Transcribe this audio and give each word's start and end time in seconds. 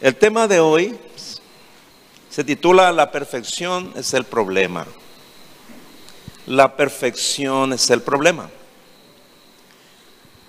El 0.00 0.14
tema 0.14 0.46
de 0.46 0.60
hoy 0.60 0.96
se 2.30 2.44
titula 2.44 2.92
La 2.92 3.10
perfección 3.10 3.92
es 3.96 4.14
el 4.14 4.22
problema. 4.22 4.86
La 6.46 6.76
perfección 6.76 7.72
es 7.72 7.90
el 7.90 8.00
problema. 8.00 8.48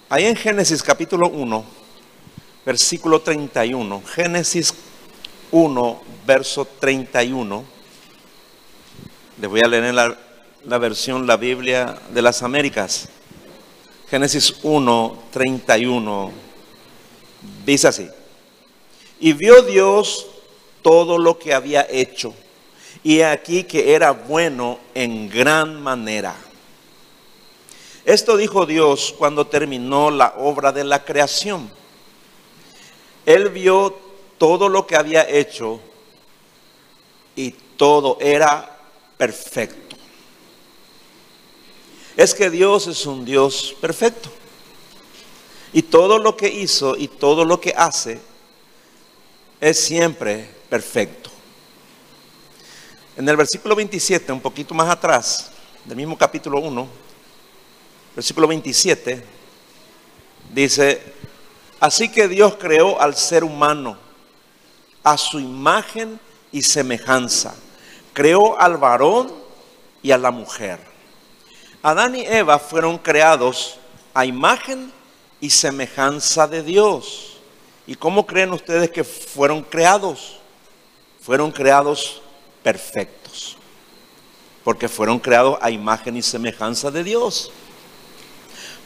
Ahí 0.08 0.26
en 0.26 0.36
Génesis 0.36 0.84
capítulo 0.84 1.30
1, 1.30 1.66
versículo 2.64 3.22
31, 3.22 4.04
Génesis 4.14 4.72
1, 5.50 6.02
verso 6.28 6.68
31, 6.80 7.66
le 9.42 9.48
voy 9.48 9.62
a 9.62 9.68
leer 9.68 9.86
en 9.86 9.96
la, 9.96 10.16
la 10.64 10.78
versión 10.78 11.26
La 11.26 11.38
Biblia 11.38 11.98
de 12.14 12.22
las 12.22 12.44
Américas. 12.44 13.10
Génesis 14.12 14.58
1, 14.62 15.24
31, 15.32 16.32
dice 17.66 17.88
así. 17.88 18.10
Y 19.20 19.34
vio 19.34 19.62
Dios 19.64 20.28
todo 20.82 21.18
lo 21.18 21.38
que 21.38 21.54
había 21.54 21.86
hecho. 21.90 22.34
Y 23.04 23.22
aquí 23.22 23.64
que 23.64 23.94
era 23.94 24.12
bueno 24.12 24.80
en 24.94 25.30
gran 25.30 25.82
manera. 25.82 26.36
Esto 28.06 28.38
dijo 28.38 28.66
Dios 28.66 29.14
cuando 29.18 29.48
terminó 29.48 30.10
la 30.10 30.36
obra 30.38 30.72
de 30.72 30.84
la 30.84 31.04
creación. 31.04 31.70
Él 33.26 33.50
vio 33.50 33.96
todo 34.38 34.70
lo 34.70 34.88
que 34.88 34.96
había 34.96 35.30
hecho 35.30 35.80
y 37.36 37.52
todo 37.52 38.18
era 38.20 38.78
perfecto. 39.18 39.96
Es 42.18 42.34
que 42.34 42.50
Dios 42.50 42.88
es 42.88 43.06
un 43.06 43.24
Dios 43.24 43.76
perfecto. 43.80 44.30
Y 45.72 45.84
todo 45.84 46.18
lo 46.18 46.36
que 46.36 46.48
hizo 46.48 46.98
y 46.98 47.08
todo 47.08 47.46
lo 47.46 47.62
que 47.62 47.74
hace 47.78 48.20
es 49.60 49.80
siempre 49.80 50.50
perfecto. 50.70 51.30
En 53.18 53.28
el 53.28 53.36
versículo 53.36 53.76
27, 53.76 54.32
un 54.32 54.40
poquito 54.40 54.74
más 54.74 54.90
atrás, 54.90 55.52
del 55.84 55.98
mismo 55.98 56.18
capítulo 56.18 56.60
1, 56.60 56.88
versículo 58.16 58.48
27, 58.48 59.24
dice, 60.54 61.02
así 61.80 62.10
que 62.10 62.28
Dios 62.28 62.56
creó 62.58 63.00
al 63.02 63.16
ser 63.16 63.44
humano 63.44 63.98
a 65.04 65.18
su 65.18 65.40
imagen 65.40 66.20
y 66.52 66.62
semejanza. 66.62 67.56
Creó 68.14 68.60
al 68.60 68.78
varón 68.78 69.34
y 70.02 70.12
a 70.12 70.18
la 70.18 70.32
mujer. 70.32 70.80
Adán 71.82 72.16
y 72.16 72.22
Eva 72.22 72.60
fueron 72.60 72.98
creados 72.98 73.80
a 74.14 74.26
imagen 74.26 74.92
y 75.40 75.50
semejanza 75.50 76.48
de 76.48 76.64
Dios. 76.64 77.39
¿Y 77.90 77.96
cómo 77.96 78.28
creen 78.28 78.54
ustedes 78.54 78.92
que 78.92 79.04
fueron 79.04 79.64
creados? 79.64 80.38
Fueron 81.22 81.52
creados 81.52 82.22
perfectos. 82.62 83.58
Porque 84.64 84.88
fueron 84.88 85.18
creados 85.18 85.58
a 85.60 85.72
imagen 85.72 86.16
y 86.16 86.22
semejanza 86.22 86.92
de 86.92 87.04
Dios. 87.04 87.52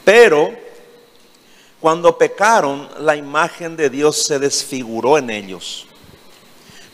Pero 0.06 0.56
cuando 1.80 2.16
pecaron, 2.16 2.88
la 2.98 3.14
imagen 3.14 3.76
de 3.76 3.90
Dios 3.90 4.24
se 4.24 4.38
desfiguró 4.38 5.18
en 5.18 5.28
ellos, 5.28 5.84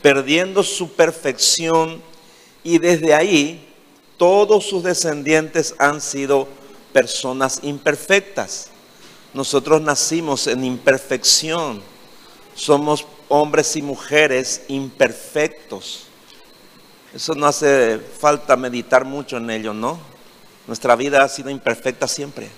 perdiendo 0.02 0.64
su 0.64 0.90
perfección 0.90 2.02
y 2.64 2.78
desde 2.78 3.14
ahí 3.14 3.72
todos 4.16 4.66
sus 4.66 4.82
descendientes 4.82 5.76
han 5.78 6.00
sido 6.00 6.48
personas 6.92 7.60
imperfectas. 7.62 8.68
Nosotros 9.32 9.80
nacimos 9.80 10.48
en 10.48 10.64
imperfección 10.64 11.88
somos 12.60 13.06
hombres 13.30 13.74
y 13.76 13.80
mujeres 13.80 14.64
imperfectos. 14.68 16.04
Eso 17.14 17.34
no 17.34 17.46
hace 17.46 17.98
falta 17.98 18.54
meditar 18.54 19.06
mucho 19.06 19.38
en 19.38 19.48
ello, 19.48 19.72
¿no? 19.72 19.98
Nuestra 20.66 20.94
vida 20.94 21.24
ha 21.24 21.28
sido 21.30 21.48
imperfecta 21.48 22.06
siempre. 22.06 22.50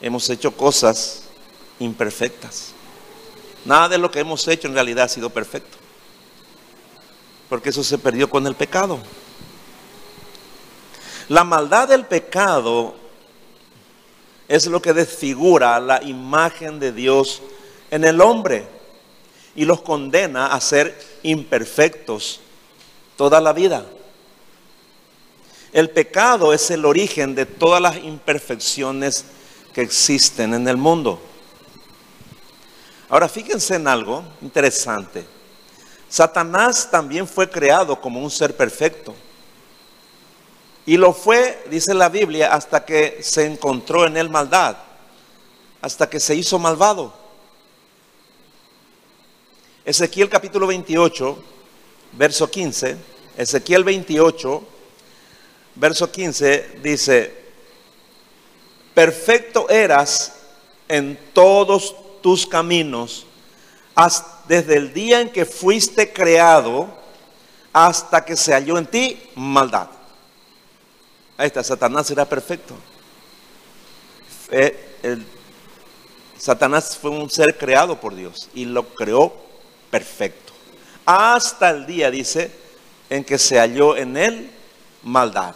Hemos 0.00 0.30
hecho 0.30 0.56
cosas 0.56 1.24
imperfectas. 1.78 2.72
Nada 3.66 3.90
de 3.90 3.98
lo 3.98 4.10
que 4.10 4.20
hemos 4.20 4.48
hecho 4.48 4.66
en 4.66 4.74
realidad 4.74 5.04
ha 5.04 5.08
sido 5.08 5.28
perfecto. 5.28 5.76
Porque 7.50 7.68
eso 7.68 7.84
se 7.84 7.98
perdió 7.98 8.30
con 8.30 8.46
el 8.46 8.54
pecado. 8.54 8.98
La 11.28 11.44
maldad 11.44 11.88
del 11.88 12.06
pecado 12.06 12.94
es 14.48 14.66
lo 14.68 14.80
que 14.80 14.94
desfigura 14.94 15.78
la 15.80 16.02
imagen 16.02 16.80
de 16.80 16.92
Dios 16.92 17.42
en 17.92 18.04
el 18.04 18.22
hombre 18.22 18.64
y 19.54 19.66
los 19.66 19.82
condena 19.82 20.46
a 20.46 20.60
ser 20.62 20.98
imperfectos 21.22 22.40
toda 23.16 23.38
la 23.38 23.52
vida. 23.52 23.84
El 25.74 25.90
pecado 25.90 26.54
es 26.54 26.70
el 26.70 26.86
origen 26.86 27.34
de 27.34 27.44
todas 27.44 27.82
las 27.82 27.96
imperfecciones 27.98 29.26
que 29.74 29.82
existen 29.82 30.54
en 30.54 30.66
el 30.68 30.78
mundo. 30.78 31.20
Ahora 33.10 33.28
fíjense 33.28 33.74
en 33.74 33.86
algo 33.86 34.24
interesante. 34.40 35.26
Satanás 36.08 36.90
también 36.90 37.28
fue 37.28 37.48
creado 37.50 38.00
como 38.00 38.20
un 38.20 38.30
ser 38.30 38.56
perfecto. 38.56 39.14
Y 40.86 40.96
lo 40.96 41.12
fue, 41.12 41.62
dice 41.70 41.92
la 41.92 42.08
Biblia, 42.08 42.54
hasta 42.54 42.86
que 42.86 43.18
se 43.22 43.44
encontró 43.44 44.06
en 44.06 44.16
él 44.16 44.30
maldad, 44.30 44.76
hasta 45.82 46.08
que 46.08 46.20
se 46.20 46.34
hizo 46.34 46.58
malvado. 46.58 47.21
Ezequiel 49.84 50.28
capítulo 50.28 50.68
28, 50.68 51.44
verso 52.12 52.48
15. 52.48 52.96
Ezequiel 53.36 53.82
28, 53.82 54.62
verso 55.74 56.10
15 56.10 56.78
dice, 56.82 57.34
perfecto 58.94 59.68
eras 59.68 60.34
en 60.86 61.18
todos 61.32 61.96
tus 62.22 62.46
caminos, 62.46 63.26
desde 64.46 64.76
el 64.76 64.92
día 64.92 65.20
en 65.20 65.30
que 65.30 65.44
fuiste 65.44 66.12
creado 66.12 66.88
hasta 67.72 68.24
que 68.24 68.36
se 68.36 68.52
halló 68.52 68.78
en 68.78 68.86
ti 68.86 69.20
maldad. 69.34 69.88
Ahí 71.36 71.48
está, 71.48 71.64
Satanás 71.64 72.08
era 72.10 72.24
perfecto. 72.24 72.74
Satanás 76.38 76.96
fue 76.96 77.10
un 77.10 77.28
ser 77.30 77.58
creado 77.58 77.98
por 77.98 78.14
Dios 78.14 78.48
y 78.54 78.66
lo 78.66 78.86
creó 78.94 79.50
perfecto. 79.92 80.54
Hasta 81.04 81.68
el 81.68 81.84
día, 81.84 82.10
dice, 82.10 82.50
en 83.10 83.22
que 83.22 83.36
se 83.36 83.58
halló 83.58 83.94
en 83.94 84.16
él 84.16 84.50
maldad. 85.02 85.54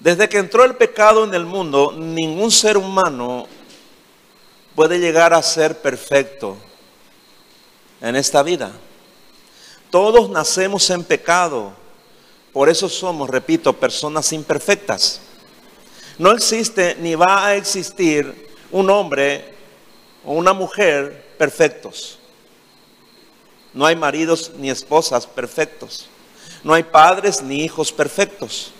Desde 0.00 0.26
que 0.28 0.38
entró 0.38 0.64
el 0.64 0.74
pecado 0.74 1.22
en 1.24 1.34
el 1.34 1.44
mundo, 1.44 1.92
ningún 1.94 2.50
ser 2.50 2.78
humano 2.78 3.46
puede 4.74 4.98
llegar 4.98 5.34
a 5.34 5.42
ser 5.42 5.82
perfecto 5.82 6.56
en 8.00 8.16
esta 8.16 8.42
vida. 8.42 8.72
Todos 9.90 10.30
nacemos 10.30 10.88
en 10.88 11.04
pecado, 11.04 11.74
por 12.54 12.70
eso 12.70 12.88
somos, 12.88 13.28
repito, 13.28 13.74
personas 13.74 14.32
imperfectas. 14.32 15.20
No 16.18 16.32
existe 16.32 16.96
ni 16.98 17.14
va 17.14 17.46
a 17.46 17.56
existir 17.56 18.51
un 18.72 18.90
hombre 18.90 19.44
o 20.24 20.32
una 20.32 20.52
mujer 20.52 21.34
perfectos. 21.38 22.18
No 23.72 23.86
hay 23.86 23.94
maridos 23.96 24.52
ni 24.56 24.70
esposas 24.70 25.26
perfectos. 25.26 26.06
No 26.64 26.74
hay 26.74 26.82
padres 26.82 27.42
ni 27.42 27.62
hijos 27.64 27.92
perfectos. 27.92 28.72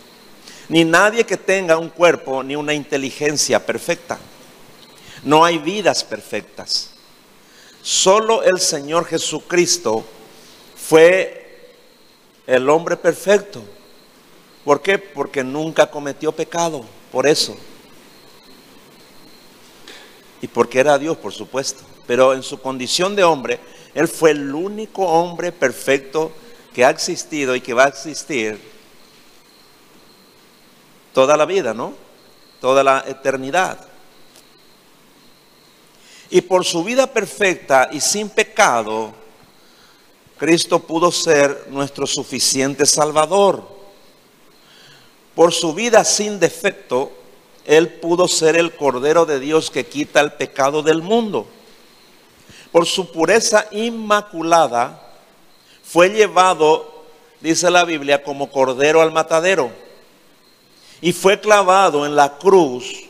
Ni 0.69 0.85
nadie 0.85 1.25
que 1.25 1.37
tenga 1.37 1.79
un 1.79 1.89
cuerpo 1.89 2.43
ni 2.43 2.57
una 2.57 2.75
inteligencia 2.75 3.65
perfecta. 3.65 4.19
No 5.23 5.45
hay 5.45 5.59
vidas 5.59 6.03
perfectas. 6.03 6.91
Solo 7.83 8.43
el 8.43 8.61
Señor 8.61 9.05
Jesucristo 9.07 10.05
fue 10.77 11.69
el 12.47 12.69
hombre 12.71 12.97
perfecto. 12.97 13.63
¿Por 14.65 14.81
qué? 14.81 14.99
Porque 14.99 15.43
nunca 15.43 15.91
cometió 15.91 16.33
pecado. 16.33 16.85
Por 17.11 17.27
eso 17.27 17.57
y 20.43 20.49
porque 20.49 20.81
era 20.81 20.99
Dios, 20.99 21.17
por 21.17 21.33
supuesto. 21.33 21.85
Pero 22.07 22.35
en 22.35 22.43
su 22.43 22.61
condición 22.61 23.17
de 23.17 23.25
hombre, 23.25 23.61
Él 23.95 24.09
fue 24.09 24.33
el 24.33 24.53
único 24.55 25.07
hombre 25.07 25.53
perfecto 25.53 26.33
que 26.75 26.85
ha 26.85 26.91
existido 26.91 27.55
y 27.55 27.61
que 27.61 27.73
va 27.73 27.85
a 27.85 27.89
existir 27.89 28.61
toda 31.15 31.37
la 31.37 31.47
vida, 31.47 31.73
¿no? 31.73 31.95
Toda 32.61 32.83
la 32.83 33.05
eternidad. 33.07 33.87
Y 36.29 36.41
por 36.41 36.65
su 36.65 36.83
vida 36.83 37.07
perfecta 37.07 37.89
y 37.93 38.01
sin 38.01 38.29
pecado, 38.29 39.15
Cristo 40.39 40.81
pudo 40.81 41.13
ser 41.13 41.69
nuestro 41.71 42.05
suficiente 42.05 42.85
Salvador. 42.85 43.65
Por 45.37 45.53
su 45.53 45.73
vida 45.73 46.05
sin 46.05 46.41
defecto, 46.41 47.13
Él 47.65 47.89
pudo 47.89 48.29
ser 48.29 48.57
el 48.57 48.75
Cordero 48.75 49.25
de 49.25 49.39
Dios 49.39 49.71
que 49.71 49.87
quita 49.87 50.21
el 50.21 50.33
pecado 50.33 50.83
del 50.83 51.03
mundo. 51.03 51.47
Por 52.73 52.87
su 52.87 53.13
pureza 53.13 53.67
inmaculada, 53.71 55.01
fue 55.83 56.09
llevado, 56.09 57.05
dice 57.41 57.71
la 57.71 57.85
Biblia, 57.85 58.23
como 58.23 58.51
Cordero 58.51 59.03
al 59.03 59.13
matadero. 59.13 59.71
Y 61.01 61.13
fue 61.13 61.41
clavado 61.41 62.07
en 62.07 62.17
la 62.17 62.39
cruz 62.39 63.05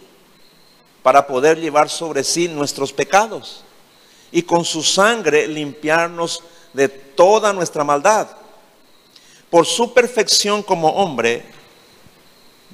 para 1.02 1.26
poder 1.26 1.60
llevar 1.60 1.88
sobre 1.88 2.24
sí 2.24 2.48
nuestros 2.48 2.92
pecados. 2.92 3.62
Y 4.30 4.42
con 4.42 4.64
su 4.64 4.82
sangre 4.82 5.46
limpiarnos 5.46 6.42
de 6.72 6.88
toda 6.88 7.52
nuestra 7.52 7.84
maldad. 7.84 8.28
Por 9.50 9.66
su 9.66 9.92
perfección 9.92 10.62
como 10.62 10.88
hombre, 10.88 11.44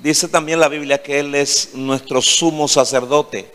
dice 0.02 0.28
también 0.28 0.60
la 0.60 0.68
Biblia 0.68 1.02
que 1.02 1.20
Él 1.20 1.34
es 1.34 1.74
nuestro 1.74 2.22
sumo 2.22 2.68
sacerdote. 2.68 3.50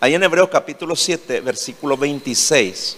Ahí 0.00 0.14
en 0.14 0.22
Hebreos 0.22 0.48
capítulo 0.50 0.94
7, 0.96 1.40
versículo 1.40 1.96
26. 1.96 2.96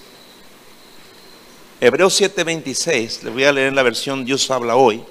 Hebreos 1.80 2.14
7, 2.14 2.42
26, 2.42 3.24
le 3.24 3.30
voy 3.30 3.44
a 3.44 3.52
leer 3.52 3.68
en 3.68 3.74
la 3.74 3.82
versión 3.82 4.24
Dios 4.24 4.50
habla 4.50 4.76
hoy. 4.76 5.04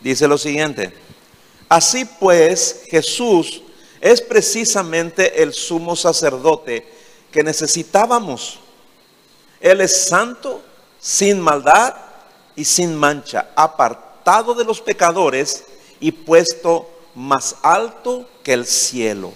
Dice 0.00 0.28
lo 0.28 0.38
siguiente. 0.38 0.92
Así 1.68 2.04
pues, 2.04 2.84
Jesús 2.88 3.62
es 4.00 4.20
precisamente 4.20 5.42
el 5.42 5.52
sumo 5.52 5.96
sacerdote 5.96 6.86
que 7.32 7.42
necesitábamos 7.42 8.60
él 9.60 9.80
es 9.80 10.08
santo, 10.08 10.62
sin 11.00 11.40
maldad 11.40 11.94
y 12.54 12.64
sin 12.64 12.94
mancha, 12.94 13.50
apartado 13.56 14.05
de 14.26 14.64
los 14.64 14.80
pecadores 14.80 15.64
y 16.00 16.10
puesto 16.10 16.90
más 17.14 17.54
alto 17.62 18.28
que 18.42 18.54
el 18.54 18.66
cielo. 18.66 19.32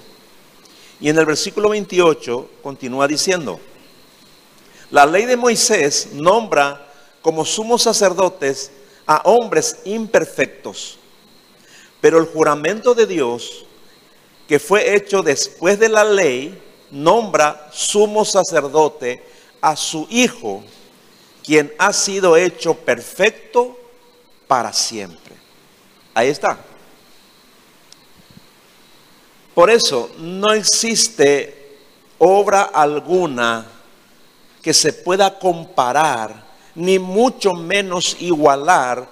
Y 1.00 1.08
en 1.08 1.16
el 1.16 1.26
versículo 1.26 1.68
28 1.68 2.50
continúa 2.60 3.06
diciendo, 3.06 3.60
la 4.90 5.06
ley 5.06 5.26
de 5.26 5.36
Moisés 5.36 6.08
nombra 6.14 6.92
como 7.22 7.44
sumos 7.44 7.82
sacerdotes 7.82 8.72
a 9.06 9.22
hombres 9.26 9.76
imperfectos, 9.84 10.98
pero 12.00 12.18
el 12.18 12.26
juramento 12.26 12.92
de 12.92 13.06
Dios, 13.06 13.64
que 14.48 14.58
fue 14.58 14.96
hecho 14.96 15.22
después 15.22 15.78
de 15.78 15.88
la 15.88 16.02
ley, 16.02 16.60
nombra 16.90 17.70
sumo 17.72 18.24
sacerdote 18.24 19.22
a 19.60 19.76
su 19.76 20.08
Hijo, 20.10 20.64
quien 21.44 21.72
ha 21.78 21.92
sido 21.92 22.36
hecho 22.36 22.74
perfecto 22.74 23.79
para 24.50 24.72
siempre. 24.72 25.36
Ahí 26.12 26.26
está. 26.26 26.58
Por 29.54 29.70
eso 29.70 30.10
no 30.18 30.52
existe 30.52 31.78
obra 32.18 32.62
alguna 32.62 33.64
que 34.60 34.74
se 34.74 34.92
pueda 34.92 35.38
comparar, 35.38 36.44
ni 36.74 36.98
mucho 36.98 37.54
menos 37.54 38.16
igualar 38.18 39.08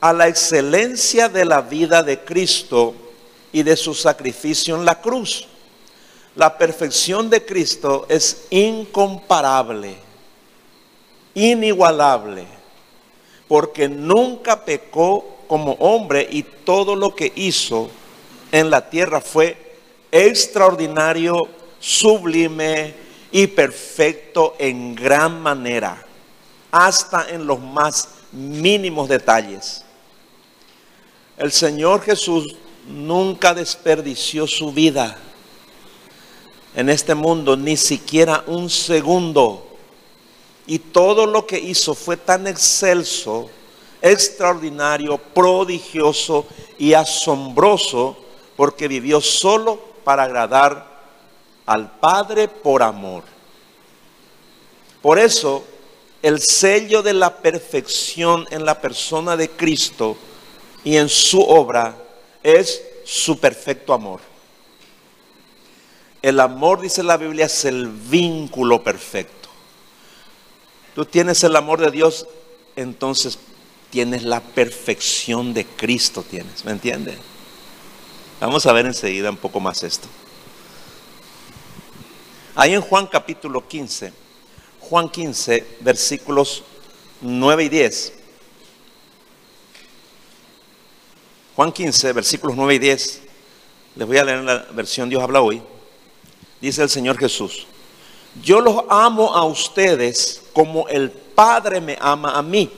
a 0.00 0.12
la 0.12 0.26
excelencia 0.26 1.28
de 1.28 1.44
la 1.44 1.60
vida 1.60 2.02
de 2.02 2.24
Cristo 2.24 2.96
y 3.52 3.62
de 3.62 3.76
su 3.76 3.94
sacrificio 3.94 4.74
en 4.74 4.84
la 4.84 5.00
cruz 5.00 5.46
la 6.38 6.56
perfección 6.56 7.28
de 7.28 7.44
Cristo 7.44 8.06
es 8.08 8.46
incomparable, 8.50 9.96
inigualable, 11.34 12.46
porque 13.48 13.88
nunca 13.88 14.64
pecó 14.64 15.38
como 15.48 15.72
hombre 15.72 16.28
y 16.30 16.42
todo 16.42 16.94
lo 16.94 17.14
que 17.14 17.32
hizo 17.34 17.90
en 18.52 18.70
la 18.70 18.88
tierra 18.88 19.20
fue 19.20 19.56
extraordinario, 20.12 21.48
sublime 21.80 22.94
y 23.32 23.46
perfecto 23.46 24.54
en 24.58 24.94
gran 24.94 25.40
manera, 25.40 26.04
hasta 26.70 27.30
en 27.30 27.46
los 27.46 27.58
más 27.60 28.08
mínimos 28.32 29.08
detalles. 29.08 29.84
El 31.36 31.52
Señor 31.52 32.02
Jesús 32.02 32.56
nunca 32.88 33.54
desperdició 33.54 34.46
su 34.46 34.72
vida 34.72 35.16
en 36.74 36.88
este 36.88 37.14
mundo 37.14 37.56
ni 37.56 37.76
siquiera 37.76 38.44
un 38.46 38.70
segundo. 38.70 39.67
Y 40.68 40.78
todo 40.78 41.26
lo 41.26 41.46
que 41.46 41.58
hizo 41.58 41.94
fue 41.94 42.18
tan 42.18 42.46
excelso, 42.46 43.48
extraordinario, 44.02 45.16
prodigioso 45.16 46.46
y 46.78 46.92
asombroso 46.92 48.18
porque 48.54 48.86
vivió 48.86 49.20
solo 49.22 49.80
para 50.04 50.24
agradar 50.24 50.86
al 51.64 51.98
Padre 51.98 52.48
por 52.48 52.82
amor. 52.82 53.24
Por 55.00 55.18
eso, 55.18 55.64
el 56.20 56.40
sello 56.40 57.02
de 57.02 57.14
la 57.14 57.38
perfección 57.38 58.46
en 58.50 58.66
la 58.66 58.78
persona 58.80 59.36
de 59.38 59.48
Cristo 59.48 60.18
y 60.84 60.96
en 60.96 61.08
su 61.08 61.40
obra 61.40 61.96
es 62.42 62.82
su 63.04 63.38
perfecto 63.38 63.94
amor. 63.94 64.20
El 66.20 66.40
amor, 66.40 66.82
dice 66.82 67.02
la 67.02 67.16
Biblia, 67.16 67.46
es 67.46 67.64
el 67.64 67.88
vínculo 67.88 68.82
perfecto. 68.82 69.47
Tú 70.98 71.04
tienes 71.04 71.44
el 71.44 71.54
amor 71.54 71.80
de 71.80 71.92
Dios, 71.92 72.26
entonces 72.74 73.38
tienes 73.88 74.24
la 74.24 74.40
perfección 74.40 75.54
de 75.54 75.64
Cristo, 75.64 76.24
tienes, 76.28 76.64
¿me 76.64 76.72
entiendes? 76.72 77.16
Vamos 78.40 78.66
a 78.66 78.72
ver 78.72 78.84
enseguida 78.84 79.30
un 79.30 79.36
poco 79.36 79.60
más 79.60 79.84
esto. 79.84 80.08
Ahí 82.56 82.74
en 82.74 82.80
Juan 82.80 83.06
capítulo 83.06 83.68
15, 83.68 84.12
Juan 84.80 85.08
15, 85.08 85.76
versículos 85.82 86.64
9 87.20 87.62
y 87.62 87.68
10. 87.68 88.12
Juan 91.54 91.70
15, 91.70 92.12
versículos 92.12 92.56
9 92.56 92.74
y 92.74 92.78
10. 92.80 93.22
Les 93.94 94.04
voy 94.08 94.16
a 94.16 94.24
leer 94.24 94.42
la 94.42 94.66
versión 94.72 95.08
Dios 95.08 95.22
habla 95.22 95.42
hoy 95.42 95.62
dice 96.60 96.82
el 96.82 96.88
Señor 96.88 97.16
Jesús, 97.18 97.68
yo 98.42 98.60
los 98.60 98.84
amo 98.88 99.34
a 99.34 99.44
ustedes 99.44 100.42
como 100.52 100.88
el 100.88 101.10
Padre 101.10 101.80
me 101.80 101.96
ama 102.00 102.36
a 102.36 102.42
mí. 102.42 102.70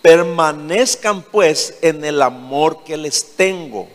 Permanezcan 0.00 1.22
pues 1.22 1.78
en 1.82 2.04
el 2.04 2.22
amor 2.22 2.84
que 2.84 2.96
les 2.96 3.34
tengo. 3.34 3.88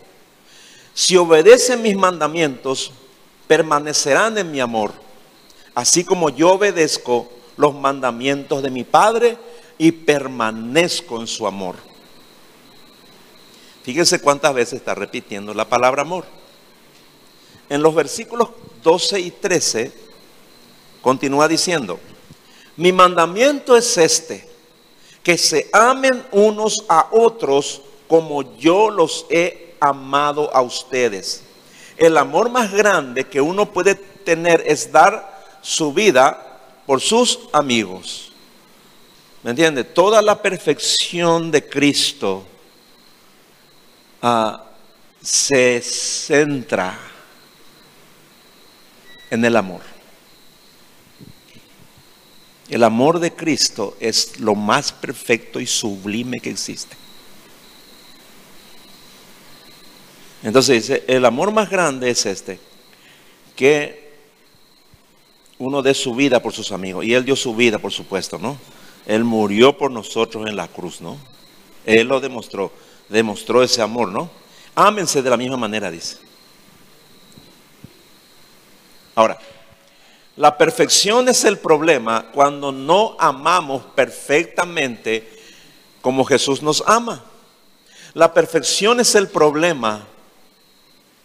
Si 0.92 1.16
obedecen 1.16 1.82
mis 1.82 1.96
mandamientos, 1.96 2.92
permanecerán 3.46 4.38
en 4.38 4.50
mi 4.50 4.60
amor, 4.60 4.92
así 5.74 6.04
como 6.04 6.30
yo 6.30 6.52
obedezco 6.52 7.28
los 7.56 7.74
mandamientos 7.74 8.62
de 8.62 8.70
mi 8.70 8.84
Padre 8.84 9.36
y 9.78 9.92
permanezco 9.92 11.20
en 11.20 11.26
su 11.26 11.46
amor. 11.46 11.76
Fíjense 13.82 14.20
cuántas 14.20 14.54
veces 14.54 14.74
está 14.74 14.94
repitiendo 14.94 15.52
la 15.52 15.68
palabra 15.68 16.02
amor. 16.02 16.24
En 17.68 17.82
los 17.82 17.94
versículos 17.94 18.50
12 18.82 19.20
y 19.20 19.30
13 19.30 20.03
continúa 21.04 21.46
diciendo, 21.46 22.00
mi 22.78 22.90
mandamiento 22.90 23.76
es 23.76 23.98
este, 23.98 24.48
que 25.22 25.36
se 25.36 25.68
amen 25.70 26.24
unos 26.32 26.82
a 26.88 27.08
otros 27.12 27.82
como 28.08 28.56
yo 28.56 28.88
los 28.88 29.26
he 29.28 29.76
amado 29.80 30.50
a 30.56 30.62
ustedes. 30.62 31.42
El 31.98 32.16
amor 32.16 32.48
más 32.48 32.72
grande 32.72 33.24
que 33.24 33.42
uno 33.42 33.70
puede 33.70 33.96
tener 33.96 34.64
es 34.66 34.90
dar 34.90 35.58
su 35.60 35.92
vida 35.92 36.60
por 36.86 37.02
sus 37.02 37.38
amigos. 37.52 38.32
¿Me 39.42 39.50
entiende? 39.50 39.84
Toda 39.84 40.22
la 40.22 40.40
perfección 40.40 41.50
de 41.50 41.68
Cristo 41.68 42.44
ah, 44.22 44.64
se 45.22 45.82
centra 45.82 46.98
en 49.30 49.44
el 49.44 49.54
amor. 49.54 49.93
El 52.74 52.82
amor 52.82 53.20
de 53.20 53.32
Cristo 53.32 53.96
es 54.00 54.40
lo 54.40 54.56
más 54.56 54.90
perfecto 54.90 55.60
y 55.60 55.66
sublime 55.68 56.40
que 56.40 56.50
existe. 56.50 56.96
Entonces 60.42 60.82
dice, 60.82 61.04
el 61.06 61.24
amor 61.24 61.52
más 61.52 61.70
grande 61.70 62.10
es 62.10 62.26
este, 62.26 62.58
que 63.54 64.10
uno 65.58 65.82
dé 65.82 65.94
su 65.94 66.16
vida 66.16 66.42
por 66.42 66.52
sus 66.52 66.72
amigos. 66.72 67.04
Y 67.04 67.14
Él 67.14 67.24
dio 67.24 67.36
su 67.36 67.54
vida, 67.54 67.78
por 67.78 67.92
supuesto, 67.92 68.38
¿no? 68.38 68.58
Él 69.06 69.22
murió 69.22 69.78
por 69.78 69.92
nosotros 69.92 70.48
en 70.48 70.56
la 70.56 70.66
cruz, 70.66 71.00
¿no? 71.00 71.16
Él 71.86 72.08
lo 72.08 72.18
demostró, 72.18 72.72
demostró 73.08 73.62
ese 73.62 73.82
amor, 73.82 74.08
¿no? 74.08 74.28
Ámense 74.74 75.22
de 75.22 75.30
la 75.30 75.36
misma 75.36 75.58
manera, 75.58 75.92
dice. 75.92 76.16
Ahora, 79.14 79.38
la 80.36 80.58
perfección 80.58 81.28
es 81.28 81.44
el 81.44 81.58
problema 81.58 82.26
cuando 82.32 82.72
no 82.72 83.16
amamos 83.18 83.84
perfectamente 83.94 85.28
como 86.00 86.24
Jesús 86.24 86.60
nos 86.60 86.82
ama. 86.86 87.24
La 88.14 88.34
perfección 88.34 88.98
es 88.98 89.14
el 89.14 89.28
problema 89.28 90.06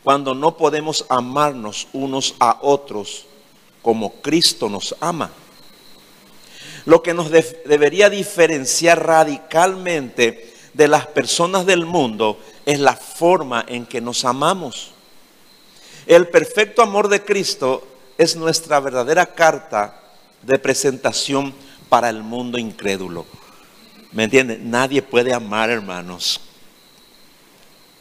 cuando 0.04 0.36
no 0.36 0.58
podemos 0.58 1.06
amarnos 1.10 1.88
unos 1.92 2.36
a 2.40 2.60
otros 2.62 3.26
como 3.82 4.14
Cristo 4.22 4.70
nos 4.70 4.96
ama. 5.00 5.32
Lo 6.86 7.02
que 7.02 7.14
nos 7.14 7.32
debería 7.32 8.10
diferenciar 8.10 9.06
radicalmente 9.06 10.54
de 10.74 10.88
las 10.88 11.08
personas 11.08 11.66
del 11.66 11.86
mundo 11.86 12.40
es 12.66 12.80
la 12.80 12.96
forma 12.96 13.66
en 13.68 13.86
que 13.88 14.02
nos 14.02 14.24
amamos. 14.24 14.92
El 16.06 16.28
perfecto 16.28 16.82
amor 16.82 17.08
de 17.08 17.24
Cristo 17.24 17.89
es 18.20 18.36
nuestra 18.36 18.82
verdadera 18.82 19.26
carta 19.26 19.98
de 20.42 20.60
presentación 20.60 21.54
para 21.88 22.10
el 22.10 22.22
mundo 22.22 22.58
incrédulo. 22.58 23.26
¿Me 24.12 24.26
entienden? 24.26 24.70
Nadie 24.70 25.02
puede 25.02 25.34
amar, 25.34 25.70
hermanos, 25.70 26.42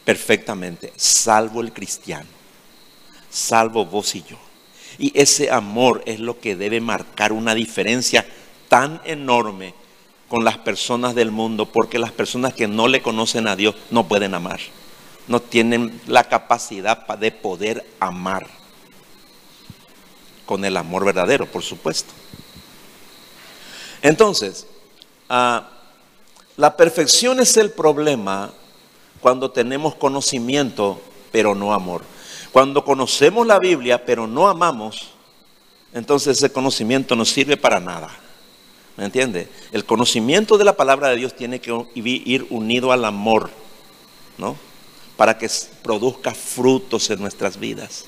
perfectamente, 0.03 0.91
salvo 0.97 1.61
el 1.61 1.71
cristiano, 1.71 2.27
salvo 3.29 3.85
vos 3.85 4.13
y 4.13 4.23
yo. 4.23 4.37
Y 4.97 5.17
ese 5.17 5.51
amor 5.51 6.03
es 6.05 6.19
lo 6.19 6.37
que 6.41 6.57
debe 6.57 6.81
marcar 6.81 7.31
una 7.31 7.55
diferencia 7.55 8.27
tan 8.67 8.99
enorme 9.05 9.73
con 10.27 10.43
las 10.43 10.57
personas 10.57 11.15
del 11.15 11.31
mundo, 11.31 11.65
porque 11.71 11.97
las 11.97 12.11
personas 12.11 12.53
que 12.53 12.67
no 12.67 12.89
le 12.89 13.01
conocen 13.01 13.47
a 13.47 13.55
Dios 13.55 13.73
no 13.89 14.09
pueden 14.09 14.33
amar, 14.35 14.59
no 15.29 15.41
tienen 15.41 16.01
la 16.07 16.25
capacidad 16.25 17.07
de 17.07 17.31
poder 17.31 17.89
amar 18.01 18.58
con 20.49 20.65
el 20.65 20.77
amor 20.77 21.05
verdadero, 21.05 21.45
por 21.45 21.61
supuesto. 21.61 22.11
Entonces, 24.01 24.65
ah, 25.29 25.69
la 26.57 26.75
perfección 26.75 27.39
es 27.39 27.55
el 27.57 27.69
problema 27.69 28.51
cuando 29.21 29.51
tenemos 29.51 29.93
conocimiento, 29.93 30.99
pero 31.31 31.53
no 31.53 31.71
amor. 31.71 32.01
Cuando 32.51 32.83
conocemos 32.83 33.45
la 33.45 33.59
Biblia, 33.59 34.03
pero 34.03 34.25
no 34.25 34.47
amamos, 34.47 35.11
entonces 35.93 36.37
ese 36.37 36.51
conocimiento 36.51 37.15
no 37.15 37.25
sirve 37.25 37.55
para 37.55 37.79
nada. 37.79 38.09
¿Me 38.97 39.05
entiende? 39.05 39.49
El 39.71 39.85
conocimiento 39.85 40.57
de 40.57 40.63
la 40.63 40.75
palabra 40.75 41.09
de 41.09 41.17
Dios 41.17 41.35
tiene 41.35 41.61
que 41.61 41.85
ir 41.93 42.47
unido 42.49 42.91
al 42.91 43.05
amor, 43.05 43.51
¿no? 44.39 44.57
Para 45.15 45.37
que 45.37 45.47
produzca 45.83 46.33
frutos 46.33 47.07
en 47.11 47.21
nuestras 47.21 47.59
vidas. 47.59 48.05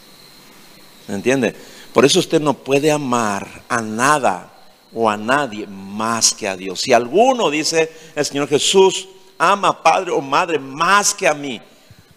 ¿Me 1.08 1.14
entiende? 1.14 1.56
Por 1.94 2.06
eso 2.06 2.20
usted 2.20 2.42
no 2.42 2.54
puede 2.54 2.92
amar 2.92 3.64
a 3.68 3.82
nada 3.82 4.52
o 4.94 5.10
a 5.10 5.18
nadie 5.18 5.68
más 5.68 6.34
que 6.34 6.48
a 6.48 6.56
Dios. 6.56 6.82
Si 6.82 6.94
alguno 6.94 7.50
dice 7.50 7.92
el 8.16 8.26
Señor 8.26 8.48
Jesús, 8.48 9.08
ama 9.38 9.82
padre 9.82 10.12
o 10.12 10.22
madre 10.22 10.60
más 10.60 11.14
que 11.14 11.28
a 11.28 11.34
mí, 11.34 11.62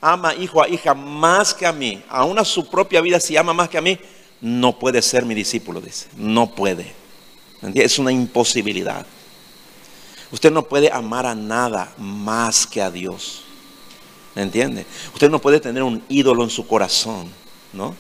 ama 0.00 0.34
hijo 0.34 0.62
a 0.62 0.68
hija 0.68 0.94
más 0.94 1.54
que 1.54 1.66
a 1.66 1.72
mí, 1.72 2.02
aún 2.08 2.38
a 2.38 2.44
su 2.44 2.68
propia 2.68 3.00
vida 3.00 3.18
si 3.18 3.36
ama 3.36 3.52
más 3.52 3.68
que 3.68 3.78
a 3.78 3.82
mí, 3.82 3.98
no 4.40 4.78
puede 4.78 5.00
ser 5.00 5.24
mi 5.24 5.34
discípulo, 5.34 5.80
dice, 5.80 6.08
no 6.16 6.54
puede. 6.54 6.92
Es 7.74 7.98
una 7.98 8.12
imposibilidad. 8.12 9.06
Usted 10.30 10.50
no 10.50 10.64
puede 10.64 10.92
amar 10.92 11.26
a 11.26 11.34
nada 11.34 11.94
más 11.96 12.66
que 12.66 12.82
a 12.82 12.90
Dios. 12.90 13.42
¿Me 14.34 14.42
entiende? 14.42 14.84
Usted 15.12 15.30
no 15.30 15.38
puede 15.38 15.60
tener 15.60 15.82
un 15.82 16.02
ídolo 16.08 16.42
en 16.42 16.50
su 16.50 16.66
corazón, 16.66 17.30
¿no? 17.72 17.94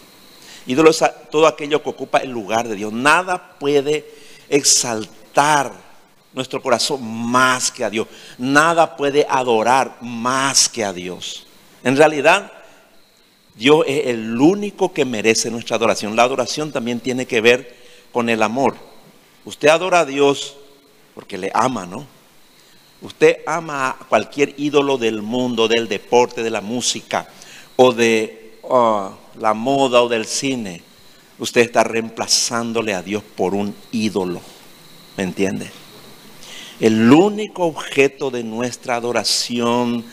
Ídolo 0.66 0.90
es 0.90 1.04
todo 1.30 1.46
aquello 1.46 1.82
que 1.82 1.90
ocupa 1.90 2.18
el 2.18 2.30
lugar 2.30 2.68
de 2.68 2.76
Dios. 2.76 2.92
Nada 2.92 3.56
puede 3.58 4.06
exaltar 4.48 5.72
nuestro 6.32 6.62
corazón 6.62 7.02
más 7.02 7.70
que 7.70 7.84
a 7.84 7.90
Dios. 7.90 8.08
Nada 8.38 8.96
puede 8.96 9.26
adorar 9.28 9.96
más 10.00 10.68
que 10.68 10.84
a 10.84 10.92
Dios. 10.92 11.46
En 11.82 11.96
realidad, 11.96 12.50
Dios 13.54 13.84
es 13.86 14.06
el 14.06 14.40
único 14.40 14.92
que 14.92 15.04
merece 15.04 15.50
nuestra 15.50 15.76
adoración. 15.76 16.16
La 16.16 16.24
adoración 16.24 16.72
también 16.72 17.00
tiene 17.00 17.26
que 17.26 17.40
ver 17.40 17.76
con 18.12 18.28
el 18.28 18.42
amor. 18.42 18.74
Usted 19.44 19.68
adora 19.68 20.00
a 20.00 20.04
Dios 20.04 20.56
porque 21.14 21.38
le 21.38 21.50
ama, 21.54 21.86
¿no? 21.86 22.06
Usted 23.02 23.38
ama 23.46 23.90
a 23.90 23.98
cualquier 24.08 24.54
ídolo 24.56 24.96
del 24.96 25.20
mundo, 25.20 25.68
del 25.68 25.88
deporte, 25.88 26.42
de 26.42 26.50
la 26.50 26.62
música 26.62 27.28
o 27.76 27.92
de 27.92 28.58
ah, 28.70 29.10
la 29.38 29.54
moda 29.54 30.02
o 30.02 30.08
del 30.08 30.26
cine. 30.26 30.82
Usted 31.38 31.62
está 31.62 31.84
reemplazándole 31.84 32.94
a 32.94 33.02
Dios 33.02 33.22
por 33.36 33.54
un 33.54 33.74
ídolo. 33.92 34.40
¿Me 35.16 35.24
entiende? 35.24 35.70
El 36.80 37.12
único 37.12 37.64
objeto 37.64 38.30
de 38.30 38.42
nuestra 38.44 38.96
adoración, 38.96 40.04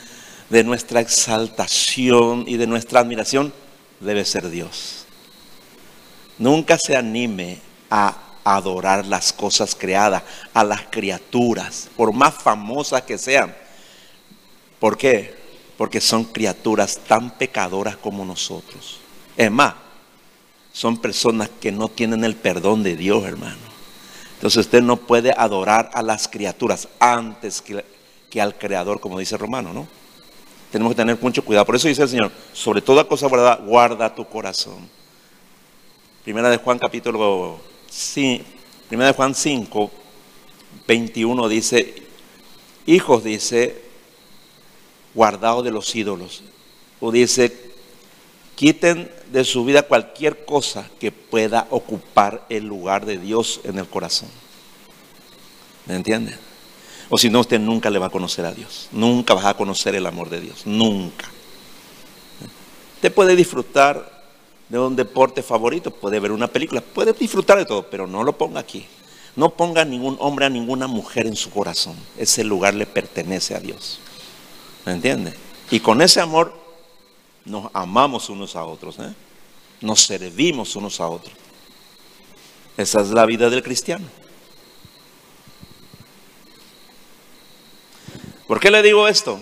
de 0.49 0.63
nuestra 0.63 0.99
exaltación 0.99 2.45
y 2.47 2.57
de 2.57 2.67
nuestra 2.67 2.99
admiración 2.99 3.53
debe 3.99 4.25
ser 4.25 4.49
Dios. 4.49 5.05
Nunca 6.37 6.77
se 6.77 6.95
anime 6.95 7.59
a 7.89 8.17
adorar 8.43 9.05
las 9.05 9.33
cosas 9.33 9.75
creadas, 9.75 10.23
a 10.53 10.63
las 10.63 10.83
criaturas, 10.83 11.89
por 11.95 12.13
más 12.13 12.33
famosas 12.33 13.03
que 13.03 13.17
sean. 13.17 13.55
¿Por 14.79 14.97
qué? 14.97 15.35
Porque 15.77 16.01
son 16.01 16.23
criaturas 16.23 16.99
tan 17.07 17.31
pecadoras 17.31 17.97
como 17.97 18.25
nosotros. 18.25 19.00
Es 19.41 19.49
más, 19.49 19.73
son 20.71 20.97
personas 20.97 21.49
que 21.49 21.71
no 21.71 21.87
tienen 21.87 22.23
el 22.23 22.35
perdón 22.35 22.83
de 22.83 22.95
Dios, 22.95 23.23
hermano. 23.23 23.57
Entonces 24.35 24.67
usted 24.67 24.83
no 24.83 24.97
puede 24.97 25.33
adorar 25.35 25.89
a 25.95 26.03
las 26.03 26.27
criaturas 26.27 26.87
antes 26.99 27.59
que, 27.59 28.39
al 28.39 28.55
Creador, 28.59 28.99
como 28.99 29.17
dice 29.17 29.37
Romano, 29.37 29.73
¿no? 29.73 29.87
Tenemos 30.71 30.91
que 30.91 30.97
tener 30.97 31.17
mucho 31.19 31.43
cuidado. 31.43 31.65
Por 31.65 31.75
eso 31.75 31.87
dice 31.87 32.03
el 32.03 32.09
Señor, 32.09 32.31
sobre 32.53 32.83
toda 32.83 33.07
cosa 33.07 33.25
guarda, 33.25 33.55
guarda 33.55 34.13
tu 34.13 34.25
corazón. 34.25 34.87
Primera 36.23 36.51
de 36.51 36.57
Juan 36.57 36.77
capítulo 36.77 37.59
5, 37.89 38.45
primera 38.89 39.07
de 39.07 39.15
Juan 39.15 39.33
5, 39.33 39.91
21 40.87 41.49
dice, 41.49 42.03
hijos 42.85 43.23
dice, 43.23 43.81
guardados 45.15 45.63
de 45.63 45.71
los 45.71 45.95
ídolos. 45.95 46.43
O 46.99 47.11
dice, 47.11 47.70
Quiten 48.61 49.09
de 49.31 49.43
su 49.43 49.65
vida 49.65 49.81
cualquier 49.81 50.45
cosa 50.45 50.87
que 50.99 51.11
pueda 51.11 51.65
ocupar 51.71 52.45
el 52.47 52.63
lugar 52.65 53.07
de 53.07 53.17
Dios 53.17 53.59
en 53.63 53.79
el 53.79 53.87
corazón. 53.87 54.29
¿Me 55.87 55.95
entienden? 55.95 56.37
O 57.09 57.17
si 57.17 57.31
no, 57.31 57.39
usted 57.39 57.59
nunca 57.59 57.89
le 57.89 57.97
va 57.97 58.05
a 58.05 58.09
conocer 58.11 58.45
a 58.45 58.53
Dios. 58.53 58.87
Nunca 58.91 59.33
va 59.33 59.49
a 59.49 59.53
conocer 59.55 59.95
el 59.95 60.05
amor 60.05 60.29
de 60.29 60.41
Dios. 60.41 60.67
Nunca. 60.67 61.25
Usted 62.97 63.11
puede 63.11 63.35
disfrutar 63.35 64.27
de 64.69 64.77
un 64.77 64.95
deporte 64.95 65.41
favorito, 65.41 65.89
puede 65.89 66.19
ver 66.19 66.31
una 66.31 66.45
película, 66.45 66.81
puede 66.81 67.13
disfrutar 67.13 67.57
de 67.57 67.65
todo, 67.65 67.89
pero 67.89 68.05
no 68.05 68.23
lo 68.23 68.37
ponga 68.37 68.59
aquí. 68.59 68.85
No 69.35 69.49
ponga 69.55 69.85
ningún 69.85 70.17
hombre 70.19 70.45
a 70.45 70.49
ninguna 70.51 70.85
mujer 70.85 71.25
en 71.25 71.35
su 71.35 71.49
corazón. 71.49 71.95
Ese 72.15 72.43
lugar 72.43 72.75
le 72.75 72.85
pertenece 72.85 73.55
a 73.55 73.59
Dios. 73.59 73.99
¿Me 74.85 74.91
entiende? 74.91 75.33
Y 75.71 75.79
con 75.79 76.03
ese 76.03 76.21
amor 76.21 76.60
nos 77.45 77.69
amamos 77.73 78.29
unos 78.29 78.55
a 78.55 78.63
otros, 78.63 78.99
¿eh? 78.99 79.13
nos 79.81 80.01
servimos 80.01 80.75
unos 80.75 80.99
a 80.99 81.07
otros. 81.07 81.33
Esa 82.77 83.01
es 83.01 83.09
la 83.09 83.25
vida 83.25 83.49
del 83.49 83.63
cristiano. 83.63 84.05
¿Por 88.47 88.59
qué 88.59 88.69
le 88.69 88.81
digo 88.81 89.07
esto? 89.07 89.41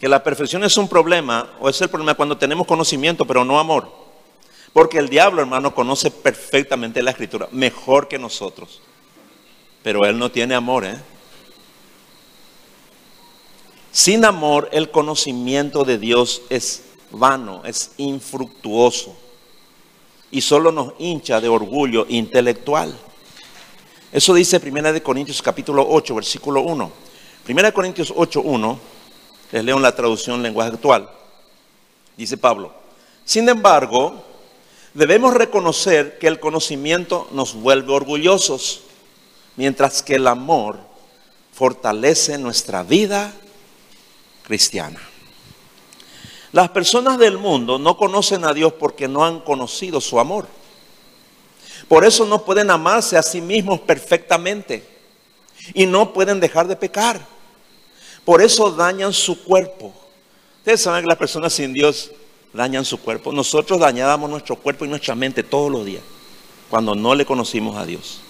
Que 0.00 0.08
la 0.08 0.22
perfección 0.22 0.64
es 0.64 0.76
un 0.76 0.88
problema, 0.88 1.50
o 1.60 1.68
es 1.68 1.80
el 1.80 1.88
problema 1.88 2.14
cuando 2.14 2.36
tenemos 2.38 2.66
conocimiento, 2.66 3.24
pero 3.24 3.44
no 3.44 3.58
amor. 3.58 3.90
Porque 4.72 4.98
el 4.98 5.08
diablo, 5.08 5.40
hermano, 5.40 5.74
conoce 5.74 6.10
perfectamente 6.10 7.02
la 7.02 7.10
escritura, 7.10 7.48
mejor 7.50 8.08
que 8.08 8.18
nosotros. 8.18 8.80
Pero 9.82 10.04
él 10.04 10.18
no 10.18 10.30
tiene 10.30 10.54
amor, 10.54 10.84
¿eh? 10.84 10.98
Sin 13.92 14.24
amor, 14.24 14.68
el 14.72 14.90
conocimiento 14.90 15.84
de 15.84 15.98
Dios 15.98 16.42
es 16.50 16.82
vano, 17.10 17.62
es 17.64 17.92
infructuoso 17.96 19.16
y 20.30 20.42
solo 20.42 20.72
nos 20.72 20.92
hincha 20.98 21.40
de 21.40 21.48
orgullo 21.48 22.04
intelectual. 22.08 22.94
Eso 24.12 24.34
dice 24.34 24.60
1 24.64 24.92
de 24.92 25.02
Corintios 25.02 25.40
capítulo 25.40 25.86
8, 25.88 26.14
versículo 26.14 26.60
1. 26.62 26.92
1 27.48 27.62
de 27.62 27.72
Corintios 27.72 28.12
8, 28.14 28.42
1, 28.42 28.78
les 29.52 29.64
leo 29.64 29.76
en 29.76 29.82
la 29.82 29.96
traducción 29.96 30.42
lenguaje 30.42 30.72
actual. 30.72 31.08
Dice 32.16 32.36
Pablo, 32.36 32.74
sin 33.24 33.48
embargo, 33.48 34.22
debemos 34.92 35.32
reconocer 35.34 36.18
que 36.18 36.26
el 36.26 36.40
conocimiento 36.40 37.28
nos 37.32 37.54
vuelve 37.54 37.92
orgullosos, 37.92 38.82
mientras 39.56 40.02
que 40.02 40.16
el 40.16 40.26
amor 40.26 40.78
fortalece 41.54 42.36
nuestra 42.38 42.82
vida 42.82 43.32
cristiana. 44.48 45.00
Las 46.50 46.70
personas 46.70 47.18
del 47.18 47.38
mundo 47.38 47.78
no 47.78 47.96
conocen 47.96 48.44
a 48.44 48.54
Dios 48.54 48.72
porque 48.72 49.06
no 49.06 49.24
han 49.24 49.40
conocido 49.40 50.00
su 50.00 50.18
amor. 50.18 50.48
Por 51.86 52.04
eso 52.04 52.26
no 52.26 52.44
pueden 52.44 52.70
amarse 52.70 53.16
a 53.16 53.22
sí 53.22 53.40
mismos 53.40 53.80
perfectamente 53.80 54.84
y 55.74 55.86
no 55.86 56.12
pueden 56.12 56.40
dejar 56.40 56.66
de 56.66 56.76
pecar. 56.76 57.20
Por 58.24 58.42
eso 58.42 58.70
dañan 58.72 59.12
su 59.12 59.44
cuerpo. 59.44 59.92
Ustedes 60.58 60.82
saben 60.82 61.02
que 61.02 61.08
las 61.08 61.18
personas 61.18 61.52
sin 61.52 61.72
Dios 61.72 62.10
dañan 62.52 62.84
su 62.84 62.98
cuerpo. 62.98 63.32
Nosotros 63.32 63.78
dañábamos 63.78 64.28
nuestro 64.28 64.56
cuerpo 64.56 64.84
y 64.84 64.88
nuestra 64.88 65.14
mente 65.14 65.42
todos 65.42 65.70
los 65.70 65.84
días 65.84 66.02
cuando 66.68 66.94
no 66.94 67.14
le 67.14 67.24
conocimos 67.24 67.76
a 67.76 67.86
Dios. 67.86 68.20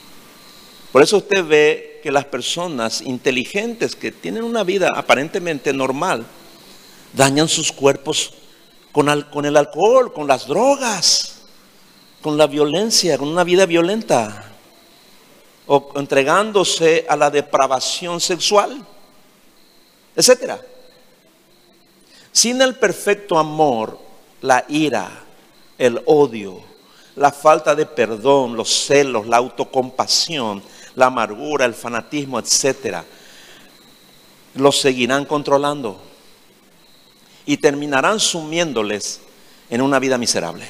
Por 0.92 1.02
eso 1.02 1.18
usted 1.18 1.44
ve 1.44 1.87
que 2.00 2.12
las 2.12 2.24
personas 2.24 3.00
inteligentes 3.00 3.96
que 3.96 4.12
tienen 4.12 4.44
una 4.44 4.64
vida 4.64 4.90
aparentemente 4.94 5.72
normal 5.72 6.24
dañan 7.12 7.48
sus 7.48 7.72
cuerpos 7.72 8.32
con, 8.92 9.08
el 9.44 9.56
alcohol, 9.56 10.12
con 10.12 10.26
las 10.26 10.46
drogas, 10.46 11.42
con 12.20 12.36
la 12.36 12.46
violencia, 12.46 13.16
con 13.16 13.28
una 13.28 13.44
vida 13.44 13.66
violenta 13.66 14.44
o 15.66 15.92
entregándose 15.96 17.06
a 17.08 17.16
la 17.16 17.30
depravación 17.30 18.20
sexual, 18.20 18.84
etcétera. 20.16 20.60
Sin 22.32 22.60
el 22.62 22.74
perfecto 22.76 23.38
amor, 23.38 23.98
la 24.40 24.64
ira, 24.68 25.10
el 25.76 26.00
odio, 26.06 26.62
la 27.16 27.30
falta 27.30 27.74
de 27.74 27.84
perdón, 27.84 28.56
los 28.56 28.86
celos, 28.86 29.26
la 29.26 29.36
autocompasión, 29.36 30.62
la 30.94 31.06
amargura, 31.06 31.64
el 31.64 31.74
fanatismo, 31.74 32.38
etcétera, 32.38 33.04
los 34.54 34.80
seguirán 34.80 35.24
controlando 35.24 36.00
y 37.46 37.56
terminarán 37.56 38.20
sumiéndoles 38.20 39.20
en 39.70 39.80
una 39.80 39.98
vida 39.98 40.18
miserable. 40.18 40.66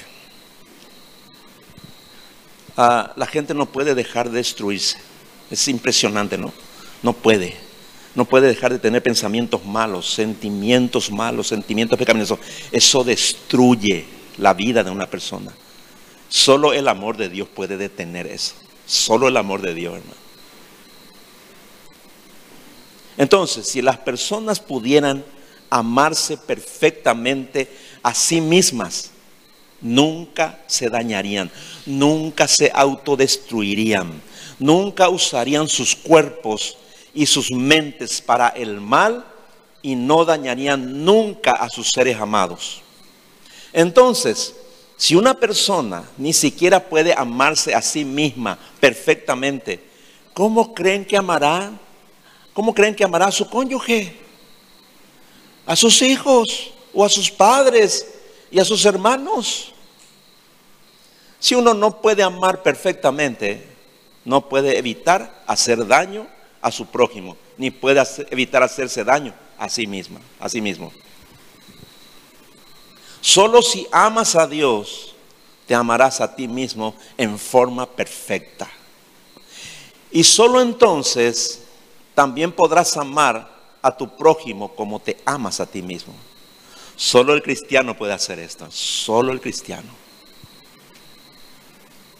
Ah, 2.76 3.12
la 3.16 3.26
gente 3.26 3.54
no 3.54 3.66
puede 3.66 3.94
dejar 3.94 4.30
de 4.30 4.38
destruirse. 4.38 4.98
Es 5.50 5.66
impresionante, 5.66 6.38
¿no? 6.38 6.52
No 7.02 7.12
puede. 7.12 7.56
No 8.14 8.25
puede 8.25 8.46
dejar 8.48 8.72
de 8.72 8.78
tener 8.78 9.02
pensamientos 9.02 9.64
malos, 9.64 10.12
sentimientos 10.12 11.10
malos, 11.10 11.48
sentimientos 11.48 11.98
pecaminosos. 11.98 12.38
Eso 12.70 13.02
destruye 13.02 14.06
la 14.38 14.54
vida 14.54 14.84
de 14.84 14.90
una 14.90 15.06
persona. 15.06 15.52
Solo 16.28 16.72
el 16.72 16.88
amor 16.88 17.16
de 17.16 17.28
Dios 17.28 17.48
puede 17.48 17.76
detener 17.76 18.26
eso. 18.26 18.54
Solo 18.88 19.28
el 19.28 19.37
amor 19.37 19.61
de 19.61 19.75
Dios, 19.75 19.99
hermano. 19.99 20.16
Entonces, 23.18 23.68
si 23.68 23.83
las 23.83 23.99
personas 23.99 24.61
pudieran 24.61 25.23
amarse 25.68 26.38
perfectamente 26.38 27.68
a 28.02 28.14
sí 28.14 28.40
mismas, 28.40 29.11
nunca 29.83 30.61
se 30.66 30.88
dañarían, 30.88 31.50
nunca 31.85 32.49
se 32.49 32.73
autodestruirían, 32.75 34.23
nunca 34.59 35.11
usarían 35.11 35.68
sus 35.68 35.95
cuerpos 35.95 36.78
y 37.12 37.26
sus 37.26 37.50
mentes 37.50 38.23
para 38.23 38.49
el 38.49 38.80
mal 38.80 39.26
y 39.83 39.97
no 39.97 40.25
dañarían 40.25 41.04
nunca 41.04 41.52
a 41.52 41.68
sus 41.68 41.90
seres 41.90 42.16
amados. 42.18 42.80
Entonces, 43.75 44.54
si 44.98 45.14
una 45.14 45.34
persona 45.34 46.02
ni 46.18 46.32
siquiera 46.32 46.80
puede 46.80 47.14
amarse 47.14 47.72
a 47.72 47.80
sí 47.80 48.04
misma 48.04 48.58
perfectamente, 48.80 49.80
¿cómo 50.34 50.74
creen 50.74 51.04
que 51.04 51.16
amará? 51.16 51.70
¿Cómo 52.52 52.74
creen 52.74 52.96
que 52.96 53.04
amará 53.04 53.26
a 53.26 53.32
su 53.32 53.48
cónyuge? 53.48 54.16
A 55.64 55.76
sus 55.76 56.02
hijos 56.02 56.72
o 56.92 57.04
a 57.04 57.08
sus 57.08 57.30
padres 57.30 58.08
y 58.50 58.58
a 58.58 58.64
sus 58.64 58.84
hermanos. 58.84 59.72
Si 61.38 61.54
uno 61.54 61.74
no 61.74 62.02
puede 62.02 62.24
amar 62.24 62.64
perfectamente, 62.64 63.68
no 64.24 64.48
puede 64.48 64.78
evitar 64.78 65.44
hacer 65.46 65.86
daño 65.86 66.26
a 66.60 66.72
su 66.72 66.86
prójimo, 66.86 67.36
ni 67.56 67.70
puede 67.70 68.02
evitar 68.30 68.64
hacerse 68.64 69.04
daño 69.04 69.32
a 69.58 69.68
sí 69.68 69.86
misma, 69.86 70.18
a 70.40 70.48
sí 70.48 70.60
mismo. 70.60 70.92
Solo 73.28 73.61
si 73.61 73.87
amas 73.92 74.37
a 74.37 74.47
Dios, 74.47 75.14
te 75.66 75.75
amarás 75.75 76.23
a 76.23 76.35
ti 76.35 76.49
mismo 76.49 76.94
en 77.18 77.38
forma 77.38 77.85
perfecta. 77.85 78.70
Y 80.11 80.24
solo 80.24 80.62
entonces 80.62 81.62
también 82.14 82.52
podrás 82.52 82.96
amar 82.96 83.46
a 83.83 83.94
tu 83.94 84.16
prójimo 84.16 84.74
como 84.74 84.98
te 84.98 85.18
amas 85.26 85.61
a 85.61 85.66
ti 85.66 85.83
mismo. 85.83 86.14
Solo 86.96 87.35
el 87.35 87.42
cristiano 87.42 87.94
puede 87.98 88.14
hacer 88.14 88.38
esto, 88.38 88.66
solo 88.70 89.31
el 89.31 89.42
cristiano. 89.42 89.90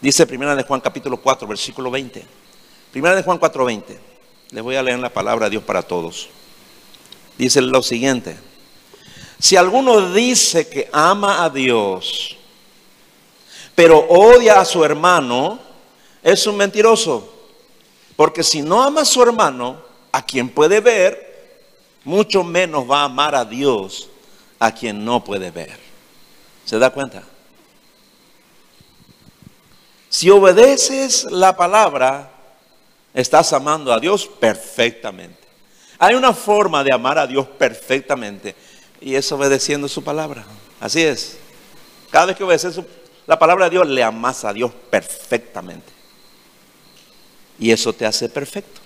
Dice 0.01 0.27
Primera 0.27 0.55
de 0.55 0.61
Juan 0.61 0.79
capítulo 0.79 1.17
4, 1.17 1.47
versículo 1.47 1.89
20. 1.89 2.23
Primera 2.91 3.15
de 3.15 3.23
Juan 3.23 3.39
4, 3.39 3.65
20. 3.65 3.99
Les 4.51 4.63
voy 4.63 4.75
a 4.75 4.83
leer 4.83 4.99
la 4.99 5.11
palabra 5.11 5.47
de 5.47 5.49
Dios 5.49 5.63
para 5.63 5.81
todos. 5.81 6.29
Dice 7.35 7.63
lo 7.63 7.81
siguiente. 7.81 8.48
Si 9.39 9.55
alguno 9.55 10.11
dice 10.13 10.67
que 10.67 10.89
ama 10.91 11.43
a 11.45 11.49
Dios, 11.49 12.35
pero 13.73 13.99
odia 14.09 14.59
a 14.59 14.65
su 14.65 14.83
hermano, 14.83 15.57
es 16.21 16.45
un 16.45 16.57
mentiroso. 16.57 17.33
Porque 18.17 18.43
si 18.43 18.61
no 18.61 18.83
ama 18.83 19.01
a 19.01 19.05
su 19.05 19.23
hermano, 19.23 19.81
a 20.11 20.25
quien 20.25 20.49
puede 20.49 20.81
ver, 20.81 21.29
mucho 22.03 22.43
menos 22.43 22.89
va 22.89 23.01
a 23.01 23.05
amar 23.05 23.33
a 23.33 23.45
Dios, 23.45 24.09
a 24.59 24.73
quien 24.73 25.05
no 25.05 25.23
puede 25.23 25.51
ver. 25.51 25.79
¿Se 26.65 26.77
da 26.77 26.89
cuenta? 26.89 27.23
Si 30.09 30.29
obedeces 30.29 31.23
la 31.31 31.55
palabra, 31.55 32.29
estás 33.13 33.53
amando 33.53 33.93
a 33.93 33.99
Dios 34.01 34.27
perfectamente. 34.27 35.47
Hay 35.97 36.15
una 36.15 36.33
forma 36.33 36.83
de 36.83 36.93
amar 36.93 37.17
a 37.17 37.27
Dios 37.27 37.47
perfectamente 37.47 38.55
y 39.01 39.15
es 39.15 39.31
obedeciendo 39.31 39.87
su 39.87 40.03
palabra. 40.03 40.45
Así 40.79 41.01
es. 41.01 41.37
Cada 42.11 42.27
vez 42.27 42.37
que 42.37 42.43
obedeces 42.43 42.79
la 43.27 43.37
palabra 43.37 43.65
de 43.65 43.71
Dios, 43.71 43.87
le 43.87 44.03
amas 44.03 44.43
a 44.43 44.53
Dios 44.53 44.71
perfectamente. 44.89 45.91
Y 47.59 47.71
eso 47.71 47.93
te 47.93 48.05
hace 48.05 48.29
perfecto. 48.29 48.81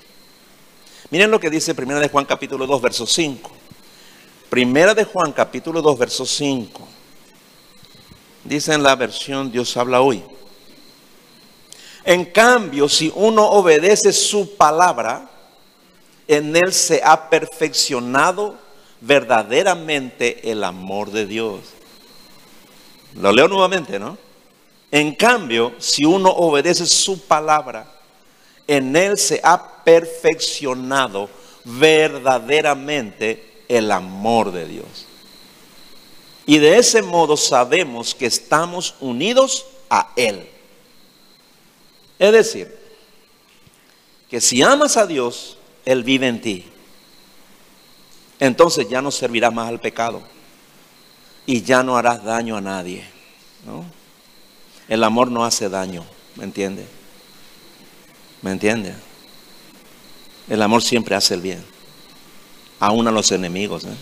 Miren 1.09 1.31
lo 1.31 1.39
que 1.39 1.49
dice 1.49 1.75
Primera 1.75 1.99
de 1.99 2.09
Juan 2.09 2.25
capítulo 2.25 2.65
2, 2.65 2.81
verso 2.81 3.05
5. 3.05 3.51
Primera 4.49 4.93
de 4.93 5.05
Juan 5.05 5.31
capítulo 5.31 5.81
2, 5.81 5.97
verso 5.97 6.25
5. 6.25 6.87
Dice 8.43 8.73
en 8.73 8.83
la 8.83 8.95
versión 8.95 9.51
Dios 9.51 9.77
habla 9.77 10.01
hoy. 10.01 10.23
En 12.03 12.25
cambio, 12.25 12.89
si 12.89 13.11
uno 13.15 13.49
obedece 13.49 14.11
su 14.11 14.57
palabra, 14.57 15.29
en 16.27 16.55
él 16.55 16.73
se 16.73 17.01
ha 17.03 17.29
perfeccionado 17.29 18.57
verdaderamente 19.03 20.49
el 20.49 20.63
amor 20.63 21.11
de 21.11 21.25
Dios. 21.25 21.59
Lo 23.15 23.31
leo 23.31 23.47
nuevamente, 23.47 23.99
¿no? 23.99 24.17
En 24.91 25.13
cambio, 25.15 25.73
si 25.77 26.05
uno 26.05 26.29
obedece 26.29 26.85
su 26.85 27.21
palabra, 27.21 27.91
en 28.65 28.95
él 28.95 29.17
se 29.17 29.41
ha 29.43 29.83
perfeccionado 29.83 31.29
verdaderamente 31.65 33.63
el 33.67 33.91
amor 33.91 34.51
de 34.51 34.67
Dios. 34.67 35.05
Y 36.45 36.57
de 36.57 36.77
ese 36.77 37.01
modo 37.01 37.37
sabemos 37.37 38.15
que 38.15 38.25
estamos 38.25 38.95
unidos 38.99 39.65
a 39.89 40.11
Él. 40.15 40.47
Es 42.19 42.31
decir, 42.31 42.77
que 44.29 44.41
si 44.41 44.61
amas 44.61 44.97
a 44.97 45.07
Dios, 45.07 45.57
Él 45.85 46.03
vive 46.03 46.27
en 46.27 46.41
ti. 46.41 46.72
Entonces 48.39 48.89
ya 48.89 49.01
no 49.01 49.11
servirá 49.11 49.51
más 49.51 49.69
al 49.69 49.79
pecado 49.79 50.21
y 51.45 51.61
ya 51.61 51.83
no 51.83 51.97
harás 51.97 52.23
daño 52.23 52.57
a 52.57 52.61
nadie. 52.61 53.05
El 54.87 55.03
amor 55.03 55.31
no 55.31 55.45
hace 55.45 55.69
daño, 55.69 56.05
¿me 56.35 56.43
entiende? 56.43 56.85
¿Me 58.41 58.51
entiende? 58.51 58.93
El 60.49 60.61
amor 60.61 60.83
siempre 60.83 61.15
hace 61.15 61.33
el 61.35 61.41
bien, 61.41 61.63
aún 62.79 63.07
a 63.07 63.11
los 63.11 63.31
enemigos. 63.31 63.85
¿eh? 63.85 63.95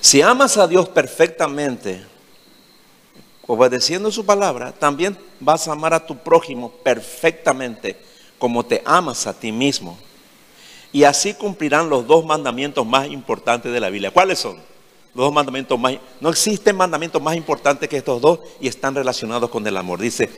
Si 0.00 0.22
amas 0.22 0.56
a 0.56 0.66
Dios 0.66 0.88
perfectamente, 0.88 2.04
obedeciendo 3.46 4.10
su 4.10 4.24
palabra, 4.24 4.72
también 4.72 5.18
vas 5.40 5.68
a 5.68 5.72
amar 5.72 5.92
a 5.92 6.06
tu 6.06 6.16
prójimo 6.16 6.70
perfectamente 6.70 7.98
como 8.44 8.62
te 8.62 8.82
amas 8.84 9.26
a 9.26 9.32
ti 9.32 9.52
mismo. 9.52 9.96
Y 10.92 11.04
así 11.04 11.32
cumplirán 11.32 11.88
los 11.88 12.06
dos 12.06 12.26
mandamientos 12.26 12.84
más 12.86 13.08
importantes 13.08 13.72
de 13.72 13.80
la 13.80 13.88
Biblia. 13.88 14.10
¿Cuáles 14.10 14.38
son? 14.38 14.56
Los 15.14 15.24
dos 15.24 15.32
mandamientos 15.32 15.80
más... 15.80 15.94
No 16.20 16.28
existen 16.28 16.76
mandamientos 16.76 17.22
más 17.22 17.36
importantes 17.36 17.88
que 17.88 17.96
estos 17.96 18.20
dos 18.20 18.40
y 18.60 18.68
están 18.68 18.94
relacionados 18.94 19.48
con 19.48 19.66
el 19.66 19.74
amor. 19.78 19.98
Dice, 19.98 20.28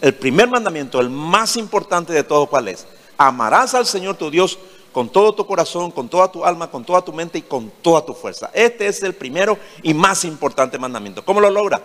el 0.00 0.12
primer 0.12 0.48
mandamiento, 0.48 0.98
el 0.98 1.08
más 1.08 1.56
importante 1.56 2.12
de 2.12 2.24
todos, 2.24 2.48
¿cuál 2.48 2.66
es? 2.66 2.84
Amarás 3.16 3.74
al 3.74 3.86
Señor 3.86 4.16
tu 4.16 4.28
Dios 4.28 4.58
con 4.90 5.08
todo 5.08 5.32
tu 5.32 5.46
corazón, 5.46 5.92
con 5.92 6.08
toda 6.08 6.32
tu 6.32 6.44
alma, 6.44 6.68
con 6.68 6.84
toda 6.84 7.00
tu 7.00 7.12
mente 7.12 7.38
y 7.38 7.42
con 7.42 7.70
toda 7.80 8.04
tu 8.04 8.12
fuerza. 8.12 8.50
Este 8.54 8.88
es 8.88 9.04
el 9.04 9.14
primero 9.14 9.56
y 9.84 9.94
más 9.94 10.24
importante 10.24 10.80
mandamiento. 10.80 11.24
¿Cómo 11.24 11.40
lo 11.40 11.48
logra? 11.48 11.80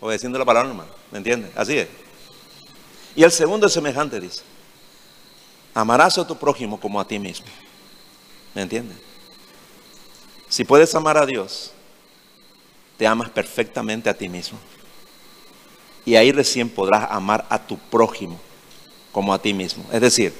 Obedeciendo 0.00 0.38
la 0.38 0.44
palabra, 0.44 0.68
hermano. 0.68 0.90
¿Me 1.10 1.16
entiendes? 1.16 1.50
Así 1.56 1.78
es. 1.78 1.88
Y 3.16 3.22
el 3.22 3.32
segundo 3.32 3.68
semejante, 3.68 4.20
dice. 4.20 4.42
Amarás 5.74 6.18
a 6.18 6.26
tu 6.26 6.36
prójimo 6.36 6.80
como 6.80 7.00
a 7.00 7.06
ti 7.06 7.18
mismo. 7.18 7.46
¿Me 8.54 8.62
entiendes? 8.62 8.96
Si 10.48 10.64
puedes 10.64 10.94
amar 10.94 11.18
a 11.18 11.26
Dios, 11.26 11.72
te 12.96 13.06
amas 13.06 13.30
perfectamente 13.30 14.10
a 14.10 14.14
ti 14.14 14.28
mismo. 14.28 14.58
Y 16.04 16.16
ahí 16.16 16.32
recién 16.32 16.68
podrás 16.68 17.10
amar 17.10 17.46
a 17.50 17.64
tu 17.64 17.78
prójimo 17.78 18.40
como 19.12 19.32
a 19.34 19.40
ti 19.40 19.52
mismo. 19.52 19.84
Es 19.92 20.00
decir, 20.00 20.32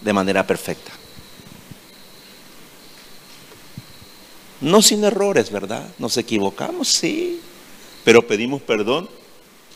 de 0.00 0.12
manera 0.12 0.46
perfecta. 0.46 0.92
No 4.60 4.82
sin 4.82 5.04
errores, 5.04 5.50
¿verdad? 5.50 5.86
Nos 5.98 6.16
equivocamos, 6.16 6.88
sí, 6.88 7.40
pero 8.04 8.26
pedimos 8.26 8.62
perdón 8.62 9.08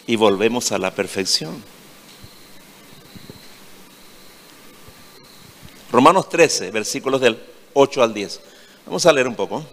y 0.06 0.16
volvemos 0.16 0.72
a 0.72 0.78
la 0.78 0.94
perfección. 0.94 1.62
Romanos 5.92 6.28
13, 6.28 6.70
versículos 6.70 7.20
del 7.20 7.38
8 7.72 8.02
al 8.02 8.14
10. 8.14 8.40
Vamos 8.86 9.06
a 9.06 9.12
leer 9.12 9.26
un 9.26 9.34
poco. 9.34 9.64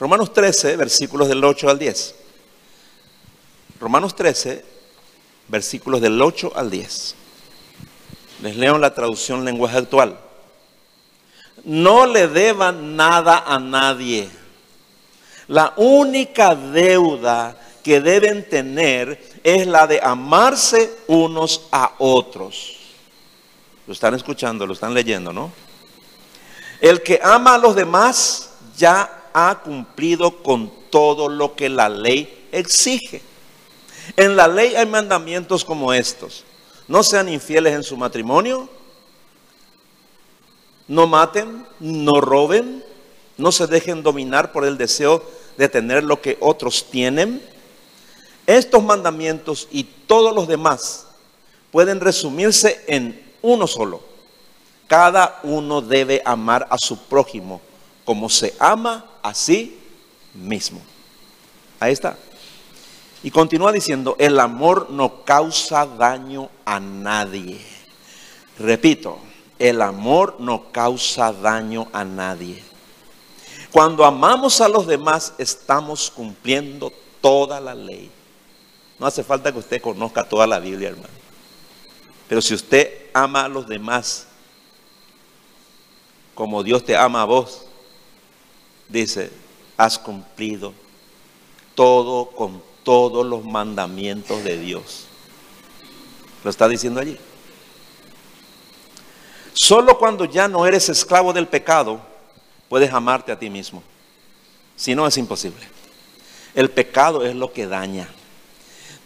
Romanos 0.00 0.32
13, 0.32 0.76
versículos 0.76 1.28
del 1.28 1.44
8 1.44 1.68
al 1.68 1.78
10. 1.78 2.14
Romanos 3.78 4.16
13, 4.16 4.64
versículos 5.48 6.00
del 6.00 6.20
8 6.20 6.52
al 6.54 6.70
10. 6.70 7.14
Les 8.42 8.56
leo 8.56 8.78
la 8.78 8.94
traducción 8.94 9.44
lenguaje 9.44 9.76
actual. 9.76 10.18
No 11.64 12.06
le 12.06 12.28
deban 12.28 12.96
nada 12.96 13.44
a 13.46 13.58
nadie. 13.58 14.30
La 15.48 15.74
única 15.76 16.54
deuda 16.54 17.60
que 17.82 18.00
deben 18.00 18.48
tener 18.48 19.22
es 19.42 19.66
la 19.66 19.86
de 19.86 20.00
amarse 20.00 20.96
unos 21.08 21.68
a 21.72 21.92
otros. 21.98 22.77
Lo 23.88 23.94
están 23.94 24.12
escuchando, 24.12 24.66
lo 24.66 24.74
están 24.74 24.92
leyendo, 24.92 25.32
¿no? 25.32 25.50
El 26.78 27.02
que 27.02 27.18
ama 27.22 27.54
a 27.54 27.58
los 27.58 27.74
demás 27.74 28.50
ya 28.76 29.30
ha 29.32 29.62
cumplido 29.64 30.42
con 30.42 30.70
todo 30.90 31.30
lo 31.30 31.56
que 31.56 31.70
la 31.70 31.88
ley 31.88 32.48
exige. 32.52 33.22
En 34.14 34.36
la 34.36 34.46
ley 34.46 34.74
hay 34.74 34.84
mandamientos 34.84 35.64
como 35.64 35.94
estos. 35.94 36.44
No 36.86 37.02
sean 37.02 37.30
infieles 37.30 37.72
en 37.72 37.82
su 37.82 37.96
matrimonio, 37.96 38.68
no 40.86 41.06
maten, 41.06 41.66
no 41.80 42.20
roben, 42.20 42.84
no 43.38 43.50
se 43.52 43.66
dejen 43.66 44.02
dominar 44.02 44.52
por 44.52 44.66
el 44.66 44.76
deseo 44.76 45.24
de 45.56 45.66
tener 45.70 46.04
lo 46.04 46.20
que 46.20 46.36
otros 46.40 46.90
tienen. 46.90 47.42
Estos 48.46 48.84
mandamientos 48.84 49.66
y 49.70 49.84
todos 49.84 50.34
los 50.34 50.46
demás 50.46 51.06
pueden 51.70 52.00
resumirse 52.00 52.84
en 52.86 53.27
uno 53.52 53.66
solo. 53.66 54.02
Cada 54.86 55.40
uno 55.42 55.80
debe 55.80 56.22
amar 56.24 56.66
a 56.70 56.78
su 56.78 56.98
prójimo 56.98 57.60
como 58.04 58.28
se 58.28 58.54
ama 58.58 59.04
a 59.22 59.34
sí 59.34 59.78
mismo. 60.34 60.80
Ahí 61.80 61.92
está. 61.92 62.16
Y 63.22 63.30
continúa 63.30 63.72
diciendo, 63.72 64.16
el 64.18 64.38
amor 64.40 64.88
no 64.90 65.24
causa 65.24 65.84
daño 65.86 66.48
a 66.64 66.80
nadie. 66.80 67.60
Repito, 68.58 69.18
el 69.58 69.82
amor 69.82 70.36
no 70.38 70.70
causa 70.72 71.32
daño 71.32 71.88
a 71.92 72.04
nadie. 72.04 72.62
Cuando 73.70 74.04
amamos 74.04 74.60
a 74.60 74.68
los 74.68 74.86
demás, 74.86 75.34
estamos 75.36 76.10
cumpliendo 76.10 76.92
toda 77.20 77.60
la 77.60 77.74
ley. 77.74 78.10
No 78.98 79.06
hace 79.06 79.22
falta 79.22 79.52
que 79.52 79.58
usted 79.58 79.82
conozca 79.82 80.24
toda 80.24 80.46
la 80.46 80.58
Biblia, 80.58 80.88
hermano. 80.88 81.27
Pero 82.28 82.42
si 82.42 82.54
usted 82.54 83.06
ama 83.14 83.44
a 83.44 83.48
los 83.48 83.66
demás 83.66 84.26
como 86.34 86.62
Dios 86.62 86.84
te 86.84 86.96
ama 86.96 87.22
a 87.22 87.24
vos, 87.24 87.66
dice, 88.88 89.32
has 89.76 89.98
cumplido 89.98 90.72
todo 91.74 92.26
con 92.30 92.62
todos 92.84 93.26
los 93.26 93.44
mandamientos 93.44 94.44
de 94.44 94.56
Dios. 94.56 95.06
Lo 96.44 96.50
está 96.50 96.68
diciendo 96.68 97.00
allí. 97.00 97.18
Solo 99.52 99.98
cuando 99.98 100.24
ya 100.24 100.46
no 100.46 100.64
eres 100.64 100.88
esclavo 100.88 101.32
del 101.32 101.48
pecado, 101.48 102.00
puedes 102.68 102.92
amarte 102.92 103.32
a 103.32 103.38
ti 103.38 103.50
mismo. 103.50 103.82
Si 104.76 104.94
no, 104.94 105.06
es 105.06 105.16
imposible. 105.18 105.68
El 106.54 106.70
pecado 106.70 107.24
es 107.24 107.34
lo 107.34 107.52
que 107.52 107.66
daña. 107.66 108.08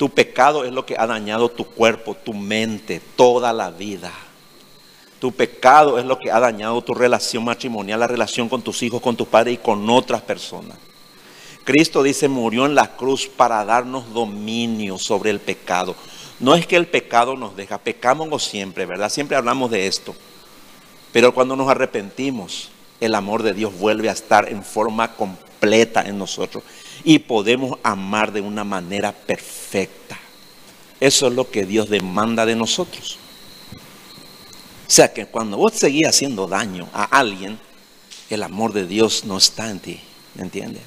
Tu 0.02 0.10
pecado 0.10 0.64
es 0.64 0.72
lo 0.72 0.84
que 0.84 0.96
ha 0.98 1.06
dañado 1.06 1.48
tu 1.48 1.64
cuerpo, 1.64 2.16
tu 2.16 2.34
mente, 2.34 3.00
toda 3.14 3.52
la 3.52 3.70
vida. 3.70 4.10
Tu 5.20 5.30
pecado 5.30 5.96
es 5.96 6.04
lo 6.04 6.18
que 6.18 6.28
ha 6.28 6.40
dañado 6.40 6.82
tu 6.82 6.92
relación 6.92 7.44
matrimonial, 7.44 8.00
la 8.00 8.08
relación 8.08 8.48
con 8.48 8.62
tus 8.62 8.82
hijos, 8.82 9.00
con 9.00 9.14
tus 9.14 9.28
padres 9.28 9.54
y 9.54 9.58
con 9.58 9.88
otras 9.88 10.20
personas. 10.20 10.76
Cristo 11.62 12.02
dice, 12.02 12.26
murió 12.26 12.66
en 12.66 12.74
la 12.74 12.96
cruz 12.96 13.28
para 13.28 13.64
darnos 13.64 14.12
dominio 14.12 14.98
sobre 14.98 15.30
el 15.30 15.38
pecado. 15.38 15.94
No 16.40 16.56
es 16.56 16.66
que 16.66 16.74
el 16.74 16.88
pecado 16.88 17.36
nos 17.36 17.54
deja, 17.54 17.78
pecamos 17.78 18.42
siempre, 18.42 18.86
¿verdad? 18.86 19.08
Siempre 19.08 19.36
hablamos 19.36 19.70
de 19.70 19.86
esto. 19.86 20.16
Pero 21.12 21.32
cuando 21.32 21.54
nos 21.54 21.68
arrepentimos, 21.68 22.70
el 22.98 23.14
amor 23.14 23.44
de 23.44 23.54
Dios 23.54 23.72
vuelve 23.78 24.08
a 24.08 24.14
estar 24.14 24.48
en 24.48 24.64
forma 24.64 25.14
completa 25.14 26.02
en 26.02 26.18
nosotros 26.18 26.64
y 27.04 27.20
podemos 27.20 27.78
amar 27.82 28.32
de 28.32 28.40
una 28.40 28.64
manera 28.64 29.12
perfecta. 29.12 30.18
Eso 31.00 31.28
es 31.28 31.34
lo 31.34 31.50
que 31.50 31.66
Dios 31.66 31.88
demanda 31.88 32.46
de 32.46 32.56
nosotros. 32.56 33.18
O 33.74 34.94
sea 34.94 35.12
que 35.12 35.26
cuando 35.26 35.56
vos 35.56 35.72
seguís 35.74 36.06
haciendo 36.06 36.46
daño 36.46 36.88
a 36.92 37.04
alguien, 37.04 37.58
el 38.30 38.42
amor 38.42 38.72
de 38.72 38.86
Dios 38.86 39.24
no 39.24 39.38
está 39.38 39.70
en 39.70 39.80
ti, 39.80 40.00
¿me 40.34 40.42
entiendes? 40.42 40.82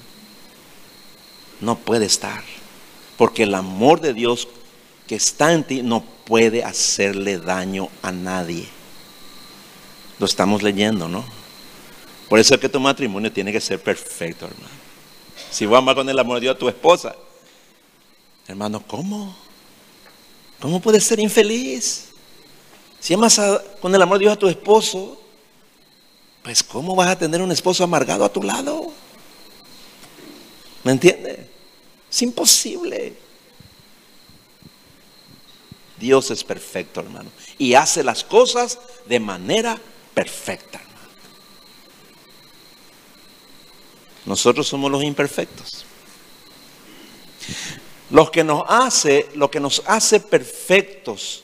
no 1.61 1.77
puede 1.77 2.05
estar. 2.05 2.43
Porque 3.17 3.43
el 3.43 3.55
amor 3.55 4.01
de 4.01 4.13
Dios 4.13 4.47
que 5.07 5.15
está 5.15 5.53
en 5.53 5.63
ti 5.63 5.81
no 5.81 6.03
puede 6.25 6.63
hacerle 6.63 7.37
daño 7.37 7.89
a 8.01 8.11
nadie. 8.11 8.67
Lo 10.19 10.25
estamos 10.25 10.63
leyendo, 10.63 11.07
¿no? 11.07 11.23
Por 12.29 12.39
eso 12.39 12.55
es 12.55 12.61
que 12.61 12.69
tu 12.69 12.79
matrimonio 12.79 13.31
tiene 13.31 13.51
que 13.51 13.61
ser 13.61 13.81
perfecto, 13.81 14.45
hermano. 14.45 14.84
Si 15.55 15.65
vas 15.65 15.75
a 15.75 15.77
amar 15.77 15.95
con 15.95 16.09
el 16.09 16.19
amor 16.19 16.35
de 16.35 16.41
Dios 16.41 16.55
a 16.57 16.59
tu 16.59 16.67
esposa, 16.67 17.15
hermano, 18.45 18.83
¿cómo? 18.85 19.33
¿Cómo 20.59 20.81
puedes 20.81 21.05
ser 21.05 21.17
infeliz? 21.21 22.09
Si 22.99 23.13
amas 23.13 23.39
con 23.79 23.95
el 23.95 24.01
amor 24.01 24.17
de 24.17 24.25
Dios 24.25 24.33
a 24.33 24.39
tu 24.39 24.49
esposo, 24.49 25.17
pues 26.43 26.61
¿cómo 26.61 26.93
vas 26.93 27.07
a 27.07 27.17
tener 27.17 27.41
un 27.41 27.53
esposo 27.53 27.85
amargado 27.85 28.25
a 28.25 28.33
tu 28.33 28.43
lado? 28.43 28.91
¿Me 30.83 30.91
entiende? 30.91 31.49
Es 32.11 32.21
imposible. 32.21 33.15
Dios 35.97 36.31
es 36.31 36.43
perfecto, 36.43 36.99
hermano. 36.99 37.29
Y 37.57 37.75
hace 37.75 38.03
las 38.03 38.25
cosas 38.25 38.77
de 39.05 39.21
manera 39.21 39.79
perfecta, 40.13 40.79
hermano. 40.79 40.95
Nosotros 44.25 44.67
somos 44.67 44.91
los 44.91 45.03
imperfectos. 45.03 45.85
Lo 48.09 48.31
que 48.31 48.43
nos 48.43 48.63
hace, 48.67 49.29
lo 49.35 49.49
que 49.49 49.59
nos 49.59 49.83
hace 49.85 50.19
perfectos 50.19 51.43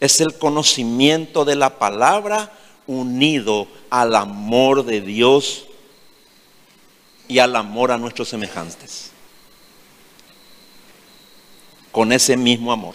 es 0.00 0.20
el 0.20 0.38
conocimiento 0.38 1.44
de 1.44 1.56
la 1.56 1.78
palabra 1.78 2.52
unido 2.86 3.66
al 3.90 4.14
amor 4.14 4.84
de 4.84 5.00
Dios 5.00 5.66
y 7.28 7.38
al 7.38 7.56
amor 7.56 7.90
a 7.90 7.98
nuestros 7.98 8.28
semejantes. 8.28 9.10
Con 11.90 12.12
ese 12.12 12.36
mismo 12.36 12.72
amor. 12.72 12.94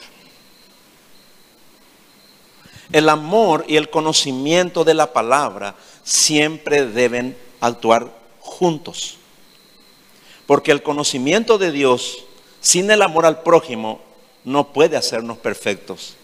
El 2.92 3.08
amor 3.08 3.66
y 3.68 3.78
el 3.78 3.90
conocimiento 3.90 4.84
de 4.84 4.94
la 4.94 5.14
palabra 5.14 5.76
siempre 6.04 6.86
deben 6.86 7.38
actuar 7.62 8.19
juntos. 8.60 9.18
Porque 10.46 10.72
el 10.72 10.84
conocimiento 10.84 11.58
de 11.58 11.72
Dios 11.72 12.26
sin 12.60 12.92
el 12.92 13.02
amor 13.02 13.26
al 13.26 13.42
prójimo 13.42 14.02
no 14.44 14.74
puede 14.74 14.98
hacernos 14.98 15.38
perfectos 15.38 16.16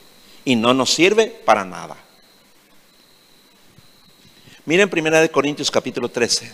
y 0.43 0.57
no 0.57 0.73
nos 0.73 0.93
sirve 0.93 1.27
para 1.27 1.63
nada. 1.63 1.95
Miren 4.65 4.89
1 4.91 5.31
Corintios 5.31 5.71
capítulo 5.71 6.09
13. 6.09 6.51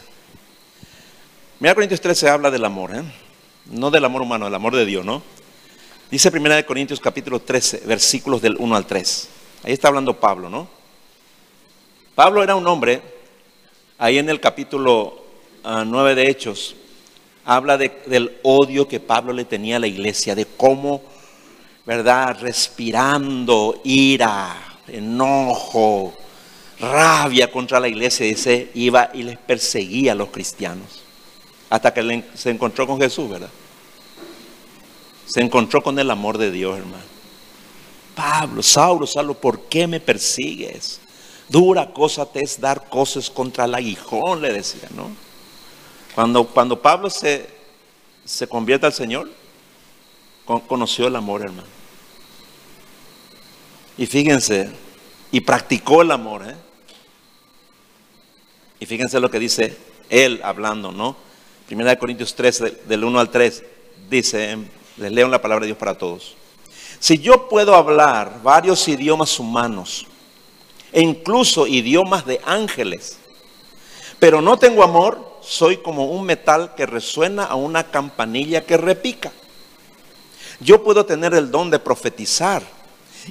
Mira, 1.60 1.74
Corintios 1.74 2.02
13 2.02 2.30
habla 2.30 2.52
del 2.52 2.66
amor, 2.66 2.96
¿eh? 2.96 3.04
no 3.66 3.90
del 3.90 4.06
amor 4.06 4.22
humano, 4.22 4.46
del 4.46 4.56
amor 4.56 4.76
de 4.76 4.86
Dios, 4.86 5.06
¿no? 5.06 5.24
Dice 6.12 6.30
1 6.30 6.66
Corintios 6.66 7.00
capítulo 7.00 7.40
13, 7.40 7.84
versículos 7.86 8.42
del 8.42 8.58
1 8.58 8.76
al 8.76 8.86
3. 8.86 9.30
Ahí 9.64 9.74
está 9.74 9.88
hablando 9.88 10.20
Pablo, 10.20 10.50
¿no? 10.50 10.68
Pablo 12.16 12.44
era 12.44 12.56
un 12.56 12.68
hombre, 12.68 13.02
ahí 13.98 14.18
en 14.18 14.30
el 14.30 14.42
capítulo 14.42 15.22
9 15.64 16.12
ah, 16.12 16.16
de 16.16 16.30
Hechos, 16.30 16.76
habla 17.46 17.78
del 17.78 18.38
odio 18.44 18.88
que 18.88 19.00
Pablo 19.00 19.34
le 19.34 19.46
tenía 19.46 19.78
a 19.78 19.80
la 19.80 19.88
iglesia, 19.88 20.36
de 20.36 20.46
cómo, 20.46 21.02
¿verdad? 21.86 22.38
Respirando 22.40 23.82
ira, 23.84 24.80
enojo, 24.88 26.14
rabia 26.80 27.52
contra 27.52 27.80
la 27.80 27.88
iglesia, 27.88 28.26
dice, 28.26 28.72
iba 28.74 29.12
y 29.14 29.24
les 29.24 29.38
perseguía 29.38 30.14
a 30.14 30.16
los 30.16 30.30
cristianos. 30.30 31.04
Hasta 31.70 31.94
que 31.94 32.24
se 32.34 32.50
encontró 32.50 32.86
con 32.86 33.00
Jesús, 33.00 33.30
¿verdad? 33.30 33.50
Se 35.26 35.42
encontró 35.42 35.82
con 35.82 35.98
el 35.98 36.12
amor 36.12 36.38
de 36.38 36.52
Dios, 36.52 36.78
hermano. 36.78 37.12
Pablo, 38.16 38.62
Saulo, 38.62 39.08
Saulo, 39.08 39.36
¿por 39.36 39.62
qué 39.62 39.88
me 39.88 40.00
persigues? 40.00 41.00
Dura 41.48 41.92
cosa 41.94 42.26
te 42.26 42.44
es 42.44 42.60
dar 42.60 42.90
cosas 42.90 43.30
contra 43.30 43.66
el 43.66 43.76
aguijón, 43.76 44.42
le 44.42 44.52
decía, 44.52 44.90
¿no? 44.96 45.10
Cuando, 46.16 46.46
cuando 46.46 46.82
Pablo 46.82 47.10
se, 47.10 47.50
se 48.26 48.48
convierte 48.48 48.86
al 48.86 48.94
Señor, 48.94 49.30
conoció 50.68 51.08
el 51.08 51.16
amor, 51.16 51.42
hermano. 51.42 51.68
Y 53.98 54.06
fíjense, 54.06 54.70
y 55.32 55.42
practicó 55.42 56.02
el 56.02 56.12
amor, 56.12 56.48
¿eh? 56.50 56.56
Y 58.80 58.86
fíjense 58.86 59.20
lo 59.20 59.30
que 59.30 59.40
dice 59.40 59.78
él 60.10 60.42
hablando, 60.44 60.92
¿no? 60.92 61.16
Primera 61.68 61.92
de 61.92 62.00
Corintios 62.00 62.36
3, 62.36 62.88
del 62.88 63.04
1 63.04 63.20
al 63.20 63.30
3, 63.30 63.64
dice, 64.10 64.58
les 64.98 65.12
leo 65.12 65.28
la 65.28 65.42
palabra 65.42 65.62
de 65.62 65.68
Dios 65.68 65.78
para 65.78 65.98
todos. 65.98 66.36
Si 67.00 67.20
yo 67.20 67.48
puedo 67.48 67.76
hablar 67.76 68.42
varios 68.44 68.88
idiomas 68.88 69.40
humanos 69.40 70.06
e 70.92 71.02
incluso 71.02 71.68
idiomas 71.68 72.26
de 72.26 72.42
ángeles, 72.44 73.18
pero 74.20 74.42
no 74.42 74.58
tengo 74.58 74.84
amor, 74.84 75.31
soy 75.42 75.78
como 75.78 76.06
un 76.06 76.26
metal 76.26 76.76
que 76.76 76.86
resuena 76.86 77.46
a 77.46 77.56
una 77.56 77.84
campanilla 77.92 78.66
que 78.66 78.78
repica. 78.78 79.32
Yo 80.60 80.84
puedo 80.84 81.06
tener 81.06 81.34
el 81.34 81.52
don 81.52 81.70
de 81.70 81.80
profetizar 81.80 82.64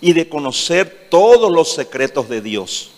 y 0.01 0.13
de 0.13 0.29
conocer 0.29 1.09
todos 1.11 1.51
los 1.51 1.73
secretos 1.73 2.29
de 2.29 2.41
Dios 2.41 2.91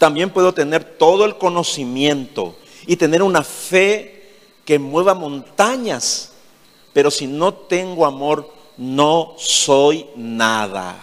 también 0.00 0.30
puedo 0.30 0.54
tener 0.54 0.82
todo 0.82 1.26
el 1.26 1.36
conocimiento 1.36 2.56
y 2.86 2.96
tener 2.96 3.22
una 3.22 3.44
fe 3.44 4.32
que 4.64 4.78
mueva 4.78 5.12
montañas. 5.12 6.32
Pero 6.94 7.10
si 7.10 7.26
no 7.26 7.52
tengo 7.52 8.06
amor, 8.06 8.50
no 8.78 9.34
soy 9.36 10.06
nada. 10.16 10.96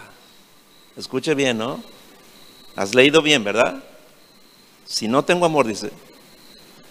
Escuche 0.98 1.36
bien, 1.36 1.60
¿no? 1.60 1.80
Has 2.76 2.96
leído 2.96 3.22
bien, 3.22 3.44
¿verdad? 3.44 3.84
Si 4.84 5.08
no 5.08 5.24
tengo 5.24 5.46
amor, 5.46 5.68
dice, 5.68 5.92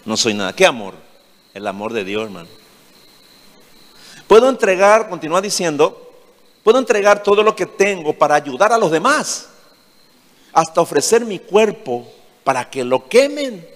no 0.07 0.15
soy 0.15 0.33
nada. 0.33 0.53
¿Qué 0.53 0.65
amor? 0.65 0.93
El 1.53 1.67
amor 1.67 1.91
de 1.91 2.05
Dios, 2.05 2.23
hermano. 2.23 2.47
Puedo 4.25 4.47
entregar, 4.47 5.09
continúa 5.09 5.41
diciendo, 5.41 6.13
puedo 6.63 6.79
entregar 6.79 7.21
todo 7.21 7.43
lo 7.43 7.53
que 7.53 7.65
tengo 7.65 8.13
para 8.13 8.35
ayudar 8.35 8.71
a 8.71 8.77
los 8.77 8.89
demás 8.89 9.49
hasta 10.53 10.79
ofrecer 10.79 11.25
mi 11.25 11.39
cuerpo 11.39 12.09
para 12.45 12.69
que 12.69 12.85
lo 12.85 13.09
quemen. 13.09 13.67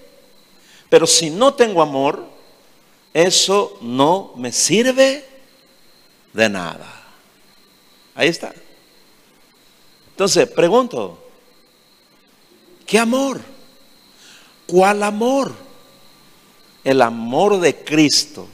Pero 0.88 1.06
si 1.06 1.28
no 1.28 1.52
tengo 1.52 1.82
amor, 1.82 2.24
eso 3.12 3.76
no 3.82 4.32
me 4.34 4.52
sirve 4.52 5.28
de 6.32 6.48
nada. 6.48 6.90
Ahí 8.14 8.28
está. 8.28 8.54
Entonces, 10.08 10.48
pregunto, 10.48 11.22
¿qué 12.86 12.98
amor? 12.98 13.38
¿Cuál 14.66 15.02
amor? 15.02 15.71
El 16.84 17.02
amor 17.02 17.60
de 17.60 17.76
Cristo 17.76 18.48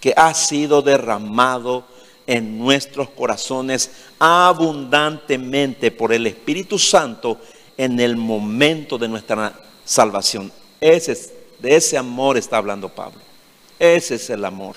que 0.00 0.14
ha 0.16 0.34
sido 0.34 0.82
derramado 0.82 1.84
en 2.26 2.58
nuestros 2.58 3.10
corazones 3.10 3.90
abundantemente 4.18 5.90
por 5.90 6.12
el 6.12 6.26
Espíritu 6.26 6.78
Santo 6.78 7.40
en 7.76 8.00
el 8.00 8.16
momento 8.16 8.98
de 8.98 9.08
nuestra 9.08 9.58
salvación. 9.84 10.52
Ese, 10.80 11.32
de 11.58 11.76
ese 11.76 11.96
amor 11.96 12.36
está 12.36 12.56
hablando 12.58 12.88
Pablo. 12.88 13.20
Ese 13.78 14.16
es 14.16 14.30
el 14.30 14.44
amor. 14.44 14.76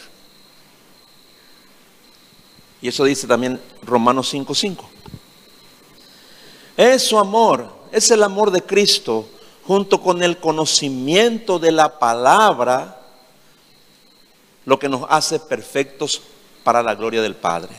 Y 2.82 2.88
eso 2.88 3.04
dice 3.04 3.28
también 3.28 3.60
Romanos 3.84 4.34
5:5. 4.34 4.86
Es 6.78 7.04
su 7.04 7.20
amor, 7.20 7.70
es 7.92 8.10
el 8.12 8.24
amor 8.24 8.52
de 8.52 8.62
Cristo 8.62 9.28
junto 9.70 10.02
con 10.02 10.24
el 10.24 10.40
conocimiento 10.40 11.60
de 11.60 11.72
la 11.72 12.00
palabra 12.00 13.00
lo 14.66 14.80
que 14.80 14.90
nos 14.90 15.06
hace 15.08 15.40
perfectos 15.40 16.24
para 16.64 16.82
la 16.82 16.96
gloria 16.96 17.22
del 17.22 17.36
Padre. 17.36 17.76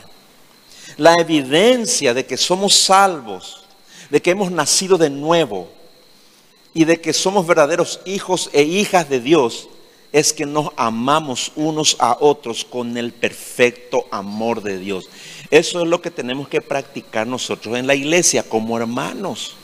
La 0.95 1.15
evidencia 1.15 2.13
de 2.13 2.25
que 2.25 2.37
somos 2.37 2.75
salvos 2.75 3.65
de 4.09 4.21
que 4.21 4.31
hemos 4.31 4.51
nacido 4.51 4.97
de 4.97 5.09
nuevo 5.09 5.67
y 6.73 6.85
de 6.85 7.01
que 7.01 7.11
somos 7.11 7.45
verdaderos 7.45 7.99
hijos 8.05 8.49
e 8.53 8.63
hijas 8.63 9.09
de 9.09 9.19
Dios 9.19 9.67
es 10.13 10.31
que 10.31 10.45
nos 10.45 10.69
amamos 10.77 11.51
unos 11.57 11.97
a 11.99 12.15
otros 12.21 12.63
con 12.63 12.95
el 12.95 13.11
perfecto 13.11 14.05
amor 14.11 14.63
de 14.63 14.79
Dios. 14.79 15.09
Eso 15.49 15.81
es 15.81 15.87
lo 15.89 16.01
que 16.01 16.09
tenemos 16.09 16.47
que 16.47 16.61
practicar 16.61 17.27
nosotros 17.27 17.75
en 17.75 17.85
la 17.85 17.95
iglesia 17.95 18.43
como 18.43 18.77
hermanos. 18.77 19.57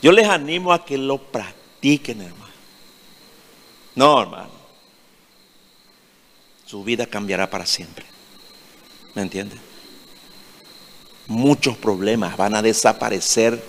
Yo 0.00 0.12
les 0.12 0.28
animo 0.28 0.72
a 0.72 0.84
que 0.84 0.96
lo 0.96 1.18
practiquen, 1.18 2.22
hermano. 2.22 2.52
No, 3.94 4.22
hermano. 4.22 4.58
Su 6.64 6.84
vida 6.84 7.06
cambiará 7.06 7.50
para 7.50 7.66
siempre. 7.66 8.04
¿Me 9.14 9.22
entienden? 9.22 9.68
muchos 11.28 11.76
problemas 11.76 12.36
van 12.36 12.56
a 12.56 12.62
desaparecer 12.62 13.62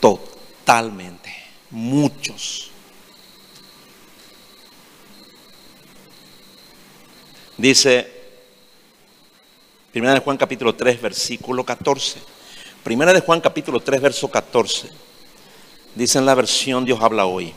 totalmente. 0.00 1.32
Muchos. 1.70 2.70
Dice 7.56 8.16
Primera 9.92 10.14
de 10.14 10.20
Juan 10.20 10.36
capítulo 10.36 10.74
3, 10.74 11.00
versículo 11.00 11.64
14. 11.64 12.20
Primera 12.84 13.12
de 13.12 13.20
Juan 13.20 13.40
capítulo 13.40 13.80
3, 13.80 14.00
verso 14.00 14.28
14. 14.28 14.90
Dice 15.94 16.18
en 16.18 16.26
la 16.26 16.34
versión 16.34 16.84
Dios 16.84 16.98
habla 17.00 17.26
hoy. 17.26 17.52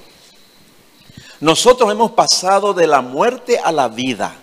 Nosotros 1.39 1.91
hemos 1.91 2.11
pasado 2.11 2.73
de 2.73 2.87
la 2.87 3.01
muerte 3.01 3.59
a 3.59 3.71
la 3.71 3.87
vida 3.87 4.35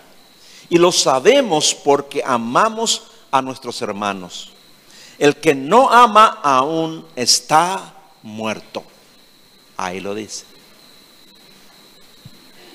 y 0.69 0.77
lo 0.77 0.91
sabemos 0.91 1.73
porque 1.73 2.21
amamos 2.25 3.03
a 3.31 3.41
nuestros 3.41 3.81
hermanos. 3.81 4.51
El 5.17 5.37
que 5.37 5.55
no 5.55 5.89
ama 5.89 6.39
aún 6.43 7.05
está 7.15 7.93
muerto. 8.21 8.83
Ahí 9.77 9.99
lo 9.99 10.13
dice. 10.13 10.45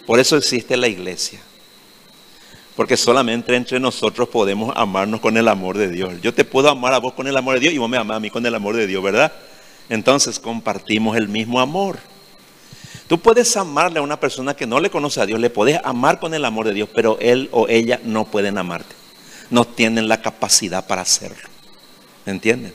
Por 0.07 0.19
eso 0.19 0.37
existe 0.37 0.77
la 0.77 0.89
iglesia. 0.89 1.41
Porque 2.77 2.97
solamente 2.97 3.55
entre 3.55 3.79
nosotros 3.79 4.29
podemos 4.29 4.73
amarnos 4.77 5.21
con 5.21 5.37
el 5.37 5.49
amor 5.49 5.79
de 5.79 5.89
Dios. 5.89 6.15
Yo 6.21 6.35
te 6.35 6.45
puedo 6.45 6.69
amar 6.69 6.93
a 6.93 6.99
vos 6.99 7.13
con 7.13 7.27
el 7.27 7.37
amor 7.37 7.55
de 7.55 7.61
Dios 7.61 7.75
y 7.75 7.79
vos 7.79 7.89
me 7.89 7.97
amás 7.97 8.17
a 8.17 8.21
mí 8.21 8.31
con 8.31 8.45
el 8.45 8.55
amor 8.55 8.75
de 8.75 8.87
Dios, 8.87 9.03
¿verdad? 9.03 9.33
Entonces 9.89 10.39
compartimos 10.39 11.17
el 11.17 11.29
mismo 11.29 11.61
amor. 11.61 11.99
Tú 13.07 13.21
puedes 13.21 13.57
amarle 13.57 13.99
a 13.99 14.03
una 14.03 14.19
persona 14.19 14.55
que 14.55 14.67
no 14.67 14.81
le 14.81 14.91
conoce 14.91 15.21
a 15.21 15.27
Dios, 15.27 15.39
le 15.39 15.51
puedes 15.51 15.79
amar 15.85 16.21
con 16.21 16.33
el 16.35 16.45
amor 16.45 16.67
de 16.67 16.75
Dios, 16.75 16.89
pero 16.95 17.19
él 17.21 17.49
o 17.53 17.69
ella 17.69 18.01
no 18.03 18.25
pueden 18.25 18.57
amarte 18.57 18.95
no 19.51 19.65
tienen 19.65 20.09
la 20.09 20.21
capacidad 20.23 20.87
para 20.87 21.03
hacerlo. 21.03 21.49
¿Me 22.25 22.33
entienden? 22.33 22.75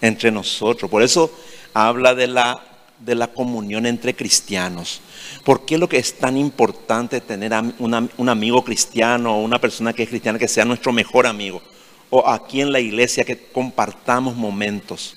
Entre 0.00 0.30
nosotros. 0.30 0.90
Por 0.90 1.02
eso 1.02 1.30
habla 1.72 2.14
de 2.14 2.26
la, 2.26 2.62
de 2.98 3.14
la 3.14 3.28
comunión 3.28 3.86
entre 3.86 4.14
cristianos. 4.14 5.00
¿Por 5.44 5.64
qué 5.64 5.78
lo 5.78 5.88
que 5.88 5.98
es 5.98 6.18
tan 6.18 6.36
importante 6.36 7.20
tener 7.20 7.52
un 7.78 8.28
amigo 8.28 8.64
cristiano 8.64 9.36
o 9.36 9.42
una 9.42 9.60
persona 9.60 9.92
que 9.92 10.04
es 10.04 10.08
cristiana 10.08 10.38
que 10.38 10.48
sea 10.48 10.64
nuestro 10.64 10.92
mejor 10.92 11.26
amigo? 11.26 11.62
O 12.10 12.28
aquí 12.28 12.60
en 12.60 12.72
la 12.72 12.80
iglesia 12.80 13.24
que 13.24 13.38
compartamos 13.38 14.36
momentos. 14.36 15.16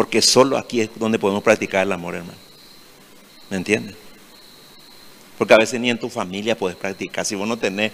Porque 0.00 0.22
solo 0.22 0.56
aquí 0.56 0.80
es 0.80 0.88
donde 0.96 1.18
podemos 1.18 1.42
practicar 1.42 1.86
el 1.86 1.92
amor, 1.92 2.14
hermano. 2.14 2.38
¿Me 3.50 3.58
entienden? 3.58 3.94
Porque 5.36 5.52
a 5.52 5.58
veces 5.58 5.78
ni 5.78 5.90
en 5.90 5.98
tu 5.98 6.08
familia 6.08 6.56
puedes 6.56 6.74
practicar. 6.74 7.26
Si 7.26 7.34
vos 7.34 7.46
no 7.46 7.58
tenés 7.58 7.92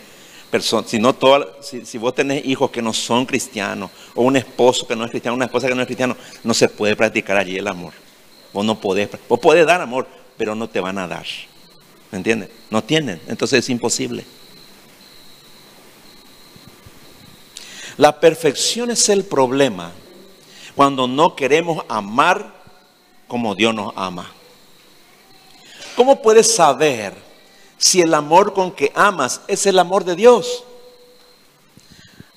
si, 0.87 1.01
no 1.01 1.17
si, 1.61 1.99
vos 1.99 2.15
tenés 2.15 2.47
hijos 2.47 2.71
que 2.71 2.81
no 2.81 2.93
son 2.93 3.27
cristianos, 3.27 3.91
o 4.15 4.23
un 4.23 4.37
esposo 4.37 4.87
que 4.87 4.95
no 4.95 5.05
es 5.05 5.11
cristiano, 5.11 5.35
una 5.35 5.47
esposa 5.47 5.67
que 5.67 5.75
no 5.75 5.81
es 5.81 5.87
cristiano, 5.87 6.17
no 6.45 6.55
se 6.55 6.69
puede 6.69 6.95
practicar 6.95 7.39
allí 7.39 7.59
el 7.59 7.67
amor. 7.67 7.93
Vos 8.53 8.65
no 8.65 8.81
podés, 8.81 9.09
vos 9.29 9.41
podés 9.41 9.67
dar 9.67 9.81
amor, 9.81 10.07
pero 10.37 10.55
no 10.55 10.69
te 10.69 10.79
van 10.79 10.99
a 10.99 11.09
dar. 11.09 11.27
¿Me 12.13 12.19
entiendes? 12.19 12.51
No 12.71 12.85
tienen, 12.85 13.21
entonces 13.27 13.65
es 13.65 13.69
imposible. 13.69 14.25
La 17.97 18.21
perfección 18.21 18.93
es 18.93 19.09
el 19.09 19.25
problema 19.25 19.91
cuando 20.77 21.09
no 21.09 21.35
queremos 21.35 21.85
amar 21.89 22.55
como 23.27 23.55
Dios 23.55 23.75
nos 23.75 23.93
ama. 23.97 24.31
¿Cómo 25.97 26.21
puedes 26.21 26.55
saber 26.55 27.15
si 27.79 28.03
el 28.03 28.13
amor 28.13 28.53
con 28.53 28.71
que 28.71 28.93
amas 28.95 29.41
es 29.49 29.65
el 29.65 29.79
amor 29.79 30.05
de 30.05 30.15
Dios? 30.15 30.65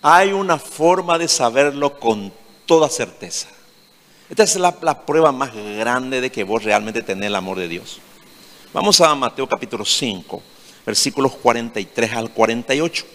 Hay 0.02 0.32
una 0.32 0.58
forma 0.58 1.18
de 1.18 1.28
saberlo 1.28 2.00
con 2.00 2.32
toda 2.66 2.88
certeza. 2.88 3.50
Esta 4.30 4.44
es 4.44 4.56
la, 4.56 4.72
prueba 5.06 5.34
más 5.34 5.54
grande 5.54 6.22
de 6.22 6.32
que 6.32 6.46
vos 6.46 6.64
realmente 6.64 7.02
tenés 7.02 7.28
el 7.28 7.36
amor 7.36 7.60
de 7.60 7.68
Dios. 7.68 8.00
Vamos 8.72 9.02
a 9.02 9.14
Mateo 9.16 9.48
capítulo 9.50 9.84
5, 9.84 10.42
versículos 10.86 11.36
43 11.36 12.14
al 12.14 12.32
48. 12.32 13.06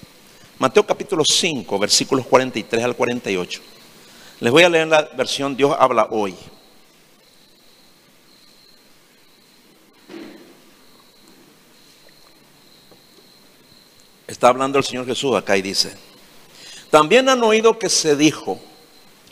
Mateo 0.58 0.84
capítulo 0.84 1.24
5, 1.24 1.78
versículos 1.78 2.26
43 2.26 2.84
al 2.84 2.94
48. 2.94 3.62
Les 4.40 4.50
voy 4.50 4.62
a 4.64 4.68
leer 4.68 4.88
la 4.88 5.02
versión 5.16 5.56
Dios 5.56 5.74
habla 5.78 6.08
hoy. 6.10 6.34
Está 14.26 14.48
hablando 14.48 14.78
el 14.78 14.84
Señor 14.84 15.06
Jesús 15.06 15.36
acá 15.36 15.56
y 15.56 15.62
dice, 15.62 15.96
también 16.90 17.28
han 17.28 17.42
oído 17.42 17.78
que 17.78 17.88
se 17.88 18.16
dijo, 18.16 18.58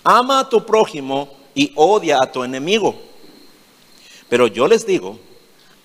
ama 0.04 0.40
a 0.40 0.48
tu 0.48 0.64
prójimo 0.64 1.36
y 1.54 1.72
odia 1.74 2.18
a 2.22 2.30
tu 2.30 2.44
enemigo. 2.44 2.94
Pero 4.28 4.46
yo 4.46 4.68
les 4.68 4.86
digo, 4.86 5.18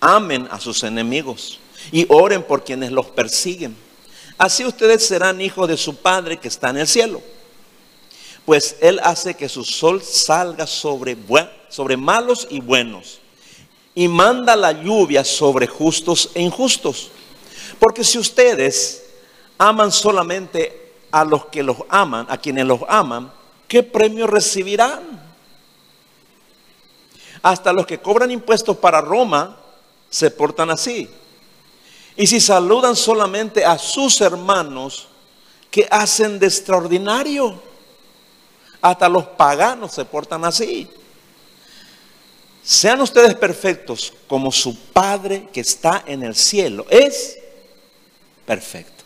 amen 0.00 0.46
a 0.50 0.60
sus 0.60 0.82
enemigos 0.84 1.58
y 1.90 2.06
oren 2.08 2.42
por 2.42 2.64
quienes 2.64 2.92
los 2.92 3.06
persiguen. 3.06 3.76
Así 4.36 4.64
ustedes 4.64 5.06
serán 5.06 5.40
hijos 5.40 5.68
de 5.68 5.76
su 5.76 5.96
Padre 5.96 6.36
que 6.36 6.48
está 6.48 6.70
en 6.70 6.78
el 6.78 6.86
cielo. 6.86 7.20
Pues 8.48 8.76
Él 8.80 8.98
hace 9.02 9.34
que 9.34 9.46
su 9.46 9.62
sol 9.62 10.02
salga 10.02 10.66
sobre, 10.66 11.18
sobre 11.68 11.98
malos 11.98 12.46
y 12.48 12.62
buenos 12.62 13.20
y 13.94 14.08
manda 14.08 14.56
la 14.56 14.72
lluvia 14.72 15.22
sobre 15.22 15.66
justos 15.66 16.30
e 16.32 16.40
injustos. 16.40 17.10
Porque 17.78 18.02
si 18.02 18.16
ustedes 18.16 19.04
aman 19.58 19.92
solamente 19.92 20.94
a 21.10 21.26
los 21.26 21.44
que 21.44 21.62
los 21.62 21.76
aman, 21.90 22.24
a 22.30 22.38
quienes 22.38 22.64
los 22.64 22.80
aman, 22.88 23.30
¿qué 23.66 23.82
premio 23.82 24.26
recibirán? 24.26 25.02
Hasta 27.42 27.70
los 27.74 27.84
que 27.84 27.98
cobran 27.98 28.30
impuestos 28.30 28.78
para 28.78 29.02
Roma 29.02 29.58
se 30.08 30.30
portan 30.30 30.70
así. 30.70 31.06
Y 32.16 32.26
si 32.26 32.40
saludan 32.40 32.96
solamente 32.96 33.66
a 33.66 33.76
sus 33.76 34.22
hermanos, 34.22 35.06
¿qué 35.70 35.86
hacen 35.90 36.38
de 36.38 36.46
extraordinario? 36.46 37.67
Hasta 38.80 39.08
los 39.08 39.24
paganos 39.24 39.92
se 39.92 40.04
portan 40.04 40.44
así. 40.44 40.88
Sean 42.62 43.00
ustedes 43.00 43.34
perfectos 43.34 44.12
como 44.26 44.52
su 44.52 44.76
Padre 44.76 45.48
que 45.52 45.60
está 45.60 46.04
en 46.06 46.22
el 46.22 46.34
cielo. 46.34 46.86
Es 46.90 47.38
perfecto. 48.44 49.04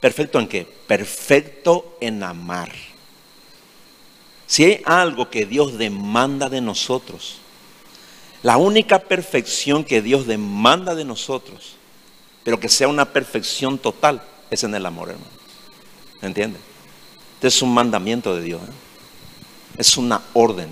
¿Perfecto 0.00 0.38
en 0.38 0.48
qué? 0.48 0.64
Perfecto 0.64 1.96
en 2.00 2.22
amar. 2.22 2.72
Si 4.46 4.64
hay 4.64 4.82
algo 4.84 5.28
que 5.28 5.44
Dios 5.44 5.76
demanda 5.76 6.48
de 6.48 6.60
nosotros, 6.60 7.36
la 8.42 8.56
única 8.56 8.98
perfección 9.00 9.84
que 9.84 10.00
Dios 10.00 10.26
demanda 10.26 10.94
de 10.94 11.04
nosotros, 11.04 11.76
pero 12.42 12.58
que 12.58 12.68
sea 12.68 12.88
una 12.88 13.12
perfección 13.12 13.78
total, 13.78 14.22
es 14.50 14.64
en 14.64 14.74
el 14.74 14.86
amor, 14.86 15.10
hermano. 15.10 15.30
¿Entiende? 16.22 16.58
Este 17.40 17.48
es 17.48 17.62
un 17.62 17.72
mandamiento 17.72 18.36
de 18.36 18.42
Dios. 18.42 18.60
¿eh? 18.60 18.72
Es 19.78 19.96
una 19.96 20.20
orden. 20.34 20.70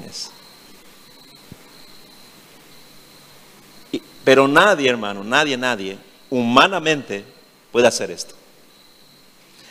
Pero 4.22 4.46
nadie, 4.46 4.90
hermano, 4.90 5.24
nadie, 5.24 5.56
nadie, 5.56 5.96
humanamente 6.28 7.24
puede 7.72 7.86
hacer 7.86 8.10
esto. 8.10 8.34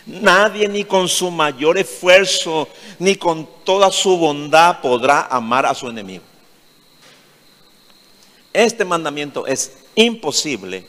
Nadie 0.07 0.67
ni 0.67 0.85
con 0.85 1.07
su 1.07 1.29
mayor 1.29 1.77
esfuerzo, 1.77 2.67
ni 2.97 3.15
con 3.15 3.47
toda 3.63 3.91
su 3.91 4.17
bondad 4.17 4.81
podrá 4.81 5.27
amar 5.29 5.67
a 5.67 5.75
su 5.75 5.87
enemigo. 5.87 6.23
Este 8.51 8.83
mandamiento 8.83 9.45
es 9.45 9.77
imposible 9.93 10.87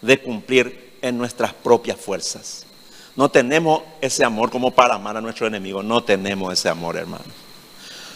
de 0.00 0.22
cumplir 0.22 0.92
en 1.02 1.18
nuestras 1.18 1.52
propias 1.52 1.98
fuerzas. 1.98 2.67
No 3.18 3.28
tenemos 3.28 3.82
ese 4.00 4.24
amor 4.24 4.48
como 4.48 4.70
para 4.70 4.94
amar 4.94 5.16
a 5.16 5.20
nuestro 5.20 5.48
enemigo. 5.48 5.82
No 5.82 6.04
tenemos 6.04 6.52
ese 6.52 6.68
amor, 6.68 6.96
hermano. 6.96 7.24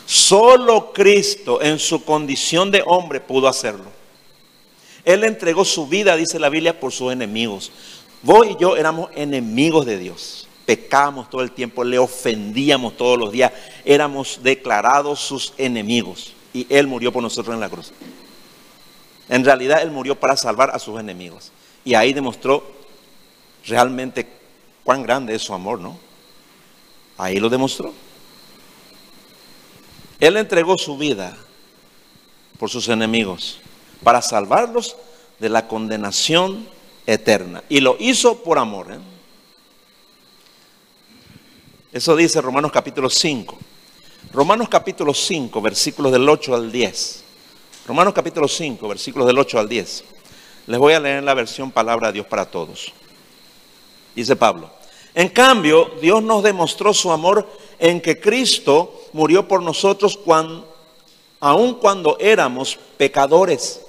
Solo 0.06 0.92
Cristo 0.92 1.60
en 1.60 1.80
su 1.80 2.04
condición 2.04 2.70
de 2.70 2.84
hombre 2.86 3.18
pudo 3.18 3.48
hacerlo. 3.48 3.86
Él 5.04 5.24
entregó 5.24 5.64
su 5.64 5.88
vida, 5.88 6.14
dice 6.14 6.38
la 6.38 6.50
Biblia, 6.50 6.78
por 6.78 6.92
sus 6.92 7.12
enemigos. 7.12 7.72
Vos 8.22 8.46
y 8.46 8.56
yo 8.60 8.76
éramos 8.76 9.10
enemigos 9.16 9.86
de 9.86 9.98
Dios. 9.98 10.46
Pecábamos 10.66 11.28
todo 11.28 11.42
el 11.42 11.50
tiempo, 11.50 11.82
le 11.82 11.98
ofendíamos 11.98 12.96
todos 12.96 13.18
los 13.18 13.32
días. 13.32 13.50
Éramos 13.84 14.38
declarados 14.44 15.18
sus 15.18 15.52
enemigos. 15.58 16.32
Y 16.54 16.64
Él 16.70 16.86
murió 16.86 17.10
por 17.10 17.24
nosotros 17.24 17.52
en 17.52 17.60
la 17.60 17.68
cruz. 17.68 17.90
En 19.28 19.44
realidad 19.44 19.82
Él 19.82 19.90
murió 19.90 20.14
para 20.14 20.36
salvar 20.36 20.70
a 20.70 20.78
sus 20.78 21.00
enemigos. 21.00 21.50
Y 21.84 21.94
ahí 21.94 22.12
demostró 22.12 22.62
realmente 23.66 24.41
cuán 24.84 25.02
grande 25.02 25.34
es 25.34 25.42
su 25.42 25.54
amor, 25.54 25.80
¿no? 25.80 25.98
Ahí 27.18 27.38
lo 27.38 27.48
demostró. 27.48 27.92
Él 30.18 30.36
entregó 30.36 30.78
su 30.78 30.96
vida 30.96 31.36
por 32.58 32.70
sus 32.70 32.88
enemigos 32.88 33.58
para 34.02 34.22
salvarlos 34.22 34.96
de 35.38 35.48
la 35.48 35.66
condenación 35.66 36.68
eterna. 37.06 37.62
Y 37.68 37.80
lo 37.80 37.96
hizo 37.98 38.42
por 38.42 38.58
amor. 38.58 38.92
¿eh? 38.92 38.98
Eso 41.92 42.14
dice 42.16 42.40
Romanos 42.40 42.70
capítulo 42.72 43.10
5. 43.10 43.58
Romanos 44.32 44.68
capítulo 44.68 45.12
5, 45.12 45.60
versículos 45.60 46.12
del 46.12 46.28
8 46.28 46.54
al 46.54 46.72
10. 46.72 47.24
Romanos 47.86 48.14
capítulo 48.14 48.46
5, 48.46 48.88
versículos 48.88 49.26
del 49.26 49.38
8 49.38 49.58
al 49.58 49.68
10. 49.68 50.04
Les 50.68 50.78
voy 50.78 50.94
a 50.94 51.00
leer 51.00 51.24
la 51.24 51.34
versión 51.34 51.72
Palabra 51.72 52.08
de 52.08 52.14
Dios 52.14 52.26
para 52.26 52.46
todos. 52.46 52.92
Dice 54.14 54.36
Pablo. 54.36 54.70
En 55.14 55.28
cambio, 55.28 55.90
Dios 56.00 56.22
nos 56.22 56.42
demostró 56.42 56.94
su 56.94 57.12
amor 57.12 57.46
en 57.78 58.00
que 58.00 58.20
Cristo 58.20 59.02
murió 59.12 59.46
por 59.46 59.62
nosotros 59.62 60.16
cuando, 60.16 60.66
aun 61.40 61.74
cuando 61.74 62.16
éramos 62.18 62.78
pecadores. 62.96 63.80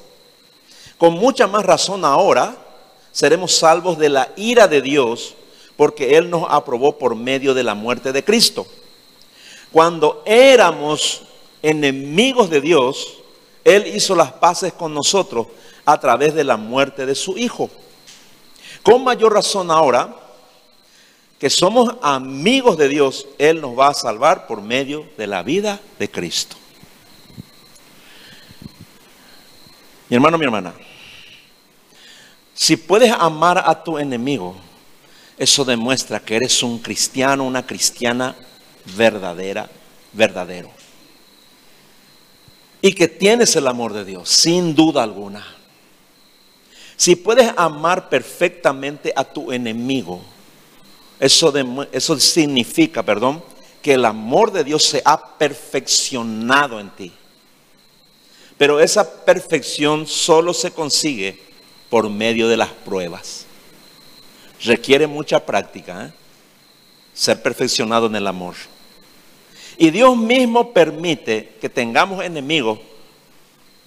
Con 0.98 1.14
mucha 1.14 1.48
más 1.48 1.66
razón 1.66 2.04
ahora 2.04 2.58
seremos 3.12 3.56
salvos 3.56 3.98
de 3.98 4.10
la 4.10 4.32
ira 4.36 4.68
de 4.68 4.82
Dios 4.82 5.36
porque 5.76 6.18
Él 6.18 6.30
nos 6.30 6.46
aprobó 6.50 6.98
por 6.98 7.16
medio 7.16 7.54
de 7.54 7.64
la 7.64 7.76
muerte 7.76 8.12
de 8.12 8.24
Cristo. 8.24 8.66
Cuando 9.72 10.22
éramos 10.26 11.24
enemigos 11.62 12.50
de 12.50 12.62
Dios, 12.62 13.18
Él 13.64 13.88
hizo 13.88 14.16
las 14.16 14.34
paces 14.34 14.74
con 14.74 14.94
nosotros 14.94 15.48
a 15.86 16.00
través 16.00 16.34
de 16.34 16.44
la 16.44 16.58
muerte 16.58 17.06
de 17.06 17.16
su 17.16 17.38
Hijo. 17.38 17.70
Con 18.84 19.04
mayor 19.04 19.34
razón 19.34 19.72
ahora 19.72 20.14
que 21.40 21.50
somos 21.50 21.96
amigos 22.02 22.78
de 22.78 22.90
Dios, 22.90 23.28
Él 23.38 23.62
nos 23.62 23.78
va 23.78 23.90
a 23.90 23.94
salvar 23.94 24.46
por 24.46 24.62
medio 24.62 25.06
de 25.18 25.28
la 25.28 25.42
vida 25.42 25.80
de 25.98 26.12
Cristo. 26.12 26.58
Mi 30.10 30.16
hermano, 30.16 30.38
mi 30.38 30.46
hermana, 30.46 30.74
si 32.54 32.78
puedes 32.78 33.12
amar 33.12 33.64
a 33.66 33.84
tu 33.84 33.98
enemigo, 33.98 34.56
eso 35.38 35.66
demuestra 35.66 36.20
que 36.20 36.36
eres 36.36 36.62
un 36.62 36.80
cristiano, 36.80 37.44
una 37.44 37.66
cristiana 37.66 38.36
verdadera, 38.96 39.70
verdadero. 40.12 40.70
Y 42.82 42.94
que 42.94 43.08
tienes 43.08 43.56
el 43.56 43.68
amor 43.68 43.94
de 43.94 44.06
Dios, 44.06 44.30
sin 44.30 44.76
duda 44.76 45.04
alguna. 45.04 45.46
Si 46.96 47.16
puedes 47.16 47.52
amar 47.58 48.10
perfectamente 48.10 49.12
a 49.16 49.24
tu 49.24 49.52
enemigo, 49.52 50.22
eso, 51.20 51.54
eso 51.92 52.20
significa, 52.20 53.04
perdón, 53.04 53.44
que 53.82 53.94
el 53.94 54.06
amor 54.06 54.52
de 54.52 54.64
Dios 54.64 54.84
se 54.84 55.02
ha 55.04 55.38
perfeccionado 55.38 56.80
en 56.80 56.90
ti. 56.92 57.12
Pero 58.58 58.80
esa 58.80 59.26
perfección 59.26 60.08
solo 60.08 60.54
se 60.54 60.72
consigue 60.72 61.40
por 61.90 62.10
medio 62.10 62.48
de 62.48 62.58
las 62.58 62.70
pruebas. 62.70 63.46
Requiere 64.64 65.06
mucha 65.06 65.46
práctica 65.46 66.06
¿eh? 66.06 66.14
ser 67.14 67.42
perfeccionado 67.42 68.08
en 68.08 68.16
el 68.16 68.28
amor. 68.28 68.56
Y 69.78 69.90
Dios 69.90 70.16
mismo 70.16 70.72
permite 70.72 71.56
que 71.60 71.70
tengamos 71.70 72.24
enemigos 72.24 72.80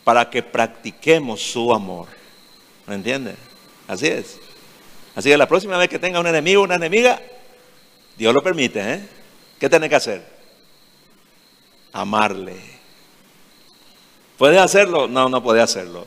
para 0.04 0.28
que 0.28 0.42
practiquemos 0.42 1.40
su 1.40 1.72
amor. 1.72 2.06
¿Me 2.86 2.94
entiende? 2.94 3.34
Así 3.88 4.06
es. 4.06 4.38
Así 5.14 5.30
que 5.30 5.36
la 5.36 5.48
próxima 5.48 5.76
vez 5.78 5.88
que 5.88 5.98
tenga 5.98 6.20
un 6.20 6.26
enemigo 6.26 6.62
una 6.62 6.76
enemiga, 6.76 7.20
Dios 8.16 8.34
lo 8.34 8.42
permite. 8.42 8.80
¿eh? 8.80 9.00
¿Qué 9.58 9.68
tiene 9.68 9.88
que 9.88 9.96
hacer? 9.96 10.24
Amarle. 11.92 12.56
¿Puede 14.36 14.58
hacerlo? 14.58 15.08
No, 15.08 15.28
no 15.28 15.42
puede 15.42 15.62
hacerlo. 15.62 16.06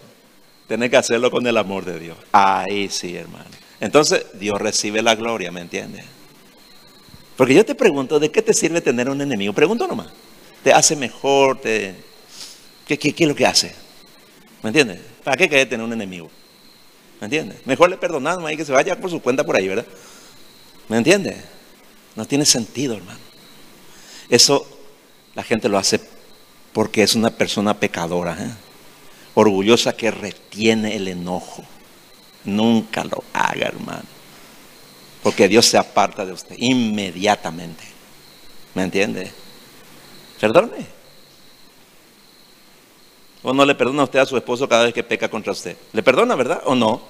Tiene 0.67 0.89
que 0.89 0.97
hacerlo 0.97 1.31
con 1.31 1.45
el 1.47 1.57
amor 1.57 1.85
de 1.85 1.99
Dios. 1.99 2.17
Ahí 2.31 2.89
sí, 2.89 3.15
hermano. 3.15 3.49
Entonces, 3.79 4.25
Dios 4.33 4.61
recibe 4.61 5.01
la 5.01 5.15
gloria, 5.15 5.51
¿me 5.51 5.61
entiende? 5.61 6.03
Porque 7.35 7.55
yo 7.55 7.65
te 7.65 7.73
pregunto, 7.73 8.19
¿de 8.19 8.29
qué 8.29 8.41
te 8.41 8.53
sirve 8.53 8.81
tener 8.81 9.09
un 9.09 9.21
enemigo? 9.21 9.53
Pregunto 9.53 9.87
nomás. 9.87 10.09
¿Te 10.63 10.71
hace 10.71 10.95
mejor? 10.95 11.59
Te... 11.59 11.95
¿Qué, 12.85 12.99
qué, 12.99 13.13
qué 13.13 13.23
es 13.23 13.29
lo 13.29 13.35
que 13.35 13.45
hace? 13.45 13.73
¿Me 14.61 14.69
entiendes? 14.69 14.99
¿Para 15.23 15.37
qué 15.37 15.49
querés 15.49 15.69
tener 15.69 15.85
un 15.85 15.93
enemigo? 15.93 16.29
¿Me 17.19 17.25
entiendes? 17.25 17.65
Mejor 17.65 17.89
le 17.89 17.97
perdonamos 17.97 18.45
ahí 18.45 18.55
que 18.55 18.65
se 18.65 18.71
vaya 18.71 18.99
por 18.99 19.09
su 19.09 19.21
cuenta 19.21 19.43
por 19.43 19.55
ahí, 19.55 19.67
¿verdad? 19.67 19.85
¿Me 20.87 20.97
entiendes? 20.97 21.37
No 22.15 22.25
tiene 22.25 22.45
sentido, 22.45 22.95
hermano. 22.95 23.19
Eso 24.29 24.65
la 25.35 25.43
gente 25.43 25.69
lo 25.69 25.77
hace 25.77 25.99
porque 26.73 27.03
es 27.03 27.15
una 27.15 27.31
persona 27.31 27.79
pecadora, 27.79 28.37
¿eh? 28.39 28.51
orgullosa 29.33 29.93
que 29.93 30.11
retiene 30.11 30.95
el 30.95 31.07
enojo. 31.07 31.63
Nunca 32.45 33.03
lo 33.03 33.23
haga, 33.33 33.67
hermano. 33.67 34.03
Porque 35.23 35.47
Dios 35.47 35.65
se 35.65 35.77
aparta 35.77 36.25
de 36.25 36.33
usted 36.33 36.55
inmediatamente. 36.57 37.83
¿Me 38.73 38.83
entiende? 38.83 39.31
Perdone. 40.39 40.98
¿O 43.49 43.53
no 43.53 43.65
le 43.65 43.73
perdona 43.73 44.03
usted 44.03 44.19
a 44.19 44.27
su 44.27 44.37
esposo 44.37 44.69
cada 44.69 44.83
vez 44.83 44.93
que 44.93 45.01
peca 45.01 45.27
contra 45.27 45.51
usted? 45.51 45.75
¿Le 45.91 46.03
perdona, 46.03 46.35
verdad? 46.35 46.61
¿O 46.65 46.75
no? 46.75 47.01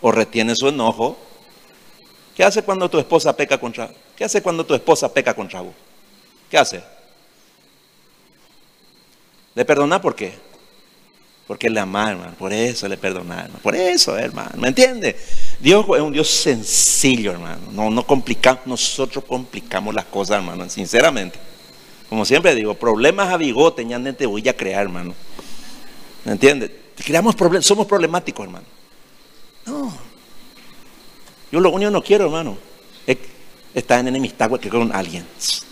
¿O 0.00 0.12
retiene 0.12 0.54
su 0.54 0.68
enojo? 0.68 1.18
¿Qué 2.36 2.44
hace 2.44 2.62
cuando 2.62 2.88
tu 2.88 3.00
esposa 3.00 3.36
peca 3.36 3.58
contra 3.58 3.90
¿Qué 4.16 4.22
hace 4.22 4.40
cuando 4.40 4.64
tu 4.64 4.74
esposa 4.74 5.12
peca 5.12 5.34
contra 5.34 5.60
vos? 5.60 5.74
¿Qué 6.48 6.56
hace? 6.56 6.80
¿Le 9.56 9.64
perdona 9.64 10.00
por 10.00 10.14
qué? 10.14 10.34
Porque 11.48 11.68
le 11.68 11.80
ama, 11.80 12.12
hermano. 12.12 12.34
Por 12.38 12.52
eso 12.52 12.86
le 12.86 12.96
perdona, 12.96 13.40
hermano. 13.40 13.58
Por 13.60 13.74
eso, 13.74 14.16
hermano. 14.16 14.52
¿Me 14.54 14.68
entiende? 14.68 15.16
Dios 15.58 15.84
es 15.96 16.00
un 16.00 16.12
Dios 16.12 16.28
sencillo, 16.28 17.32
hermano. 17.32 17.72
No, 17.72 17.90
no 17.90 18.06
complicamos. 18.06 18.64
Nosotros 18.66 19.24
complicamos 19.24 19.92
las 19.92 20.04
cosas, 20.04 20.36
hermano. 20.36 20.70
Sinceramente. 20.70 21.40
Como 22.08 22.24
siempre 22.24 22.54
digo, 22.54 22.74
problemas 22.74 23.32
a 23.32 23.36
bigote, 23.36 23.84
ya 23.84 23.98
voy 24.28 24.48
a 24.48 24.56
crear, 24.56 24.82
hermano. 24.82 25.12
¿Me 26.24 26.32
entiende? 26.32 26.92
Creamos 26.96 27.34
problemas, 27.34 27.66
somos 27.66 27.86
problemáticos, 27.86 28.44
hermano. 28.44 28.66
No. 29.66 29.92
Yo 31.50 31.60
lo 31.60 31.70
único 31.70 31.90
que 31.90 31.92
no 31.92 32.02
quiero, 32.02 32.24
hermano, 32.24 32.58
es 33.06 33.18
estar 33.74 34.00
en 34.00 34.08
enemistad 34.08 34.50
con 34.50 34.92
alguien. 34.92 35.24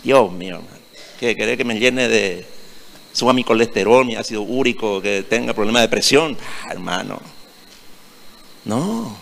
Dios 0.03 0.31
mío, 0.31 0.55
hermano. 0.55 0.77
Que 1.19 1.35
querer 1.35 1.57
que 1.57 1.63
me 1.63 1.79
llene 1.79 2.07
de 2.07 2.45
suba 3.17 3.33
mi 3.33 3.43
colesterol, 3.43 4.05
mi 4.05 4.15
ácido 4.15 4.43
úrico, 4.43 5.01
que 5.01 5.23
tenga 5.23 5.53
problemas 5.53 5.81
de 5.81 5.89
presión. 5.89 6.37
Ah, 6.63 6.73
hermano, 6.73 7.19
no. 8.63 9.17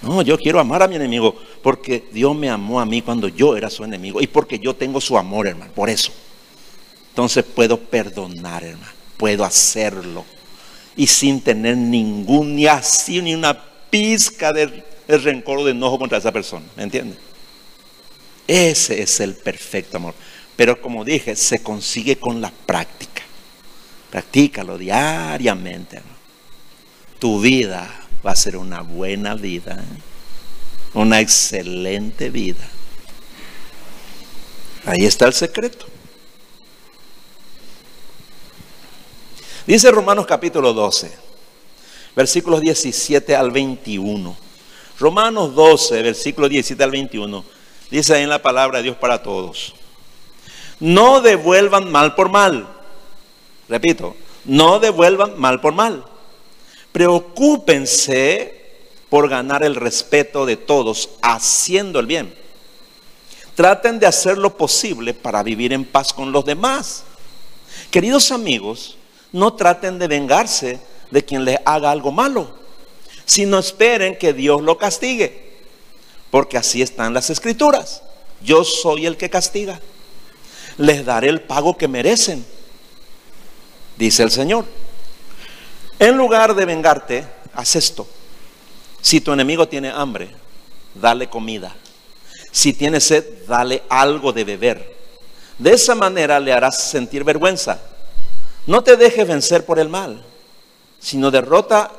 No, 0.00 0.22
yo 0.22 0.38
quiero 0.38 0.60
amar 0.60 0.82
a 0.82 0.88
mi 0.88 0.96
enemigo 0.96 1.34
porque 1.62 2.08
Dios 2.12 2.34
me 2.34 2.48
amó 2.48 2.80
a 2.80 2.86
mí 2.86 3.02
cuando 3.02 3.28
yo 3.28 3.56
era 3.56 3.70
su 3.70 3.84
enemigo 3.84 4.20
y 4.20 4.26
porque 4.26 4.58
yo 4.58 4.74
tengo 4.74 5.00
su 5.00 5.16
amor, 5.18 5.46
hermano. 5.46 5.72
Por 5.72 5.90
eso. 5.90 6.12
Entonces 7.10 7.44
puedo 7.44 7.78
perdonar, 7.78 8.64
hermano. 8.64 8.93
Puedo 9.16 9.44
hacerlo. 9.44 10.24
Y 10.96 11.06
sin 11.06 11.40
tener 11.40 11.76
ningún, 11.76 12.56
ni 12.56 12.66
así, 12.66 13.20
ni 13.20 13.34
una 13.34 13.60
pizca 13.90 14.52
de, 14.52 14.84
rencor 15.08 15.58
o 15.58 15.64
de 15.64 15.72
enojo 15.72 15.98
contra 15.98 16.18
esa 16.18 16.32
persona. 16.32 16.66
¿Me 16.76 16.84
entiendes? 16.84 17.18
Ese 18.46 19.02
es 19.02 19.20
el 19.20 19.34
perfecto 19.34 19.96
amor. 19.96 20.14
Pero 20.56 20.80
como 20.80 21.04
dije, 21.04 21.34
se 21.36 21.62
consigue 21.62 22.16
con 22.16 22.40
la 22.40 22.50
práctica. 22.50 23.22
Practícalo 24.10 24.78
diariamente. 24.78 26.00
Tu 27.18 27.40
vida 27.40 27.88
va 28.24 28.32
a 28.32 28.36
ser 28.36 28.56
una 28.56 28.82
buena 28.82 29.34
vida, 29.34 29.74
¿eh? 29.80 30.00
una 30.94 31.20
excelente 31.20 32.30
vida. 32.30 32.68
Ahí 34.86 35.04
está 35.04 35.26
el 35.26 35.32
secreto. 35.32 35.86
Dice 39.66 39.90
Romanos 39.90 40.26
capítulo 40.26 40.74
12, 40.74 41.10
versículos 42.14 42.60
17 42.60 43.34
al 43.34 43.50
21. 43.50 44.36
Romanos 44.98 45.54
12, 45.54 46.02
versículos 46.02 46.50
17 46.50 46.84
al 46.84 46.90
21. 46.90 47.44
Dice 47.90 48.14
ahí 48.14 48.24
en 48.24 48.28
la 48.28 48.42
palabra 48.42 48.78
de 48.78 48.84
Dios 48.84 48.96
para 48.96 49.22
todos. 49.22 49.74
No 50.80 51.22
devuelvan 51.22 51.90
mal 51.90 52.14
por 52.14 52.28
mal. 52.28 52.68
Repito, 53.66 54.14
no 54.44 54.80
devuelvan 54.80 55.38
mal 55.40 55.62
por 55.62 55.72
mal. 55.72 56.04
Preocúpense 56.92 58.62
por 59.08 59.30
ganar 59.30 59.64
el 59.64 59.76
respeto 59.76 60.44
de 60.44 60.58
todos 60.58 61.08
haciendo 61.22 62.00
el 62.00 62.06
bien. 62.06 62.34
Traten 63.54 63.98
de 63.98 64.06
hacer 64.06 64.36
lo 64.36 64.58
posible 64.58 65.14
para 65.14 65.42
vivir 65.42 65.72
en 65.72 65.86
paz 65.86 66.12
con 66.12 66.32
los 66.32 66.44
demás. 66.44 67.04
Queridos 67.90 68.30
amigos, 68.30 68.98
no 69.34 69.52
traten 69.52 69.98
de 69.98 70.08
vengarse 70.08 70.80
de 71.10 71.22
quien 71.22 71.44
les 71.44 71.58
haga 71.66 71.90
algo 71.90 72.10
malo, 72.10 72.56
sino 73.26 73.58
esperen 73.58 74.16
que 74.16 74.32
Dios 74.32 74.62
lo 74.62 74.78
castigue, 74.78 75.52
porque 76.30 76.56
así 76.56 76.80
están 76.80 77.12
las 77.12 77.28
escrituras. 77.28 78.02
Yo 78.40 78.64
soy 78.64 79.04
el 79.04 79.18
que 79.18 79.28
castiga 79.28 79.78
les 80.78 81.04
daré 81.04 81.28
el 81.28 81.40
pago 81.40 81.76
que 81.76 81.88
merecen, 81.88 82.44
dice 83.96 84.22
el 84.22 84.30
Señor. 84.30 84.64
En 85.98 86.16
lugar 86.16 86.54
de 86.54 86.64
vengarte, 86.64 87.26
haz 87.54 87.76
esto. 87.76 88.06
Si 89.00 89.20
tu 89.20 89.32
enemigo 89.32 89.68
tiene 89.68 89.90
hambre, 89.90 90.30
dale 90.94 91.28
comida. 91.28 91.74
Si 92.50 92.72
tiene 92.72 93.00
sed, 93.00 93.46
dale 93.46 93.82
algo 93.88 94.32
de 94.32 94.44
beber. 94.44 94.94
De 95.58 95.72
esa 95.72 95.94
manera 95.94 96.40
le 96.40 96.52
harás 96.52 96.82
sentir 96.82 97.22
vergüenza. 97.22 97.80
No 98.66 98.82
te 98.82 98.96
dejes 98.96 99.26
vencer 99.28 99.64
por 99.64 99.78
el 99.78 99.88
mal, 99.88 100.22
sino 100.98 101.30
derrota 101.30 101.92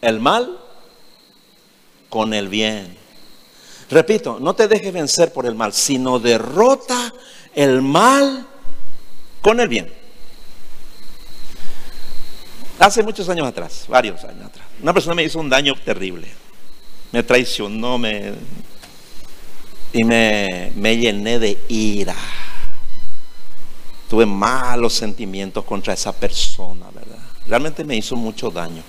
el 0.00 0.20
mal 0.20 0.58
con 2.10 2.34
el 2.34 2.48
bien. 2.48 2.96
Repito, 3.90 4.38
no 4.40 4.54
te 4.54 4.68
dejes 4.68 4.92
vencer 4.92 5.32
por 5.32 5.46
el 5.46 5.54
mal, 5.54 5.72
sino 5.72 6.18
derrota 6.18 7.12
el 7.54 7.82
mal 7.82 8.46
con 9.40 9.60
el 9.60 9.68
bien. 9.68 9.92
Hace 12.78 13.02
muchos 13.02 13.28
años 13.28 13.46
atrás, 13.46 13.84
varios 13.88 14.24
años 14.24 14.46
atrás, 14.46 14.66
una 14.82 14.92
persona 14.92 15.14
me 15.14 15.24
hizo 15.24 15.38
un 15.38 15.48
daño 15.48 15.74
terrible. 15.84 16.28
Me 17.12 17.22
traicionó, 17.22 17.98
me, 17.98 18.32
y 19.92 20.04
me, 20.04 20.72
me 20.74 20.96
llené 20.96 21.38
de 21.38 21.58
ira. 21.68 22.16
Tuve 24.12 24.26
malos 24.26 24.92
sentimientos 24.92 25.64
contra 25.64 25.94
esa 25.94 26.12
persona, 26.12 26.84
¿verdad? 26.94 27.16
Realmente 27.46 27.82
me 27.82 27.96
hizo 27.96 28.14
mucho 28.14 28.50
daño, 28.50 28.82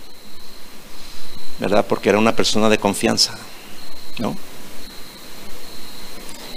¿verdad? 1.62 1.86
Porque 1.88 2.10
era 2.10 2.18
una 2.20 2.36
persona 2.36 2.68
de 2.68 2.78
confianza, 2.78 3.38
¿no? 4.20 4.36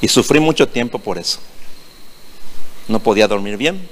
Y 0.00 0.08
sufrí 0.08 0.40
mucho 0.40 0.68
tiempo 0.68 0.98
por 0.98 1.16
eso. 1.16 1.38
No 2.88 2.98
podía 2.98 3.28
dormir 3.28 3.56
bien. 3.56 3.88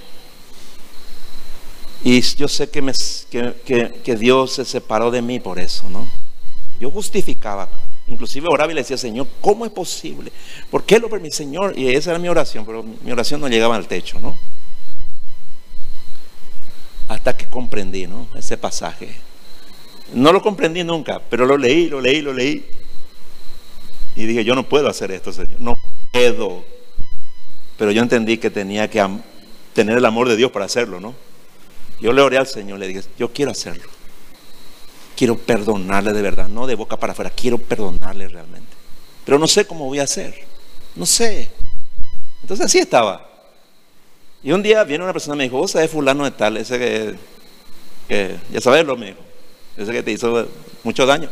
Y 2.02 2.20
yo 2.20 2.48
sé 2.48 2.68
que, 2.68 4.16
Dios 4.18 4.54
se 4.54 4.64
separó 4.64 5.12
de 5.12 5.22
mí 5.22 5.38
por 5.38 5.60
eso, 5.60 5.88
¿no? 5.88 6.04
Yo 6.80 6.90
justificaba, 6.90 7.68
inclusive 8.08 8.48
oraba 8.48 8.72
y 8.72 8.74
le 8.74 8.80
decía, 8.80 8.98
Señor, 8.98 9.28
¿cómo 9.40 9.66
es 9.66 9.70
posible? 9.70 10.32
¿Por 10.68 10.82
qué 10.82 10.98
lo 10.98 11.08
permite, 11.08 11.36
Señor? 11.36 11.78
Y 11.78 11.94
esa 11.94 12.10
era 12.10 12.18
mi 12.18 12.28
oración, 12.28 12.66
pero 12.66 12.82
mi 12.82 13.12
oración 13.12 13.40
no 13.40 13.46
llegaba 13.46 13.76
al 13.76 13.86
techo, 13.86 14.18
¿no? 14.18 14.36
Que 17.32 17.48
comprendí, 17.48 18.06
¿no? 18.06 18.28
Ese 18.34 18.58
pasaje. 18.58 19.16
No 20.12 20.32
lo 20.32 20.42
comprendí 20.42 20.84
nunca, 20.84 21.20
pero 21.30 21.46
lo 21.46 21.56
leí, 21.56 21.88
lo 21.88 22.00
leí, 22.00 22.20
lo 22.20 22.34
leí. 22.34 22.66
Y 24.14 24.26
dije, 24.26 24.44
yo 24.44 24.54
no 24.54 24.68
puedo 24.68 24.88
hacer 24.88 25.10
esto, 25.10 25.32
Señor. 25.32 25.60
No 25.60 25.74
puedo. 26.12 26.64
Pero 27.78 27.90
yo 27.90 28.02
entendí 28.02 28.36
que 28.38 28.50
tenía 28.50 28.88
que 28.88 29.04
tener 29.72 29.98
el 29.98 30.04
amor 30.04 30.28
de 30.28 30.36
Dios 30.36 30.50
para 30.50 30.66
hacerlo, 30.66 31.00
¿no? 31.00 31.14
Yo 32.00 32.12
le 32.12 32.22
oré 32.22 32.38
al 32.38 32.46
Señor, 32.46 32.78
le 32.78 32.88
dije, 32.88 33.02
yo 33.18 33.32
quiero 33.32 33.50
hacerlo. 33.50 33.88
Quiero 35.16 35.38
perdonarle 35.38 36.12
de 36.12 36.22
verdad, 36.22 36.48
no 36.48 36.66
de 36.66 36.74
boca 36.74 36.96
para 36.98 37.12
afuera, 37.12 37.30
quiero 37.30 37.58
perdonarle 37.58 38.28
realmente. 38.28 38.70
Pero 39.24 39.38
no 39.38 39.48
sé 39.48 39.66
cómo 39.66 39.86
voy 39.86 40.00
a 40.00 40.04
hacer. 40.04 40.34
No 40.94 41.06
sé. 41.06 41.50
Entonces 42.42 42.66
así 42.66 42.78
estaba. 42.78 43.33
Y 44.44 44.52
un 44.52 44.62
día 44.62 44.84
viene 44.84 45.02
una 45.02 45.12
persona 45.12 45.34
y 45.34 45.38
me 45.38 45.44
dijo, 45.44 45.56
vos 45.56 45.72
sabés 45.72 45.90
fulano 45.90 46.24
de 46.24 46.30
tal, 46.30 46.56
ese 46.56 46.78
que, 46.78 47.14
que 48.06 48.36
ya 48.52 48.60
sabes 48.60 48.86
lo, 48.86 48.96
me 48.96 49.06
dijo, 49.06 49.20
ese 49.76 49.90
que 49.90 50.02
te 50.02 50.12
hizo 50.12 50.46
mucho 50.84 51.06
daño. 51.06 51.30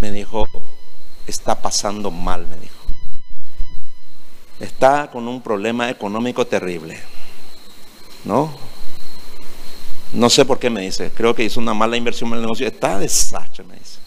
Me 0.00 0.12
dijo, 0.12 0.44
está 1.26 1.62
pasando 1.62 2.10
mal, 2.10 2.46
me 2.46 2.56
dijo. 2.56 2.74
Está 4.58 5.10
con 5.10 5.26
un 5.28 5.40
problema 5.40 5.88
económico 5.88 6.46
terrible. 6.46 7.00
¿No? 8.24 8.54
No 10.12 10.28
sé 10.28 10.44
por 10.44 10.58
qué 10.58 10.68
me 10.68 10.82
dice. 10.82 11.10
Creo 11.14 11.34
que 11.34 11.44
hizo 11.44 11.58
una 11.58 11.72
mala 11.72 11.96
inversión 11.96 12.28
en 12.30 12.36
el 12.36 12.42
negocio. 12.42 12.66
Está 12.66 12.98
desastre, 12.98 13.64
me 13.64 13.76
dice. 13.76 13.98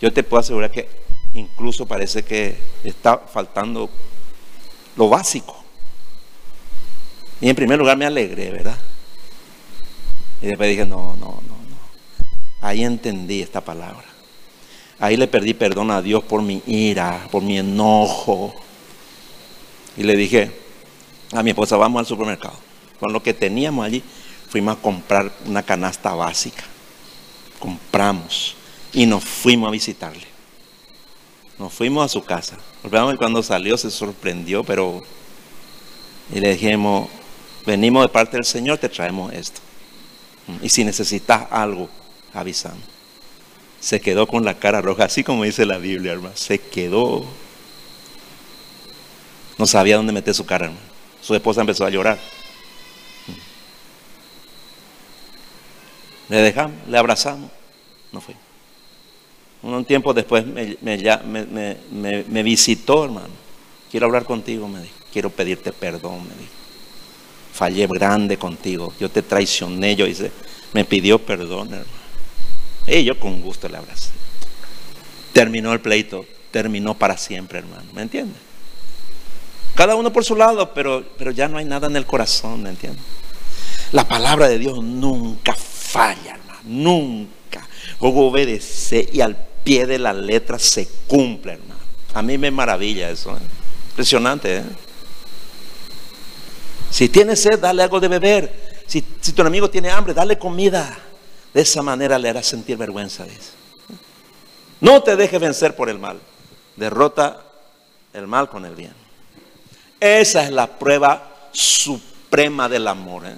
Yo 0.00 0.12
te 0.12 0.22
puedo 0.22 0.40
asegurar 0.40 0.70
que 0.70 0.88
Incluso 1.34 1.86
parece 1.86 2.24
que 2.24 2.58
está 2.84 3.18
faltando 3.18 3.88
lo 4.96 5.08
básico. 5.08 5.64
Y 7.40 7.48
en 7.48 7.56
primer 7.56 7.78
lugar 7.78 7.96
me 7.96 8.06
alegré, 8.06 8.50
¿verdad? 8.50 8.76
Y 10.42 10.46
después 10.46 10.70
dije, 10.70 10.86
no, 10.86 11.16
no, 11.16 11.26
no, 11.26 11.56
no. 11.56 11.78
Ahí 12.60 12.84
entendí 12.84 13.42
esta 13.42 13.60
palabra. 13.60 14.04
Ahí 14.98 15.16
le 15.16 15.28
perdí 15.28 15.54
perdón 15.54 15.90
a 15.90 16.02
Dios 16.02 16.24
por 16.24 16.42
mi 16.42 16.62
ira, 16.66 17.28
por 17.30 17.42
mi 17.42 17.58
enojo. 17.58 18.54
Y 19.96 20.02
le 20.02 20.16
dije 20.16 20.50
a 21.32 21.42
mi 21.42 21.50
esposa, 21.50 21.76
vamos 21.76 22.00
al 22.00 22.06
supermercado. 22.06 22.56
Con 22.98 23.12
lo 23.12 23.22
que 23.22 23.34
teníamos 23.34 23.86
allí, 23.86 24.02
fuimos 24.48 24.76
a 24.76 24.80
comprar 24.80 25.32
una 25.46 25.62
canasta 25.62 26.14
básica. 26.14 26.64
Compramos 27.60 28.56
y 28.92 29.06
nos 29.06 29.24
fuimos 29.24 29.68
a 29.68 29.72
visitarle. 29.72 30.26
Nos 31.58 31.72
fuimos 31.72 32.04
a 32.04 32.08
su 32.08 32.24
casa. 32.24 32.56
Y 32.84 33.16
cuando 33.16 33.42
salió 33.42 33.76
se 33.76 33.90
sorprendió, 33.90 34.64
pero 34.64 35.02
y 36.32 36.40
le 36.40 36.50
dijimos, 36.50 37.08
venimos 37.68 38.02
de 38.02 38.08
parte 38.08 38.38
del 38.38 38.46
Señor, 38.46 38.78
te 38.78 38.88
traemos 38.88 39.32
esto. 39.32 39.60
Y 40.62 40.70
si 40.70 40.84
necesitas 40.84 41.46
algo, 41.50 41.90
avisamos. 42.32 42.80
Se 43.78 44.00
quedó 44.00 44.26
con 44.26 44.42
la 44.44 44.54
cara 44.54 44.80
roja, 44.80 45.04
así 45.04 45.22
como 45.22 45.44
dice 45.44 45.66
la 45.66 45.76
Biblia, 45.76 46.12
hermano. 46.12 46.34
Se 46.34 46.58
quedó. 46.58 47.26
No 49.58 49.66
sabía 49.66 49.96
dónde 49.96 50.14
meter 50.14 50.34
su 50.34 50.46
cara, 50.46 50.66
hermano. 50.66 50.82
Su 51.20 51.34
esposa 51.34 51.60
empezó 51.60 51.84
a 51.84 51.90
llorar. 51.90 52.18
Le 56.30 56.36
dejamos, 56.38 56.88
le 56.88 56.96
abrazamos. 56.96 57.50
No 58.12 58.22
fue. 58.22 58.34
Un 59.62 59.84
tiempo 59.84 60.14
después 60.14 60.46
me, 60.46 60.78
me, 60.80 62.42
visitó, 62.42 63.04
hermano. 63.04 63.34
Quiero 63.90 64.06
hablar 64.06 64.24
contigo, 64.24 64.66
me 64.68 64.80
dijo. 64.80 64.94
Quiero 65.12 65.28
pedirte 65.28 65.72
perdón, 65.72 66.22
me 66.26 66.34
dijo. 66.34 66.67
Fallé 67.58 67.88
grande 67.88 68.36
contigo. 68.36 68.94
Yo 69.00 69.10
te 69.10 69.20
traicioné. 69.20 69.96
Yo 69.96 70.06
hice, 70.06 70.30
me 70.72 70.84
pidió 70.84 71.18
perdón, 71.18 71.74
hermano. 71.74 71.98
Y 72.86 73.02
yo 73.02 73.18
con 73.18 73.42
gusto 73.42 73.68
le 73.68 73.78
abracé. 73.78 74.10
Terminó 75.32 75.72
el 75.72 75.80
pleito. 75.80 76.24
Terminó 76.52 76.94
para 76.94 77.16
siempre, 77.16 77.58
hermano. 77.58 77.90
¿Me 77.94 78.02
entiendes? 78.02 78.40
Cada 79.74 79.96
uno 79.96 80.12
por 80.12 80.24
su 80.24 80.36
lado, 80.36 80.72
pero, 80.72 81.04
pero 81.18 81.32
ya 81.32 81.48
no 81.48 81.58
hay 81.58 81.64
nada 81.64 81.88
en 81.88 81.96
el 81.96 82.06
corazón, 82.06 82.62
¿me 82.62 82.70
entiendes? 82.70 83.02
La 83.90 84.06
palabra 84.06 84.48
de 84.48 84.60
Dios 84.60 84.80
nunca 84.80 85.52
falla, 85.52 86.36
hermano. 86.36 86.60
Nunca. 86.62 87.66
Obedece 87.98 89.08
y 89.12 89.20
al 89.20 89.36
pie 89.64 89.84
de 89.84 89.98
la 89.98 90.12
letra 90.12 90.60
se 90.60 90.86
cumple, 91.08 91.54
hermano. 91.54 91.80
A 92.14 92.22
mí 92.22 92.38
me 92.38 92.52
maravilla 92.52 93.10
eso. 93.10 93.36
Impresionante, 93.90 94.58
¿eh? 94.58 94.64
Si 96.90 97.08
tienes 97.08 97.42
sed, 97.42 97.58
dale 97.58 97.82
algo 97.82 98.00
de 98.00 98.08
beber. 98.08 98.82
Si, 98.86 99.02
tu 99.02 99.42
enemigo 99.42 99.68
tiene 99.68 99.90
hambre, 99.90 100.14
dale 100.14 100.38
comida. 100.38 100.98
De 101.52 101.62
esa 101.62 101.82
manera 101.82 102.18
le 102.18 102.28
harás 102.28 102.46
sentir 102.46 102.76
vergüenza. 102.76 103.24
Dice. 103.24 103.52
No 104.80 105.02
te 105.02 105.16
dejes 105.16 105.40
vencer 105.40 105.76
por 105.76 105.88
el 105.88 105.98
mal. 105.98 106.18
Derrota 106.76 107.44
el 108.12 108.26
mal 108.26 108.48
con 108.48 108.64
el 108.64 108.74
bien. 108.74 108.94
Esa 110.00 110.44
es 110.44 110.50
la 110.50 110.66
prueba 110.66 111.48
suprema 111.52 112.68
del 112.68 112.86
amor. 112.86 113.26
¿eh? 113.26 113.36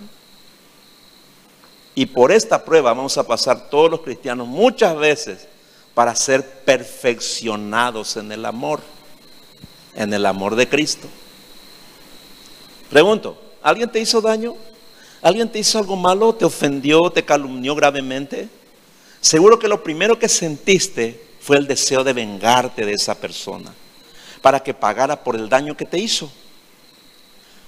Y 1.94 2.06
por 2.06 2.32
esta 2.32 2.64
prueba 2.64 2.92
vamos 2.92 3.16
a 3.18 3.26
pasar 3.26 3.68
todos 3.68 3.90
los 3.90 4.00
cristianos 4.00 4.46
muchas 4.46 4.96
veces 4.96 5.48
para 5.94 6.14
ser 6.14 6.46
perfeccionados 6.64 8.16
en 8.16 8.30
el 8.32 8.44
amor, 8.44 8.80
en 9.94 10.12
el 10.14 10.26
amor 10.26 10.54
de 10.54 10.68
Cristo. 10.68 11.08
Pregunto, 12.90 13.40
¿alguien 13.62 13.90
te 13.90 14.00
hizo 14.00 14.20
daño? 14.20 14.56
¿Alguien 15.22 15.48
te 15.48 15.58
hizo 15.58 15.78
algo 15.78 15.96
malo? 15.96 16.34
¿Te 16.34 16.44
ofendió? 16.44 17.10
¿Te 17.10 17.24
calumnió 17.24 17.74
gravemente? 17.74 18.48
Seguro 19.20 19.58
que 19.58 19.68
lo 19.68 19.82
primero 19.82 20.18
que 20.18 20.28
sentiste 20.28 21.28
fue 21.40 21.56
el 21.56 21.66
deseo 21.66 22.02
de 22.04 22.12
vengarte 22.12 22.84
de 22.84 22.94
esa 22.94 23.14
persona 23.14 23.72
para 24.42 24.60
que 24.60 24.74
pagara 24.74 25.22
por 25.22 25.36
el 25.36 25.48
daño 25.48 25.76
que 25.76 25.84
te 25.84 25.98
hizo. 25.98 26.30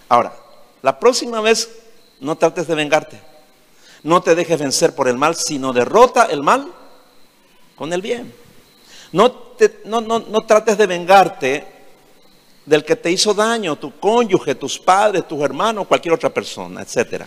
Ahora, 0.09 0.35
la 0.83 0.99
próxima 0.99 1.41
vez 1.41 1.71
no 2.21 2.37
trates 2.37 2.67
de 2.67 2.75
vengarte. 2.75 3.21
No 4.03 4.23
te 4.23 4.35
dejes 4.35 4.59
vencer 4.59 4.95
por 4.95 5.09
el 5.09 5.17
mal, 5.17 5.37
sino 5.37 5.73
derrota 5.73 6.25
el 6.25 6.43
mal 6.43 6.73
con 7.77 7.93
el 7.93 8.03
bien. 8.03 8.35
No, 9.13 9.55
no, 9.85 10.41
trates 10.47 10.77
de 10.79 10.87
vengarte 10.87 11.67
del 12.65 12.85
que 12.85 12.97
te 12.97 13.11
hizo 13.11 13.35
daño, 13.35 13.77
tu 13.77 13.99
cónyuge, 13.99 14.55
tus 14.55 14.79
padres, 14.79 15.27
tus 15.27 15.41
hermanos, 15.43 15.87
cualquier 15.87 16.15
otra 16.15 16.31
persona, 16.31 16.83
etc. 16.83 17.25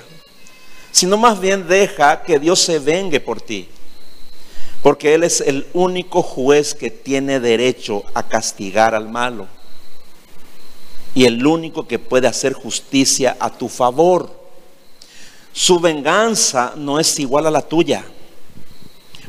Sino 0.92 1.18
más 1.18 1.40
bien 1.40 1.68
deja 1.68 2.24
que 2.24 2.40
Dios 2.40 2.60
se 2.60 2.80
vengue 2.80 3.20
por 3.20 3.42
ti. 3.42 3.68
Porque 4.82 5.14
Él 5.14 5.24
es 5.24 5.42
el 5.42 5.68
único 5.74 6.22
juez 6.22 6.76
que 6.76 6.92
tiene 6.92 7.40
derecho 7.40 8.04
a 8.14 8.24
castigar 8.24 8.96
al 8.96 9.10
malo. 9.10 9.48
Y 11.14 11.26
el 11.26 11.46
único 11.46 11.88
que 11.88 11.98
puede 12.00 12.28
hacer 12.28 12.54
justicia 12.54 13.36
a 13.40 13.50
tu 13.50 13.68
favor. 13.68 14.46
Su 15.52 15.80
venganza 15.80 16.74
no 16.76 17.00
es 17.00 17.18
igual 17.20 17.48
a 17.48 17.52
la 17.52 17.62
tuya, 17.62 18.04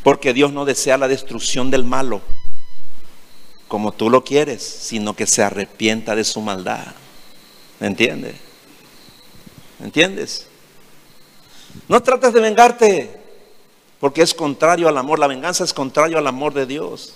porque 0.03 0.33
Dios 0.33 0.53
no 0.53 0.65
desea 0.65 0.99
la 0.99 1.07
destrucción 1.07 1.71
del 1.71 1.85
malo 1.85 2.21
como 3.69 3.93
tú 3.93 4.11
lo 4.11 4.25
quieres, 4.25 4.63
sino 4.63 5.15
que 5.15 5.27
se 5.27 5.43
arrepienta 5.43 6.15
de 6.15 6.25
su 6.25 6.41
maldad. 6.41 6.87
¿Me 7.81 7.89
entiendes? 7.89 8.37
¿Me 9.79 9.87
entiendes? 9.87 10.47
No 11.89 12.03
trates 12.03 12.33
de 12.33 12.41
vengarte, 12.41 13.11
porque 14.01 14.23
es 14.23 14.33
contrario 14.33 14.89
al 14.89 14.97
amor. 14.97 15.19
La 15.19 15.27
venganza 15.27 15.65
es 15.65 15.75
contrario 15.75 16.19
al 16.19 16.27
amor 16.27 16.55
de 16.55 16.67
Dios. 16.67 17.15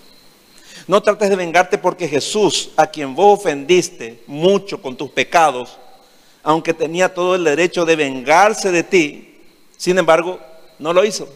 No 0.86 1.03
trates 1.03 1.30
de 1.30 1.36
vengarte 1.36 1.78
porque 1.78 2.09
Jesús, 2.09 2.70
a 2.76 2.86
quien 2.86 3.14
vos 3.14 3.40
ofendiste 3.40 4.22
mucho 4.26 4.82
con 4.82 4.96
tus 4.96 5.11
pecados, 5.11 5.78
aunque 6.42 6.74
tenía 6.74 7.14
todo 7.14 7.34
el 7.34 7.44
derecho 7.44 7.84
de 7.84 7.96
vengarse 7.96 8.72
de 8.72 8.82
ti, 8.82 9.40
sin 9.76 9.98
embargo, 9.98 10.40
no 10.78 10.92
lo 10.92 11.05
hizo. 11.05 11.28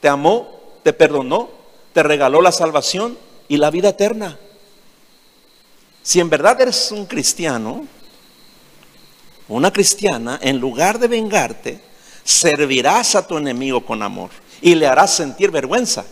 Te 0.00 0.08
amó, 0.08 0.60
te 0.82 0.92
perdonó, 0.92 1.48
te 1.92 2.02
regaló 2.02 2.42
la 2.42 2.52
salvación 2.52 3.16
y 3.48 3.56
la 3.56 3.70
vida 3.70 3.90
eterna. 3.90 4.38
Si 6.02 6.20
en 6.20 6.28
verdad 6.28 6.60
eres 6.60 6.90
un 6.90 7.06
cristiano, 7.06 7.86
una 9.48 9.72
cristiana, 9.72 10.38
en 10.42 10.58
lugar 10.58 10.98
de 10.98 11.08
vengarte, 11.08 11.80
servirás 12.24 13.14
a 13.14 13.26
tu 13.26 13.36
enemigo 13.38 13.84
con 13.84 14.02
amor 14.02 14.30
y 14.60 14.74
le 14.74 14.86
harás 14.86 15.14
sentir 15.14 15.50
vergüenza 15.50 16.04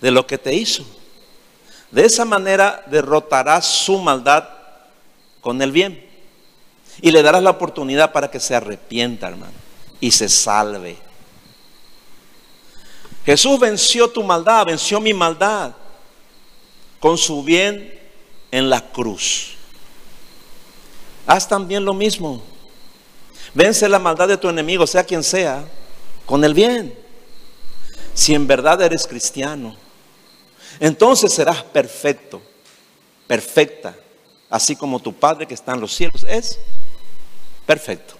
de 0.00 0.10
lo 0.10 0.26
que 0.26 0.38
te 0.38 0.54
hizo. 0.54 0.84
De 1.90 2.04
esa 2.04 2.24
manera 2.24 2.84
derrotarás 2.86 3.66
su 3.66 3.98
maldad 3.98 4.48
con 5.40 5.60
el 5.60 5.72
bien. 5.72 6.08
Y 7.02 7.10
le 7.10 7.22
darás 7.22 7.42
la 7.42 7.50
oportunidad 7.50 8.12
para 8.12 8.30
que 8.30 8.40
se 8.40 8.54
arrepienta, 8.54 9.28
hermano, 9.28 9.52
y 10.00 10.10
se 10.10 10.28
salve. 10.28 10.96
Jesús 13.24 13.58
venció 13.58 14.08
tu 14.08 14.22
maldad, 14.22 14.66
venció 14.66 15.00
mi 15.00 15.14
maldad 15.14 15.72
con 17.00 17.18
su 17.18 17.42
bien 17.42 17.98
en 18.50 18.70
la 18.70 18.92
cruz. 18.92 19.56
Haz 21.26 21.48
también 21.48 21.84
lo 21.84 21.94
mismo. 21.94 22.42
Vence 23.54 23.88
la 23.88 23.98
maldad 23.98 24.28
de 24.28 24.36
tu 24.36 24.48
enemigo, 24.48 24.86
sea 24.86 25.02
quien 25.02 25.24
sea, 25.24 25.64
con 26.26 26.44
el 26.44 26.54
bien. 26.54 26.94
Si 28.14 28.34
en 28.34 28.46
verdad 28.46 28.80
eres 28.82 29.06
cristiano, 29.06 29.76
entonces 30.78 31.32
serás 31.32 31.62
perfecto, 31.62 32.42
perfecta, 33.26 33.96
así 34.48 34.76
como 34.76 35.00
tu 35.00 35.12
Padre 35.12 35.46
que 35.46 35.54
está 35.54 35.72
en 35.72 35.80
los 35.80 35.94
cielos 35.94 36.24
es 36.28 36.58
perfecto. 37.66 38.14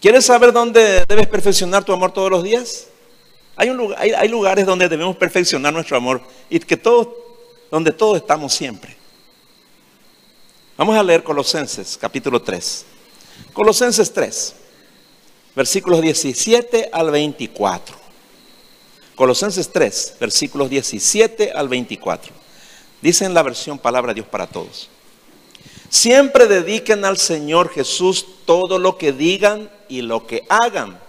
¿Quieres 0.00 0.26
saber 0.26 0.52
dónde 0.52 1.04
debes 1.08 1.26
perfeccionar 1.26 1.84
tu 1.84 1.92
amor 1.92 2.12
todos 2.12 2.30
los 2.30 2.42
días? 2.42 2.87
Hay, 3.60 3.70
un 3.70 3.76
lugar, 3.76 3.98
hay, 4.00 4.28
lugares 4.28 4.64
donde 4.64 4.88
debemos 4.88 5.16
perfeccionar 5.16 5.72
nuestro 5.72 5.96
amor 5.96 6.22
y 6.48 6.60
que 6.60 6.76
todos, 6.76 7.08
donde 7.72 7.90
todos 7.90 8.16
estamos 8.16 8.54
siempre. 8.54 8.96
Vamos 10.76 10.96
a 10.96 11.02
leer 11.02 11.24
Colosenses 11.24 11.98
capítulo 12.00 12.40
3. 12.40 12.86
Colosenses 13.52 14.12
3, 14.12 14.54
versículos 15.56 16.00
17 16.00 16.90
al 16.92 17.10
24. 17.10 17.96
Colosenses 19.16 19.72
3, 19.72 20.14
versículos 20.20 20.70
17 20.70 21.50
al 21.50 21.68
24. 21.68 22.32
Dice 23.02 23.24
en 23.24 23.34
la 23.34 23.42
versión 23.42 23.76
Palabra 23.76 24.14
Dios 24.14 24.28
para 24.28 24.46
Todos. 24.46 24.88
Siempre 25.88 26.46
dediquen 26.46 27.04
al 27.04 27.18
Señor 27.18 27.70
Jesús 27.70 28.24
todo 28.44 28.78
lo 28.78 28.96
que 28.98 29.12
digan 29.12 29.68
y 29.88 30.02
lo 30.02 30.28
que 30.28 30.44
hagan, 30.48 31.00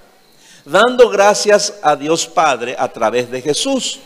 dando 0.66 1.10
gracias 1.10 1.74
a 1.82 1.96
Dios 1.96 2.28
Padre 2.28 2.76
a 2.78 2.92
través 2.92 3.30
de 3.30 3.42
Jesús. 3.42 4.00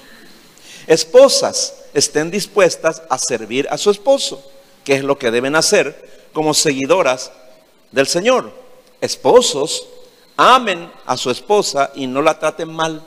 Esposas, 0.87 1.73
estén 1.93 2.31
dispuestas 2.31 3.01
a 3.09 3.17
servir 3.17 3.67
a 3.69 3.77
su 3.77 3.91
esposo, 3.91 4.43
que 4.83 4.95
es 4.95 5.03
lo 5.03 5.17
que 5.17 5.31
deben 5.31 5.55
hacer 5.55 6.27
como 6.33 6.53
seguidoras 6.53 7.31
del 7.91 8.07
Señor. 8.07 8.51
Esposos, 8.99 9.87
amen 10.35 10.91
a 11.05 11.15
su 11.17 11.29
esposa 11.29 11.91
y 11.95 12.07
no 12.07 12.21
la 12.21 12.39
traten 12.39 12.71
mal. 12.71 13.05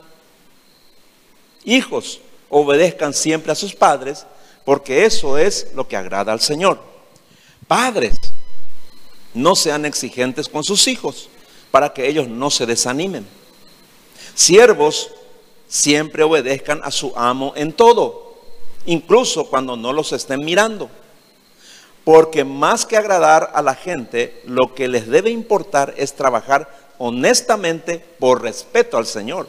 Hijos, 1.64 2.20
obedezcan 2.48 3.12
siempre 3.12 3.52
a 3.52 3.56
sus 3.56 3.74
padres, 3.74 4.26
porque 4.64 5.04
eso 5.04 5.36
es 5.36 5.68
lo 5.74 5.86
que 5.88 5.96
agrada 5.96 6.32
al 6.32 6.40
Señor. 6.40 6.80
Padres, 7.66 8.14
no 9.34 9.56
sean 9.56 9.84
exigentes 9.84 10.48
con 10.48 10.64
sus 10.64 10.86
hijos, 10.86 11.28
para 11.70 11.92
que 11.92 12.08
ellos 12.08 12.28
no 12.28 12.50
se 12.50 12.66
desanimen. 12.66 13.26
Siervos, 14.34 15.10
siempre 15.68 16.22
obedezcan 16.22 16.80
a 16.84 16.90
su 16.90 17.12
amo 17.16 17.52
en 17.56 17.72
todo, 17.72 18.34
incluso 18.84 19.48
cuando 19.48 19.76
no 19.76 19.92
los 19.92 20.12
estén 20.12 20.44
mirando. 20.44 20.88
Porque 22.04 22.44
más 22.44 22.86
que 22.86 22.96
agradar 22.96 23.50
a 23.54 23.62
la 23.62 23.74
gente, 23.74 24.40
lo 24.44 24.74
que 24.74 24.86
les 24.88 25.08
debe 25.08 25.30
importar 25.30 25.94
es 25.96 26.14
trabajar 26.14 26.70
honestamente 26.98 27.98
por 28.18 28.42
respeto 28.42 28.96
al 28.96 29.06
Señor. 29.06 29.48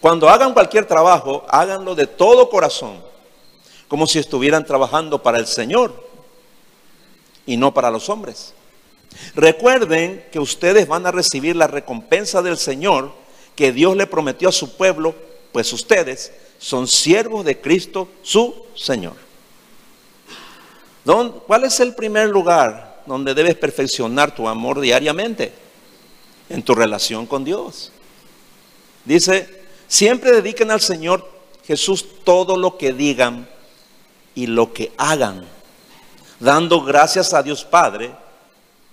Cuando 0.00 0.28
hagan 0.28 0.52
cualquier 0.52 0.86
trabajo, 0.86 1.44
háganlo 1.48 1.94
de 1.94 2.06
todo 2.06 2.50
corazón, 2.50 3.00
como 3.88 4.06
si 4.06 4.18
estuvieran 4.18 4.66
trabajando 4.66 5.22
para 5.22 5.38
el 5.38 5.46
Señor 5.46 6.06
y 7.46 7.56
no 7.56 7.72
para 7.72 7.90
los 7.90 8.08
hombres. 8.08 8.52
Recuerden 9.34 10.24
que 10.30 10.38
ustedes 10.38 10.86
van 10.88 11.06
a 11.06 11.12
recibir 11.12 11.56
la 11.56 11.66
recompensa 11.66 12.42
del 12.42 12.56
Señor 12.56 13.12
que 13.54 13.72
Dios 13.72 13.96
le 13.96 14.06
prometió 14.06 14.48
a 14.48 14.52
su 14.52 14.76
pueblo, 14.76 15.14
pues 15.52 15.72
ustedes 15.72 16.32
son 16.58 16.86
siervos 16.86 17.44
de 17.44 17.60
Cristo, 17.60 18.08
su 18.22 18.54
Señor. 18.74 19.14
¿Cuál 21.46 21.64
es 21.64 21.80
el 21.80 21.94
primer 21.94 22.28
lugar 22.28 23.02
donde 23.06 23.34
debes 23.34 23.54
perfeccionar 23.54 24.34
tu 24.34 24.48
amor 24.48 24.80
diariamente? 24.80 25.52
En 26.48 26.62
tu 26.62 26.74
relación 26.74 27.26
con 27.26 27.44
Dios. 27.44 27.92
Dice, 29.04 29.64
siempre 29.88 30.32
dediquen 30.32 30.70
al 30.70 30.80
Señor 30.80 31.28
Jesús 31.64 32.04
todo 32.24 32.56
lo 32.56 32.76
que 32.76 32.92
digan 32.92 33.48
y 34.34 34.46
lo 34.46 34.72
que 34.72 34.92
hagan, 34.96 35.46
dando 36.38 36.82
gracias 36.82 37.32
a 37.34 37.42
Dios 37.42 37.64
Padre 37.64 38.12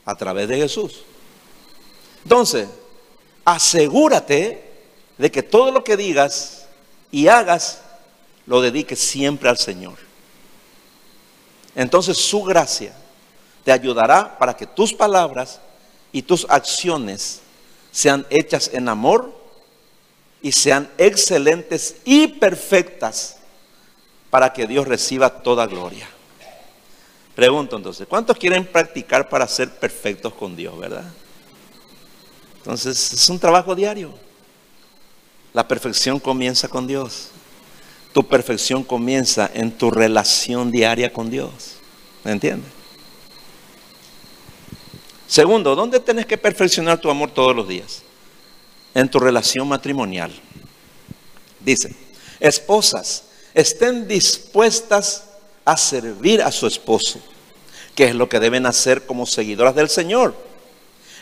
a 0.06 0.16
través 0.16 0.48
de 0.48 0.58
Jesús. 0.58 1.04
Entonces, 2.24 2.68
asegúrate 3.46 4.64
de 5.18 5.32
que 5.32 5.44
todo 5.44 5.72
lo 5.72 5.84
que 5.84 5.98
digas 5.98 6.66
y 7.12 7.28
hagas 7.28 7.82
lo 8.46 8.62
dediques 8.62 9.00
siempre 9.00 9.50
al 9.50 9.58
Señor. 9.58 9.96
Entonces 11.76 12.18
su 12.18 12.44
gracia 12.44 12.94
te 13.64 13.72
ayudará 13.72 14.38
para 14.38 14.56
que 14.56 14.68
tus 14.68 14.94
palabras 14.94 15.60
y 16.12 16.22
tus 16.22 16.46
acciones 16.50 17.42
sean 17.92 18.26
hechas 18.30 18.70
en 18.74 18.90
amor 18.90 19.34
y 20.42 20.52
sean 20.52 20.90
excelentes 20.98 21.96
y 22.04 22.28
perfectas 22.28 23.38
para 24.30 24.52
que 24.52 24.68
Dios 24.68 24.88
reciba 24.88 25.42
toda 25.42 25.66
gloria. 25.68 26.08
Pregunto 27.36 27.78
entonces, 27.78 28.08
¿cuántos 28.08 28.38
quieren 28.38 28.66
practicar 28.66 29.28
para 29.28 29.48
ser 29.48 29.70
perfectos 29.72 30.34
con 30.34 30.56
Dios, 30.56 30.78
verdad? 30.78 31.12
Entonces, 32.58 33.14
es 33.14 33.30
un 33.30 33.40
trabajo 33.40 33.76
diario. 33.76 34.14
La 35.52 35.68
perfección 35.68 36.20
comienza 36.20 36.68
con 36.68 36.88
Dios. 36.88 37.30
Tu 38.14 38.26
perfección 38.28 38.84
comienza 38.84 39.50
en 39.54 39.72
tu 39.72 39.90
relación 39.90 40.72
diaria 40.72 41.12
con 41.12 41.30
Dios. 41.30 41.52
¿Me 42.24 42.32
entiendes? 42.32 42.72
Segundo, 45.28 45.76
¿dónde 45.76 46.00
tienes 46.00 46.28
que 46.28 46.38
perfeccionar 46.38 47.02
tu 47.02 47.10
amor 47.10 47.32
todos 47.32 47.56
los 47.56 47.68
días? 47.68 48.04
En 48.94 49.10
tu 49.10 49.20
relación 49.20 49.68
matrimonial. 49.68 50.32
Dice, 51.60 51.96
esposas, 52.40 53.24
estén 53.56 54.08
dispuestas 54.08 55.24
a 55.66 55.78
servir 55.78 56.42
a 56.42 56.52
su 56.52 56.68
esposo, 56.68 57.20
que 57.96 58.06
es 58.06 58.16
lo 58.16 58.28
que 58.28 58.40
deben 58.40 58.66
hacer 58.66 59.06
como 59.06 59.26
seguidoras 59.26 59.76
del 59.76 59.90
Señor. 59.90 60.36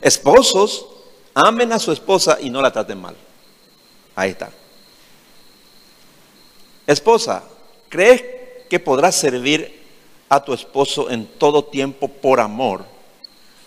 Esposos, 0.02 0.86
amen 1.34 1.72
a 1.72 1.80
su 1.80 1.92
esposa 1.92 2.38
y 2.42 2.50
no 2.50 2.62
la 2.62 2.72
traten 2.72 3.00
mal. 3.00 3.16
Ahí 4.16 4.32
está. 4.32 4.52
Esposa, 6.88 7.44
¿crees 7.90 8.24
que 8.70 8.80
podrás 8.80 9.16
servir 9.16 9.82
a 10.30 10.44
tu 10.44 10.54
esposo 10.54 11.10
en 11.10 11.26
todo 11.26 11.66
tiempo 11.66 12.08
por 12.08 12.40
amor, 12.40 12.86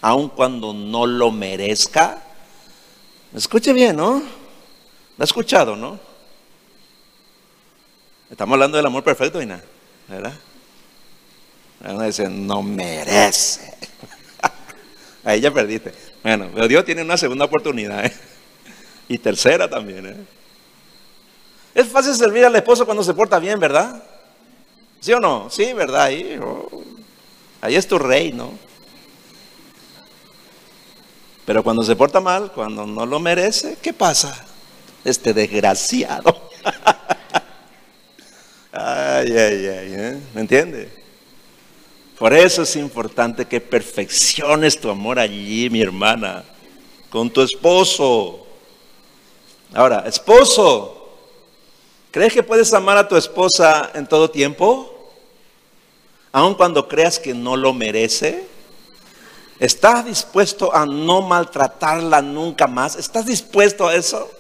aun 0.01 0.29
cuando 0.29 0.73
no 0.73 1.07
lo 1.07 1.31
merezca? 1.31 2.23
Escuche 3.35 3.73
bien, 3.73 3.97
¿no? 3.97 4.23
¿Lo 5.17 5.23
ha 5.23 5.25
escuchado, 5.25 5.77
no? 5.77 5.99
Estamos 8.31 8.55
hablando 8.55 8.77
del 8.77 8.87
amor 8.87 9.05
perfecto, 9.05 9.45
nada, 9.45 9.63
¿verdad? 10.09 10.35
Uno 11.87 12.03
dice, 12.03 12.29
no 12.29 12.63
merece. 12.63 13.75
Ahí 15.25 15.41
ya 15.41 15.53
perdiste. 15.53 15.93
Bueno, 16.23 16.51
pero 16.55 16.67
Dios 16.67 16.85
tiene 16.85 17.03
una 17.03 17.17
segunda 17.17 17.45
oportunidad. 17.45 18.07
¿eh? 18.07 18.13
Y 19.09 19.19
tercera 19.19 19.69
también. 19.69 20.07
¿eh? 20.07 20.17
Es 21.75 21.89
fácil 21.89 22.15
servir 22.15 22.45
al 22.45 22.57
esposo 22.57 22.87
cuando 22.87 23.05
se 23.05 23.13
porta 23.13 23.39
bien, 23.39 23.61
¿verdad? 23.61 24.03
¿Sí 25.01 25.13
o 25.13 25.21
no? 25.21 25.51
Sí, 25.51 25.75
¿verdad? 25.75 26.05
Ahí, 26.05 26.39
oh, 26.43 26.83
ahí 27.61 27.77
es 27.77 27.87
tu 27.87 27.99
rey, 27.99 28.33
¿no? 28.33 28.53
Pero 31.45 31.63
cuando 31.63 31.83
se 31.83 31.95
porta 31.95 32.21
mal, 32.21 32.53
cuando 32.53 32.87
no 32.87 33.05
lo 33.05 33.21
merece, 33.21 33.77
¿qué 33.83 33.93
pasa? 33.93 34.47
Este 35.05 35.35
desgraciado. 35.35 36.49
ay, 38.73 39.37
ay, 39.37 39.67
ay, 39.67 39.95
¿eh? 39.95 40.21
¿me 40.33 40.41
entiendes? 40.41 41.04
Por 42.19 42.33
eso 42.33 42.63
es 42.63 42.77
importante 42.77 43.47
que 43.47 43.61
perfecciones 43.61 44.81
tu 44.81 44.89
amor 44.89 45.19
allí, 45.19 45.69
mi 45.69 45.83
hermana, 45.83 46.45
con 47.11 47.29
tu 47.29 47.41
esposo. 47.43 48.47
Ahora, 49.73 50.05
esposo, 50.07 51.09
¿crees 52.13 52.33
que 52.33 52.43
puedes 52.45 52.73
amar 52.73 52.97
a 52.99 53.09
tu 53.09 53.17
esposa 53.17 53.91
en 53.95 54.07
todo 54.07 54.31
tiempo? 54.31 55.13
Aun 56.31 56.55
cuando 56.55 56.87
creas 56.87 57.19
que 57.19 57.35
no 57.35 57.57
lo 57.57 57.73
merece. 57.73 58.47
¿Estás 59.59 60.05
dispuesto 60.05 60.75
a 60.75 60.85
no 60.85 61.23
maltratarla 61.23 62.21
nunca 62.23 62.67
más? 62.67 62.97
¿Estás 62.97 63.27
dispuesto 63.27 63.89
a 63.89 63.95
eso? 63.95 64.31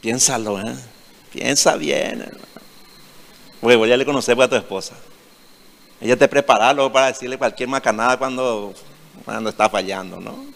Piénsalo, 0.00 0.60
¿eh? 0.60 0.74
Piensa 1.30 1.76
bien, 1.76 2.22
hermano. 2.22 2.38
Bueno, 3.60 3.86
ya 3.86 3.96
le 3.96 4.04
conocer 4.04 4.40
a 4.40 4.48
tu 4.48 4.56
esposa. 4.56 4.94
Ella 6.02 6.16
te 6.16 6.26
prepara 6.26 6.72
luego 6.72 6.92
para 6.92 7.06
decirle 7.06 7.38
cualquier 7.38 7.68
macanada 7.68 8.16
cuando, 8.16 8.74
cuando 9.24 9.50
está 9.50 9.70
fallando, 9.70 10.18
¿no? 10.18 10.46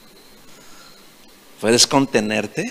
¿Puedes 1.61 1.87
contenerte? 1.87 2.65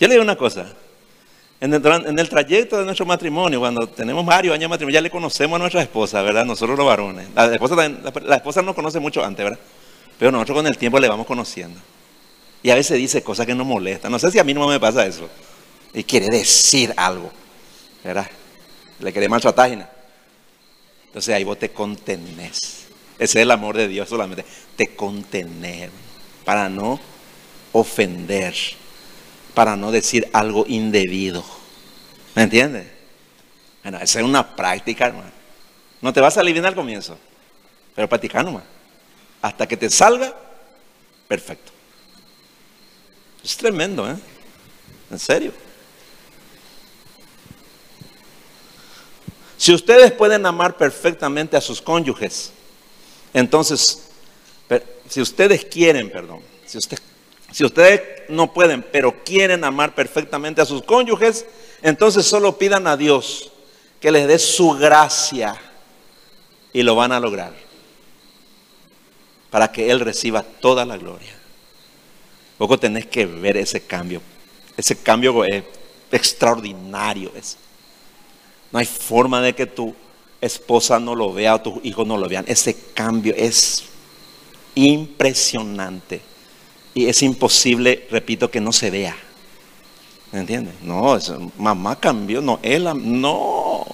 Yo 0.00 0.08
le 0.08 0.14
digo 0.14 0.22
una 0.22 0.36
cosa. 0.36 0.72
En 1.60 1.74
el, 1.74 2.28
trayecto 2.30 2.78
de 2.78 2.84
nuestro 2.86 3.04
matrimonio, 3.04 3.60
cuando 3.60 3.86
tenemos 3.88 4.24
varios 4.24 4.54
años 4.54 4.62
de 4.62 4.68
matrimonio, 4.68 4.94
ya 4.94 5.02
le 5.02 5.10
conocemos 5.10 5.56
a 5.56 5.58
nuestra 5.58 5.82
esposa, 5.82 6.22
¿verdad? 6.22 6.46
Nosotros 6.46 6.78
los 6.78 6.86
varones. 6.86 7.28
La 7.34 7.52
esposa, 7.52 7.76
la 8.24 8.36
esposa 8.36 8.62
nos 8.62 8.74
conoce 8.74 9.00
mucho 9.00 9.22
antes, 9.22 9.44
¿verdad? 9.44 9.58
Pero 10.18 10.32
nosotros 10.32 10.58
con 10.58 10.66
el 10.66 10.78
tiempo 10.78 10.98
le 10.98 11.08
vamos 11.08 11.26
conociendo. 11.26 11.78
Y 12.62 12.70
a 12.70 12.74
veces 12.74 12.96
dice 12.96 13.22
cosas 13.22 13.44
que 13.44 13.54
nos 13.54 13.66
molestan. 13.66 14.10
No 14.10 14.18
sé 14.18 14.30
si 14.30 14.38
a 14.38 14.44
mí 14.44 14.54
no 14.54 14.66
me 14.66 14.80
pasa 14.80 15.04
eso. 15.04 15.28
Y 15.92 16.04
quiere 16.04 16.28
decir 16.28 16.94
algo, 16.96 17.30
¿verdad? 18.02 18.30
Le 19.00 19.12
querés 19.12 19.28
maltratar. 19.28 19.88
Entonces 21.06 21.34
ahí 21.34 21.44
vos 21.44 21.58
te 21.58 21.70
contenés. 21.70 22.86
Ese 23.18 23.38
es 23.38 23.42
el 23.42 23.50
amor 23.50 23.76
de 23.76 23.88
Dios 23.88 24.08
solamente. 24.08 24.44
Te 24.76 24.94
contener 24.94 25.90
para 26.44 26.68
no 26.68 27.00
ofender, 27.72 28.54
para 29.54 29.76
no 29.76 29.90
decir 29.90 30.28
algo 30.32 30.64
indebido. 30.68 31.44
¿Me 32.34 32.42
entiendes? 32.42 32.86
Bueno, 33.82 33.98
esa 33.98 34.20
es 34.20 34.24
una 34.24 34.54
práctica, 34.54 35.06
hermano. 35.06 35.30
No 36.00 36.12
te 36.12 36.20
va 36.20 36.28
a 36.28 36.42
bien 36.42 36.64
al 36.64 36.74
comienzo, 36.74 37.18
pero 37.94 38.08
practicar 38.08 38.44
nomás. 38.44 38.64
Hasta 39.42 39.66
que 39.66 39.76
te 39.76 39.90
salga, 39.90 40.34
perfecto. 41.26 41.72
Es 43.42 43.56
tremendo, 43.56 44.08
¿eh? 44.10 44.16
En 45.10 45.18
serio. 45.18 45.67
Si 49.58 49.74
ustedes 49.74 50.12
pueden 50.12 50.46
amar 50.46 50.76
perfectamente 50.76 51.56
a 51.56 51.60
sus 51.60 51.82
cónyuges, 51.82 52.52
entonces, 53.34 54.08
si 55.08 55.20
ustedes 55.20 55.64
quieren, 55.64 56.10
perdón, 56.10 56.40
si 56.64 57.64
ustedes 57.64 58.00
no 58.28 58.52
pueden, 58.54 58.82
pero 58.82 59.24
quieren 59.24 59.64
amar 59.64 59.94
perfectamente 59.94 60.60
a 60.60 60.64
sus 60.64 60.82
cónyuges, 60.82 61.44
entonces 61.82 62.24
solo 62.24 62.56
pidan 62.56 62.86
a 62.86 62.96
Dios 62.96 63.50
que 64.00 64.12
les 64.12 64.28
dé 64.28 64.38
su 64.38 64.70
gracia 64.70 65.56
y 66.72 66.82
lo 66.82 66.94
van 66.94 67.10
a 67.10 67.20
lograr 67.20 67.52
para 69.50 69.72
que 69.72 69.90
Él 69.90 70.00
reciba 70.00 70.42
toda 70.42 70.84
la 70.84 70.96
gloria. 70.96 71.34
Luego 72.58 72.78
tenés 72.78 73.06
que 73.06 73.26
ver 73.26 73.56
ese 73.56 73.80
cambio. 73.80 74.20
Ese 74.76 74.96
cambio 74.96 75.44
es 75.44 75.64
extraordinario. 76.12 77.32
Es. 77.34 77.56
No 78.72 78.78
hay 78.78 78.86
forma 78.86 79.40
de 79.40 79.54
que 79.54 79.66
tu 79.66 79.94
esposa 80.40 80.98
no 80.98 81.14
lo 81.14 81.32
vea 81.32 81.54
o 81.54 81.60
tus 81.60 81.84
hijos 81.84 82.06
no 82.06 82.16
lo 82.16 82.28
vean. 82.28 82.44
Ese 82.48 82.76
cambio 82.94 83.34
es 83.36 83.84
impresionante. 84.74 86.20
Y 86.94 87.06
es 87.06 87.22
imposible, 87.22 88.06
repito, 88.10 88.50
que 88.50 88.60
no 88.60 88.72
se 88.72 88.90
vea. 88.90 89.16
¿Me 90.32 90.40
entiendes? 90.40 90.74
No, 90.82 91.18
mamá 91.56 91.96
cambió, 91.96 92.40
no, 92.40 92.58
él, 92.62 92.86
no, 93.20 93.86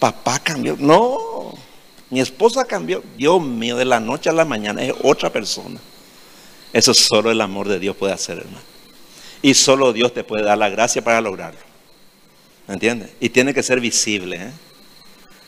papá 0.00 0.40
cambió, 0.40 0.76
no, 0.78 1.54
mi 2.10 2.20
esposa 2.20 2.64
cambió, 2.64 3.02
Dios 3.16 3.40
mío, 3.40 3.76
de 3.76 3.84
la 3.84 4.00
noche 4.00 4.28
a 4.28 4.32
la 4.32 4.44
mañana 4.44 4.82
es 4.82 4.92
otra 5.04 5.30
persona. 5.30 5.80
Eso 6.72 6.92
solo 6.94 7.30
el 7.30 7.40
amor 7.40 7.68
de 7.68 7.78
Dios 7.78 7.96
puede 7.96 8.12
hacer, 8.12 8.38
hermano. 8.38 8.58
Y 9.40 9.54
solo 9.54 9.92
Dios 9.92 10.12
te 10.12 10.24
puede 10.24 10.44
dar 10.44 10.58
la 10.58 10.68
gracia 10.68 11.02
para 11.02 11.20
lograrlo. 11.20 11.71
¿Me 12.66 12.74
entiendes? 12.74 13.10
Y 13.20 13.28
tiene 13.28 13.52
que 13.52 13.62
ser 13.62 13.80
visible. 13.80 14.36
¿eh? 14.36 14.52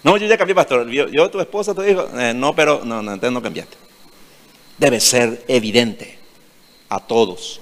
No, 0.03 0.17
yo 0.17 0.27
ya 0.27 0.37
cambié, 0.37 0.55
pastor. 0.55 0.89
Yo, 0.89 1.31
tu 1.31 1.41
esposa, 1.41 1.75
tu 1.75 1.83
hijo. 1.83 2.07
Eh, 2.19 2.35
no, 2.35 2.55
pero 2.55 2.85
no, 2.85 3.03
no, 3.03 3.13
entonces 3.13 3.33
no 3.33 3.43
cambiaste. 3.43 3.77
Debe 4.79 5.01
ser 5.01 5.45
evidente 5.49 6.19
a 6.89 7.01
todos. 7.01 7.61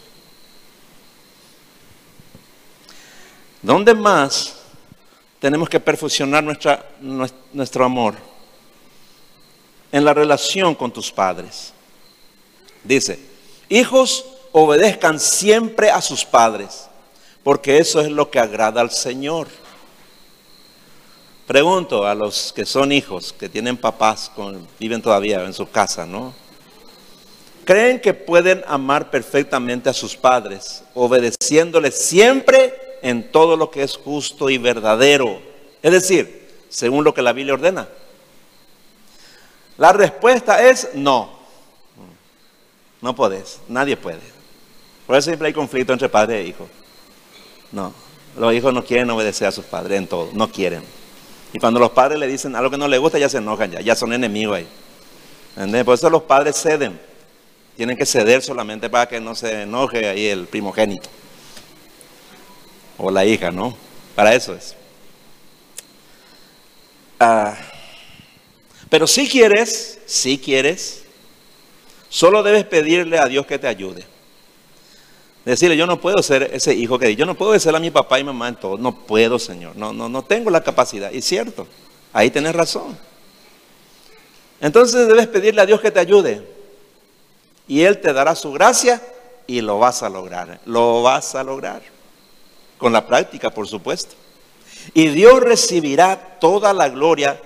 ¿Dónde 3.61 3.95
más 3.95 4.57
tenemos 5.39 5.69
que 5.69 5.79
perfeccionar 5.79 6.43
nuestra, 6.43 6.85
nuestro 7.53 7.85
amor? 7.85 8.17
En 9.93 10.05
la 10.05 10.15
relación 10.15 10.75
con 10.75 10.91
tus 10.91 11.13
padres. 11.13 11.73
Dice, 12.83 13.21
hijos, 13.69 14.25
obedezcan 14.53 15.21
siempre 15.21 15.91
a 15.91 16.01
sus 16.01 16.25
padres, 16.25 16.89
porque 17.43 17.79
eso 17.79 18.01
es 18.01 18.11
lo 18.11 18.31
que 18.31 18.39
agrada 18.39 18.81
al 18.81 18.91
Señor. 18.91 19.49
Pregunto 21.47 22.07
a 22.07 22.15
los 22.15 22.53
que 22.53 22.65
son 22.65 22.93
hijos, 22.93 23.33
que 23.33 23.49
tienen 23.49 23.77
papás, 23.77 24.31
con, 24.35 24.67
viven 24.79 25.03
todavía 25.03 25.45
en 25.45 25.53
su 25.53 25.69
casa, 25.69 26.07
¿no? 26.07 26.33
¿Creen 27.65 28.01
que 28.01 28.15
pueden 28.15 28.65
amar 28.67 29.11
perfectamente 29.11 29.89
a 29.89 29.93
sus 29.93 30.17
padres, 30.17 30.83
obedeciéndoles 30.95 31.97
siempre 31.97 32.75
en 33.03 33.31
todo 33.31 33.57
lo 33.57 33.71
que 33.71 33.83
es 33.83 33.97
justo 33.97 34.51
y 34.51 34.59
verdadero? 34.59 35.41
Es 35.83 35.93
decir, 35.93 36.49
según 36.69 37.05
lo 37.05 37.13
que 37.13 37.23
la 37.23 37.33
Biblia 37.33 37.55
ordena. 37.55 37.89
La 39.79 39.93
respuesta 39.93 40.69
es 40.69 40.91
no. 40.95 41.41
No 43.01 43.15
podés, 43.15 43.61
nadie 43.69 43.97
puede. 43.97 44.21
Por 45.07 45.17
eso 45.17 45.27
siempre 45.27 45.49
hay 45.49 45.53
conflicto 45.53 45.93
entre 45.93 46.09
padre 46.09 46.41
e 46.41 46.47
hijo. 46.47 46.69
No, 47.73 47.93
los 48.39 48.55
hijos 48.55 48.73
no 48.73 48.85
quieren 48.85 49.11
obedecer 49.11 49.49
a 49.49 49.53
sus 49.53 49.65
padres 49.65 49.99
en 49.99 50.07
todo, 50.07 50.31
no 50.33 50.51
quieren. 50.51 50.83
Y 51.53 51.59
cuando 51.59 51.81
los 51.81 51.91
padres 51.91 52.19
le 52.19 52.27
dicen 52.27 52.55
algo 52.57 52.71
que 52.71 52.79
no 52.79 52.89
les 52.89 53.01
gusta, 53.01 53.19
ya 53.19 53.29
se 53.29 53.39
enojan, 53.39 53.71
ya, 53.71 53.81
ya 53.81 53.95
son 53.95 54.13
enemigos 54.13 54.59
ahí. 54.59 55.83
Por 55.85 55.95
eso 55.95 56.09
los 56.09 56.23
padres 56.23 56.57
ceden. 56.57 56.99
Tienen 57.77 57.97
que 57.97 58.07
ceder 58.07 58.43
solamente 58.43 58.89
para 58.89 59.09
que 59.09 59.21
no 59.21 59.35
se 59.35 59.63
enoje 59.63 60.09
ahí 60.09 60.27
el 60.27 60.47
primogénito. 60.47 61.09
O 62.99 63.11
la 63.11 63.25
hija, 63.25 63.51
¿no? 63.51 63.77
Para 64.15 64.35
eso 64.35 64.55
es. 64.55 64.77
Ah, 67.19 67.57
pero 68.89 69.07
si 69.07 69.29
quieres, 69.29 70.01
si 70.07 70.39
quieres, 70.39 71.05
solo 72.09 72.43
debes 72.43 72.65
pedirle 72.65 73.19
a 73.19 73.27
Dios 73.27 73.47
que 73.47 73.59
te 73.59 73.67
ayude. 73.67 74.05
Decirle, 75.45 75.77
yo 75.77 75.87
no 75.87 76.01
puedo 76.01 76.23
ser 76.23 76.51
ese 76.53 76.73
hijo 76.75 76.99
que 76.99 77.17
yo 77.17 77.27
no 77.27 77.35
puedo 77.35 77.59
ser 77.59 77.75
a 77.75 77.81
mi 77.81 77.91
papá 77.91 78.21
y 78.21 78.25
mamá 78.25 78.49
en 78.49 78.57
todo. 78.57 78.79
No 78.79 78.95
puedo, 78.95 79.39
Señor. 79.39 79.75
No, 79.75 79.93
no, 79.93 80.09
no 80.09 80.23
tengo 80.23 80.51
la 80.51 80.63
capacidad. 80.63 81.11
Y 81.11 81.21
cierto, 81.21 81.67
ahí 82.13 82.31
tenés 82.31 82.55
razón. 82.55 82.97
Entonces 84.61 85.09
debes 85.09 85.27
pedirle 85.27 85.61
a 85.61 85.67
Dios 85.67 85.81
que 85.81 85.91
te 85.91 85.99
ayude. 85.99 86.47
Y 87.67 87.83
Él 87.83 88.01
te 88.01 88.13
dará 88.13 88.37
su 88.37 88.53
gracia 88.53 89.03
y 89.49 89.61
lo 89.61 89.81
vas 89.81 90.05
a 90.05 90.09
lograr. 90.09 90.61
Lo 90.65 91.03
vas 91.03 91.35
a 91.35 91.43
lograr. 91.43 91.83
Con 92.79 92.93
la 92.93 93.07
práctica, 93.07 93.51
por 93.51 93.67
supuesto. 93.67 94.15
Y 94.95 95.09
Dios 95.09 95.41
recibirá 95.41 96.39
toda 96.41 96.73
la 96.73 96.89
gloria 96.89 97.41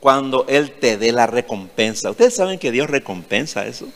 cuando 0.00 0.46
Él 0.48 0.72
te 0.72 0.96
dé 0.96 1.12
la 1.12 1.26
recompensa. 1.26 2.10
¿Ustedes 2.10 2.34
saben 2.34 2.58
que 2.58 2.72
Dios 2.72 2.88
recompensa 2.88 3.66
eso? 3.66 3.86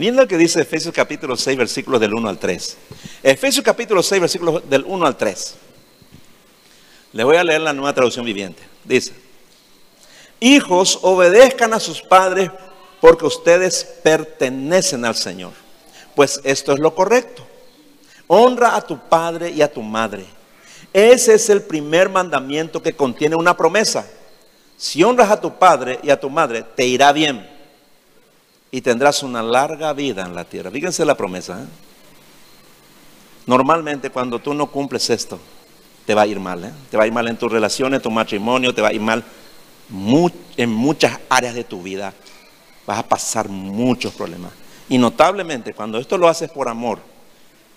Miren 0.00 0.16
lo 0.16 0.26
que 0.26 0.38
dice 0.38 0.62
Efesios 0.62 0.94
capítulo 0.94 1.36
6, 1.36 1.58
versículos 1.58 2.00
del 2.00 2.14
1 2.14 2.26
al 2.26 2.38
3. 2.38 2.76
Efesios 3.22 3.62
capítulo 3.62 4.02
6, 4.02 4.18
versículos 4.18 4.62
del 4.66 4.82
1 4.86 5.04
al 5.04 5.14
3. 5.14 5.56
Le 7.12 7.22
voy 7.22 7.36
a 7.36 7.44
leer 7.44 7.60
la 7.60 7.74
nueva 7.74 7.92
traducción 7.92 8.24
viviente. 8.24 8.62
Dice, 8.82 9.12
hijos, 10.40 11.00
obedezcan 11.02 11.74
a 11.74 11.80
sus 11.80 12.00
padres 12.00 12.50
porque 13.02 13.26
ustedes 13.26 13.84
pertenecen 14.02 15.04
al 15.04 15.16
Señor. 15.16 15.52
Pues 16.14 16.40
esto 16.44 16.72
es 16.72 16.78
lo 16.78 16.94
correcto. 16.94 17.46
Honra 18.26 18.76
a 18.76 18.80
tu 18.80 18.98
padre 18.98 19.50
y 19.50 19.60
a 19.60 19.70
tu 19.70 19.82
madre. 19.82 20.24
Ese 20.94 21.34
es 21.34 21.50
el 21.50 21.60
primer 21.60 22.08
mandamiento 22.08 22.82
que 22.82 22.96
contiene 22.96 23.36
una 23.36 23.54
promesa. 23.54 24.06
Si 24.78 25.04
honras 25.04 25.30
a 25.30 25.42
tu 25.42 25.58
padre 25.58 26.00
y 26.02 26.08
a 26.08 26.18
tu 26.18 26.30
madre, 26.30 26.64
te 26.74 26.86
irá 26.86 27.12
bien 27.12 27.59
y 28.70 28.80
tendrás 28.80 29.22
una 29.22 29.42
larga 29.42 29.92
vida 29.92 30.22
en 30.22 30.34
la 30.34 30.44
tierra. 30.44 30.70
Fíjense 30.70 31.04
la 31.04 31.16
promesa. 31.16 31.62
¿eh? 31.62 31.66
Normalmente 33.46 34.10
cuando 34.10 34.38
tú 34.38 34.54
no 34.54 34.68
cumples 34.68 35.10
esto, 35.10 35.38
te 36.06 36.14
va 36.14 36.22
a 36.22 36.26
ir 36.26 36.38
mal. 36.38 36.64
¿eh? 36.64 36.72
Te 36.90 36.96
va 36.96 37.04
a 37.04 37.06
ir 37.06 37.12
mal 37.12 37.26
en 37.28 37.36
tus 37.36 37.50
relaciones, 37.50 37.98
en 37.98 38.02
tu 38.02 38.10
matrimonio, 38.10 38.74
te 38.74 38.82
va 38.82 38.88
a 38.88 38.92
ir 38.92 39.00
mal 39.00 39.24
en 40.56 40.70
muchas 40.70 41.18
áreas 41.28 41.54
de 41.54 41.64
tu 41.64 41.82
vida. 41.82 42.14
Vas 42.86 42.98
a 42.98 43.08
pasar 43.08 43.48
muchos 43.48 44.14
problemas. 44.14 44.52
Y 44.88 44.98
notablemente 44.98 45.74
cuando 45.74 45.98
esto 45.98 46.16
lo 46.18 46.28
haces 46.28 46.50
por 46.50 46.68
amor, 46.68 47.00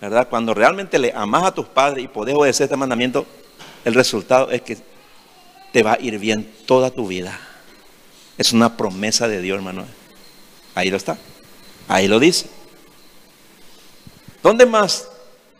¿verdad? 0.00 0.28
Cuando 0.28 0.54
realmente 0.54 0.98
le 0.98 1.12
amas 1.14 1.44
a 1.44 1.54
tus 1.54 1.66
padres 1.66 2.04
y 2.04 2.08
podés 2.08 2.34
obedecer 2.34 2.64
este 2.64 2.76
mandamiento, 2.76 3.26
el 3.84 3.94
resultado 3.94 4.50
es 4.50 4.62
que 4.62 4.78
te 5.72 5.82
va 5.82 5.94
a 5.94 6.00
ir 6.00 6.18
bien 6.18 6.52
toda 6.66 6.90
tu 6.90 7.06
vida. 7.06 7.38
Es 8.36 8.52
una 8.52 8.76
promesa 8.76 9.28
de 9.28 9.40
Dios, 9.40 9.56
hermano. 9.56 9.84
Ahí 10.74 10.90
lo 10.90 10.96
está. 10.96 11.16
Ahí 11.88 12.08
lo 12.08 12.18
dice. 12.18 12.48
¿Dónde 14.42 14.66
más 14.66 15.08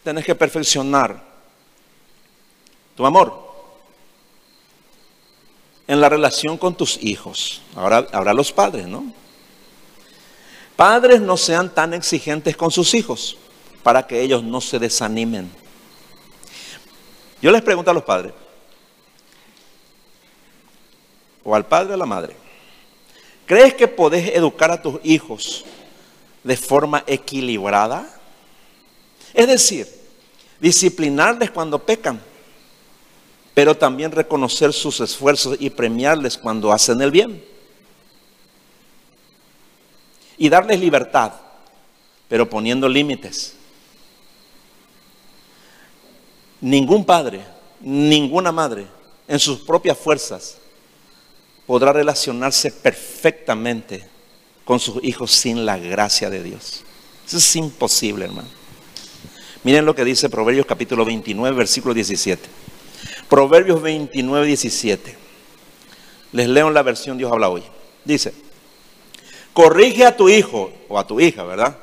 tenés 0.03 0.25
que 0.25 0.35
perfeccionar 0.35 1.23
tu 2.97 3.07
amor? 3.07 3.43
En 5.87 6.01
la 6.01 6.09
relación 6.09 6.59
con 6.59 6.75
tus 6.75 7.03
hijos. 7.03 7.63
Ahora, 7.75 8.07
ahora 8.13 8.35
los 8.35 8.53
padres, 8.53 8.87
¿no? 8.87 9.13
Padres 10.77 11.21
no 11.21 11.37
sean 11.37 11.73
tan 11.73 11.95
exigentes 11.95 12.57
con 12.57 12.71
sus 12.71 12.95
hijos 12.95 13.37
para 13.83 14.07
que 14.07 14.21
ellos 14.23 14.43
no 14.43 14.61
se 14.61 14.79
desanimen. 14.79 15.51
Yo 17.41 17.53
les 17.53 17.63
pregunto 17.63 17.91
a 17.91 17.95
los 17.95 18.03
padres, 18.03 18.33
o 21.45 21.55
al 21.55 21.67
padre 21.67 21.93
o 21.93 21.95
a 21.95 21.99
la 21.99 22.07
madre, 22.07 22.35
¿Crees 23.47 23.75
que 23.75 23.89
podés 23.89 24.35
educar 24.35 24.71
a 24.71 24.81
tus 24.81 25.01
hijos 25.05 25.65
de 26.43 26.57
forma 26.57 27.05
equilibrada? 27.07 28.09
Es 29.35 29.49
decir, 29.49 29.89
disciplinarles 30.61 31.51
cuando 31.51 31.79
pecan, 31.79 32.21
pero 33.53 33.77
también 33.77 34.13
reconocer 34.13 34.73
sus 34.73 35.01
esfuerzos 35.01 35.57
y 35.61 35.71
premiarles 35.71 36.39
cuando 36.39 36.73
hacen 36.73 37.01
el 37.03 37.11
bien. 37.11 37.45
Y 40.39 40.49
darles 40.49 40.81
libertad, 40.81 41.33
pero 42.29 42.49
poniendo 42.49 42.89
límites. 42.89 43.55
Ningún 46.61 47.05
padre, 47.05 47.45
ninguna 47.81 48.51
madre, 48.51 48.87
en 49.29 49.39
sus 49.39 49.61
propias 49.61 49.99
fuerzas, 49.99 50.57
podrá 51.67 51.93
relacionarse 51.93 52.71
perfectamente 52.71 54.05
con 54.65 54.81
sus 54.81 55.03
hijos 55.05 55.31
sin 55.33 55.67
la 55.67 55.79
gracia 55.79 56.31
de 56.31 56.43
Dios. 56.43 56.85
Eso 57.27 57.39
es 57.39 57.57
imposible, 57.57 58.27
hermano. 58.27 58.49
Miren 59.63 59.87
lo 59.87 59.95
que 59.95 60.05
dice 60.05 60.29
Proverbios 60.29 60.67
capítulo 60.67 61.05
29, 61.05 61.57
versículo 61.57 61.95
17. 61.95 62.43
Proverbios 63.29 63.81
29, 63.81 64.47
17. 64.47 65.17
Les 66.33 66.49
leo 66.49 66.69
en 66.69 66.75
la 66.75 66.83
versión 66.83 67.17
Dios 67.17 67.33
habla 67.33 67.49
hoy. 67.49 67.63
Dice, 68.05 68.35
corrige 69.53 70.05
a 70.05 70.17
tu 70.17 70.29
hijo 70.29 70.71
o 70.89 70.99
a 70.99 71.07
tu 71.07 71.21
hija, 71.21 71.45
¿verdad? 71.45 71.79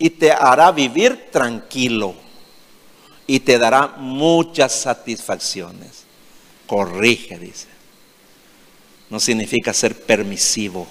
y 0.00 0.08
te 0.08 0.32
hará 0.32 0.72
vivir 0.72 1.28
tranquilo 1.30 2.14
y 3.26 3.38
te 3.38 3.58
dará 3.58 3.86
muchas 3.98 4.72
satisfacciones. 4.72 6.04
Corrige, 6.66 7.38
dice. 7.38 7.66
No 9.10 9.20
significa 9.20 9.72
ser 9.72 9.94
permisivo, 9.94 10.86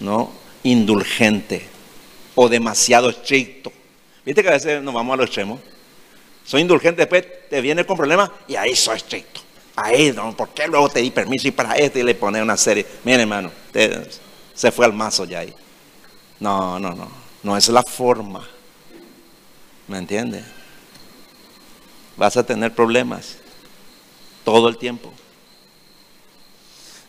¿no? 0.00 0.32
Indulgente 0.62 1.66
o 2.34 2.48
demasiado 2.48 3.10
estricto. 3.10 3.72
Viste 4.24 4.42
que 4.42 4.48
a 4.48 4.52
veces 4.52 4.82
nos 4.82 4.94
vamos 4.94 5.14
a 5.14 5.16
los 5.18 5.26
extremos. 5.26 5.60
Soy 6.44 6.62
indulgente, 6.62 7.02
después 7.02 7.24
te 7.48 7.60
viene 7.60 7.84
con 7.84 7.96
problemas 7.96 8.30
y 8.48 8.56
ahí 8.56 8.74
soy 8.74 8.96
estricto. 8.96 9.40
Ahí, 9.76 10.12
no, 10.12 10.36
¿por 10.36 10.50
qué 10.50 10.66
luego 10.66 10.88
te 10.88 11.00
di 11.00 11.10
permiso 11.10 11.48
y 11.48 11.50
para 11.50 11.74
esto 11.74 11.98
y 11.98 12.02
le 12.02 12.14
pone 12.14 12.42
una 12.42 12.56
serie? 12.56 12.86
Mire, 13.04 13.22
hermano, 13.22 13.50
se 14.54 14.72
fue 14.72 14.84
al 14.84 14.92
mazo 14.92 15.24
ya 15.24 15.40
ahí. 15.40 15.54
No, 16.40 16.78
no, 16.78 16.92
no. 16.92 17.10
No 17.42 17.56
es 17.56 17.68
la 17.68 17.82
forma. 17.82 18.46
¿Me 19.88 19.98
entiende? 19.98 20.44
Vas 22.16 22.36
a 22.36 22.44
tener 22.44 22.74
problemas 22.74 23.38
todo 24.44 24.68
el 24.68 24.76
tiempo. 24.76 25.12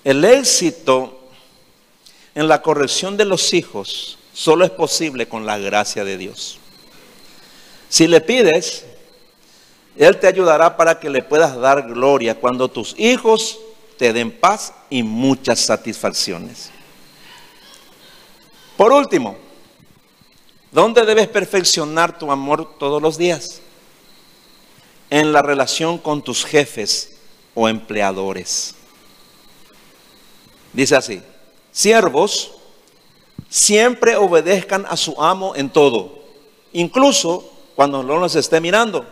El 0.04 0.26
éxito 0.26 1.20
en 2.36 2.48
la 2.48 2.62
corrección 2.62 3.16
de 3.16 3.26
los 3.26 3.54
hijos 3.54 4.18
solo 4.34 4.66
es 4.66 4.72
posible 4.72 5.28
con 5.28 5.46
la 5.46 5.58
gracia 5.58 6.04
de 6.04 6.18
Dios. 6.18 6.60
Si 7.88 8.08
le 8.08 8.20
pides, 8.20 8.86
Él 9.96 10.20
te 10.20 10.28
ayudará 10.28 10.76
para 10.76 11.00
que 11.00 11.10
le 11.10 11.24
puedas 11.24 11.56
dar 11.56 11.84
gloria 11.84 12.36
cuando 12.36 12.70
tus 12.70 12.96
hijos 12.98 13.60
te 13.98 14.12
den 14.12 14.32
paz 14.32 14.74
y 14.90 15.04
muchas 15.04 15.60
satisfacciones. 15.60 16.72
Por 18.76 18.92
último, 18.92 19.38
¿dónde 20.72 21.06
debes 21.06 21.28
perfeccionar 21.28 22.18
tu 22.18 22.32
amor 22.32 22.78
todos 22.78 23.02
los 23.02 23.18
días? 23.18 23.62
En 25.10 25.32
la 25.32 25.44
relación 25.44 26.00
con 26.00 26.24
tus 26.24 26.44
jefes 26.44 27.18
o 27.54 27.70
empleadores. 27.70 28.76
Dice 30.74 30.96
así, 30.96 31.22
siervos, 31.72 32.52
siempre 33.48 34.16
obedezcan 34.16 34.86
a 34.90 34.98
su 34.98 35.22
amo 35.22 35.56
en 35.56 35.70
todo, 35.70 36.24
incluso 36.74 37.50
cuando 37.76 38.02
no 38.02 38.18
los 38.18 38.36
esté 38.36 38.60
mirando. 38.60 39.06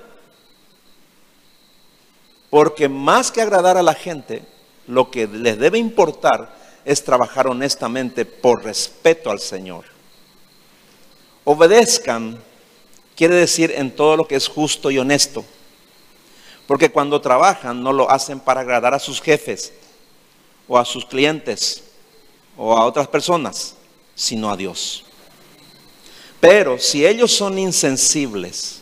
Porque 2.50 2.90
más 2.90 3.32
que 3.32 3.42
agradar 3.42 3.78
a 3.78 3.84
la 3.84 3.94
gente, 3.94 4.44
lo 4.88 5.12
que 5.12 5.28
les 5.28 5.58
debe 5.58 5.78
importar 5.78 6.54
es 6.84 7.04
trabajar 7.04 7.48
honestamente 7.48 8.26
por 8.26 8.64
respeto 8.64 9.30
al 9.30 9.40
Señor. 9.40 9.86
Obedezcan 11.44 12.42
quiere 13.16 13.36
decir 13.36 13.72
en 13.76 13.96
todo 13.96 14.18
lo 14.18 14.28
que 14.28 14.36
es 14.36 14.48
justo 14.48 14.90
y 14.90 14.98
honesto. 14.98 15.46
Porque 16.66 16.92
cuando 16.92 17.22
trabajan 17.22 17.84
no 17.84 17.94
lo 17.94 18.10
hacen 18.10 18.40
para 18.40 18.62
agradar 18.62 18.94
a 18.94 19.00
sus 19.00 19.22
jefes 19.22 19.74
o 20.72 20.78
a 20.78 20.86
sus 20.86 21.06
clientes 21.06 21.84
o 22.56 22.78
a 22.78 22.86
otras 22.86 23.06
personas, 23.06 23.76
sino 24.16 24.50
a 24.50 24.56
Dios. 24.56 25.04
Pero 26.40 26.80
si 26.80 27.06
ellos 27.06 27.34
son 27.34 27.60
insensibles, 27.60 28.80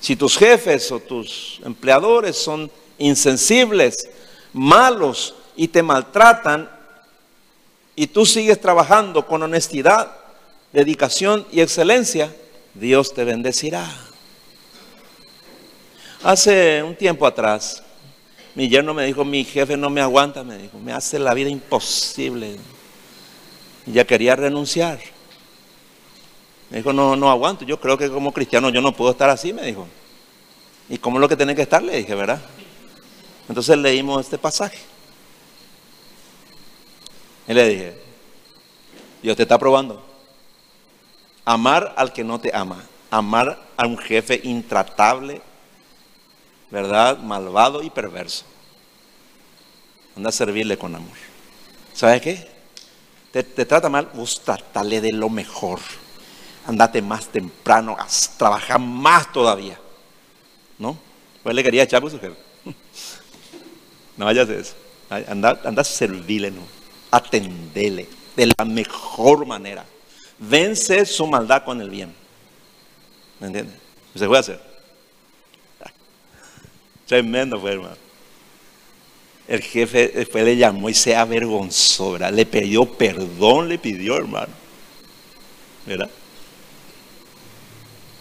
si 0.00 0.16
tus 0.16 0.38
jefes 0.38 0.90
o 0.90 0.98
tus 0.98 1.60
empleadores 1.66 2.38
son 2.38 2.70
insensibles, 2.96 4.08
malos 4.54 5.34
y 5.54 5.68
te 5.68 5.82
maltratan, 5.82 6.70
y 7.94 8.06
tú 8.06 8.24
sigues 8.24 8.58
trabajando 8.58 9.26
con 9.26 9.42
honestidad, 9.42 10.16
dedicación 10.72 11.46
y 11.52 11.60
excelencia, 11.60 12.34
Dios 12.72 13.12
te 13.12 13.24
bendecirá. 13.24 13.86
Hace 16.22 16.82
un 16.82 16.96
tiempo 16.96 17.26
atrás, 17.26 17.82
mi 18.54 18.68
yerno 18.68 18.94
me 18.94 19.04
dijo, 19.04 19.24
mi 19.24 19.44
jefe 19.44 19.76
no 19.76 19.90
me 19.90 20.00
aguanta, 20.00 20.42
me 20.42 20.58
dijo, 20.58 20.78
me 20.78 20.92
hace 20.92 21.18
la 21.18 21.34
vida 21.34 21.48
imposible. 21.48 22.56
Y 23.86 23.92
ya 23.92 24.04
quería 24.04 24.36
renunciar. 24.36 24.98
Me 26.70 26.78
dijo, 26.78 26.92
no, 26.92 27.16
no 27.16 27.30
aguanto, 27.30 27.64
yo 27.64 27.80
creo 27.80 27.96
que 27.96 28.10
como 28.10 28.32
cristiano 28.32 28.70
yo 28.70 28.80
no 28.80 28.92
puedo 28.92 29.12
estar 29.12 29.30
así, 29.30 29.52
me 29.52 29.62
dijo. 29.62 29.86
¿Y 30.88 30.98
cómo 30.98 31.18
es 31.18 31.20
lo 31.20 31.28
que 31.28 31.36
tiene 31.36 31.54
que 31.54 31.62
estar? 31.62 31.82
Le 31.82 31.96
dije, 31.98 32.14
¿verdad? 32.14 32.40
Entonces 33.48 33.76
leímos 33.78 34.20
este 34.24 34.38
pasaje. 34.38 34.78
Y 37.46 37.52
le 37.52 37.68
dije, 37.68 37.98
Dios 39.22 39.36
te 39.36 39.42
está 39.42 39.58
probando. 39.58 40.04
Amar 41.44 41.94
al 41.96 42.12
que 42.12 42.24
no 42.24 42.38
te 42.38 42.54
ama. 42.54 42.84
Amar 43.10 43.60
a 43.76 43.86
un 43.86 43.98
jefe 43.98 44.40
intratable, 44.44 45.42
¿verdad? 46.70 47.18
Malvado 47.18 47.82
y 47.82 47.90
perverso. 47.90 48.44
Anda 50.16 50.28
a 50.28 50.32
servirle 50.32 50.76
con 50.76 50.94
amor. 50.94 51.16
¿Sabes 51.92 52.20
qué? 52.22 52.48
Te, 53.32 53.42
trata 53.42 53.88
mal, 53.88 54.10
vos 54.14 54.40
tratale 54.42 55.00
de 55.00 55.12
lo 55.12 55.28
mejor 55.28 55.80
andate 56.66 57.02
más 57.02 57.26
temprano, 57.26 57.96
a 57.98 58.06
trabajar 58.36 58.78
más 58.78 59.32
todavía. 59.32 59.78
¿No? 60.78 60.98
Pues 61.42 61.54
le 61.54 61.62
quería 61.62 61.82
echar 61.82 62.00
por 62.00 62.10
su 62.10 62.18
jefe. 62.18 62.36
No 64.16 64.26
vayas 64.26 64.50
a 64.50 64.54
eso. 64.54 64.74
Anda, 65.08 65.58
anda 65.64 65.80
a 65.80 65.84
servirle, 65.84 66.50
¿no? 66.50 66.60
Atendele 67.10 68.06
de 68.36 68.52
la 68.58 68.66
mejor 68.66 69.46
manera. 69.46 69.86
Vence 70.38 71.06
su 71.06 71.26
maldad 71.26 71.64
con 71.64 71.80
el 71.80 71.88
bien. 71.88 72.14
¿Me 73.38 73.46
entiendes? 73.46 73.76
Se 74.14 74.26
puede 74.26 74.40
hacer. 74.40 74.69
Tremendo 77.10 77.58
fue, 77.60 77.72
hermano. 77.72 77.96
El 79.48 79.60
jefe 79.62 80.12
después 80.14 80.44
le 80.44 80.56
llamó 80.56 80.88
y 80.88 80.94
se 80.94 81.16
avergonzó, 81.16 82.12
¿verdad? 82.12 82.32
Le 82.32 82.46
pidió 82.46 82.84
perdón, 82.84 83.68
le 83.68 83.78
pidió, 83.78 84.16
hermano. 84.16 84.52
¿Verdad? 85.84 86.08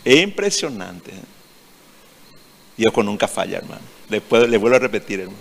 Es 0.03 0.23
impresionante. 0.23 1.11
¿eh? 1.11 1.21
Dios 2.77 2.91
nunca 3.05 3.27
falla, 3.27 3.59
hermano. 3.59 3.83
Después 4.09 4.49
le 4.49 4.57
vuelvo 4.57 4.77
a 4.77 4.79
repetir, 4.79 5.19
hermano. 5.19 5.37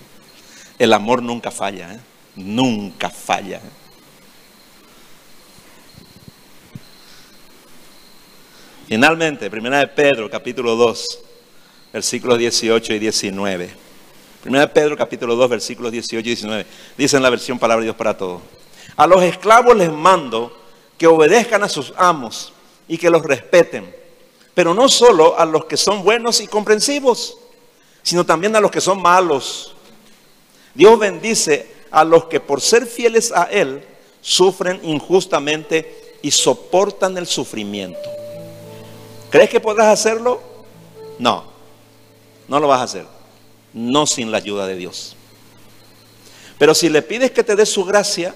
El 0.79 0.93
amor 0.93 1.23
nunca 1.23 1.51
falla, 1.51 1.95
¿eh? 1.95 2.01
nunca 2.37 3.09
falla. 3.09 3.57
¿eh? 3.57 3.71
Finalmente, 8.89 9.49
primera 9.49 9.79
de 9.79 9.87
Pedro, 9.87 10.29
capítulo 10.29 10.77
2, 10.77 11.28
versículos 11.93 12.39
18 12.39 12.95
y 12.95 12.99
19. 12.99 13.71
Primera 14.43 14.67
de 14.67 14.73
Pedro, 14.73 14.97
capítulo 14.97 15.37
2, 15.37 15.51
versículos 15.51 15.93
18 15.93 16.21
y 16.21 16.23
19. 16.23 16.67
Dice 16.97 17.17
en 17.17 17.23
la 17.23 17.31
versión 17.31 17.59
Palabra 17.59 17.83
de 17.83 17.87
Dios 17.87 17.97
para 17.97 18.17
todos. 18.17 18.43
A 18.97 19.07
los 19.07 19.23
esclavos 19.23 19.77
les 19.77 19.93
mando 19.93 20.57
que 20.97 21.07
obedezcan 21.07 21.63
a 21.63 21.69
sus 21.69 21.93
amos 21.97 22.53
y 22.87 22.99
que 22.99 23.11
los 23.11 23.23
respeten 23.23 23.99
pero 24.59 24.75
no 24.75 24.89
solo 24.89 25.39
a 25.39 25.45
los 25.45 25.67
que 25.67 25.77
son 25.77 26.03
buenos 26.03 26.41
y 26.41 26.49
comprensivos, 26.49 27.39
sino 28.03 28.27
también 28.27 28.57
a 28.57 28.61
los 28.61 28.73
que 28.73 28.81
son 28.81 29.01
malos. 29.01 29.73
Dios 30.75 30.99
bendice 30.99 31.77
a 31.93 32.03
los 32.03 32.25
que 32.25 32.41
por 32.41 32.61
ser 32.61 32.85
fieles 32.85 33.31
a 33.31 33.45
Él 33.45 33.85
sufren 34.21 34.81
injustamente 34.83 36.17
y 36.23 36.33
soportan 36.33 37.17
el 37.17 37.29
sufrimiento. 37.29 38.01
¿Crees 39.31 39.49
que 39.49 39.61
podrás 39.61 39.97
hacerlo? 39.97 40.41
No, 41.21 41.45
no 42.49 42.59
lo 42.59 42.69
vas 42.69 42.81
a 42.81 42.85
hacer. 42.85 43.07
No 43.73 44.07
sin 44.07 44.31
la 44.31 44.39
ayuda 44.39 44.67
de 44.67 44.77
Dios. 44.77 45.15
Pero 46.59 46.75
si 46.75 46.89
le 46.89 47.03
pides 47.03 47.31
que 47.31 47.45
te 47.45 47.55
dé 47.55 47.65
su 47.65 47.85
gracia 47.85 48.35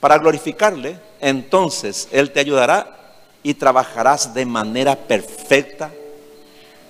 para 0.00 0.18
glorificarle, 0.18 0.98
entonces 1.20 2.08
Él 2.10 2.32
te 2.32 2.40
ayudará 2.40 3.14
y 3.42 3.54
trabajarás 3.54 4.34
de 4.34 4.44
manera 4.44 4.96
perfecta 4.96 5.92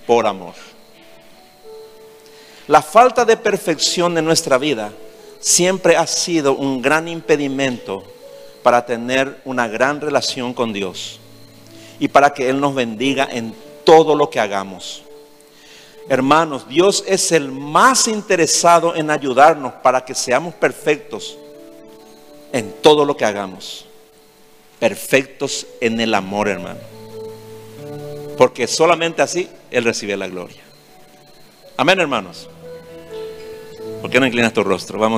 por 0.06 0.26
amor. 0.26 0.54
La 2.68 2.82
falta 2.82 3.24
de 3.24 3.36
perfección 3.36 4.16
en 4.16 4.24
nuestra 4.24 4.58
vida 4.58 4.90
siempre 5.38 5.96
ha 5.96 6.06
sido 6.06 6.54
un 6.54 6.80
gran 6.80 7.08
impedimento 7.08 8.02
para 8.62 8.84
tener 8.84 9.40
una 9.44 9.68
gran 9.68 10.00
relación 10.00 10.52
con 10.52 10.72
Dios 10.72 11.20
y 12.00 12.08
para 12.08 12.32
que 12.32 12.48
Él 12.48 12.60
nos 12.60 12.74
bendiga 12.74 13.28
en 13.30 13.54
todo 13.84 14.16
lo 14.16 14.30
que 14.30 14.40
hagamos. 14.40 15.05
Hermanos, 16.08 16.68
Dios 16.68 17.04
es 17.06 17.32
el 17.32 17.50
más 17.50 18.06
interesado 18.06 18.94
en 18.94 19.10
ayudarnos 19.10 19.72
para 19.82 20.04
que 20.04 20.14
seamos 20.14 20.54
perfectos 20.54 21.36
en 22.52 22.72
todo 22.80 23.04
lo 23.04 23.16
que 23.16 23.24
hagamos 23.24 23.86
perfectos 24.78 25.66
en 25.80 26.00
el 26.00 26.14
amor, 26.14 26.48
hermano. 26.48 26.80
Porque 28.36 28.66
solamente 28.66 29.22
así 29.22 29.48
Él 29.70 29.84
recibe 29.84 30.16
la 30.16 30.28
gloria. 30.28 30.62
Amén, 31.76 32.00
hermanos. 32.00 32.48
¿Por 34.00 34.10
qué 34.10 34.20
no 34.20 34.26
inclinas 34.26 34.52
tu 34.52 34.62
rostro? 34.62 34.98
Vamos. 34.98 35.14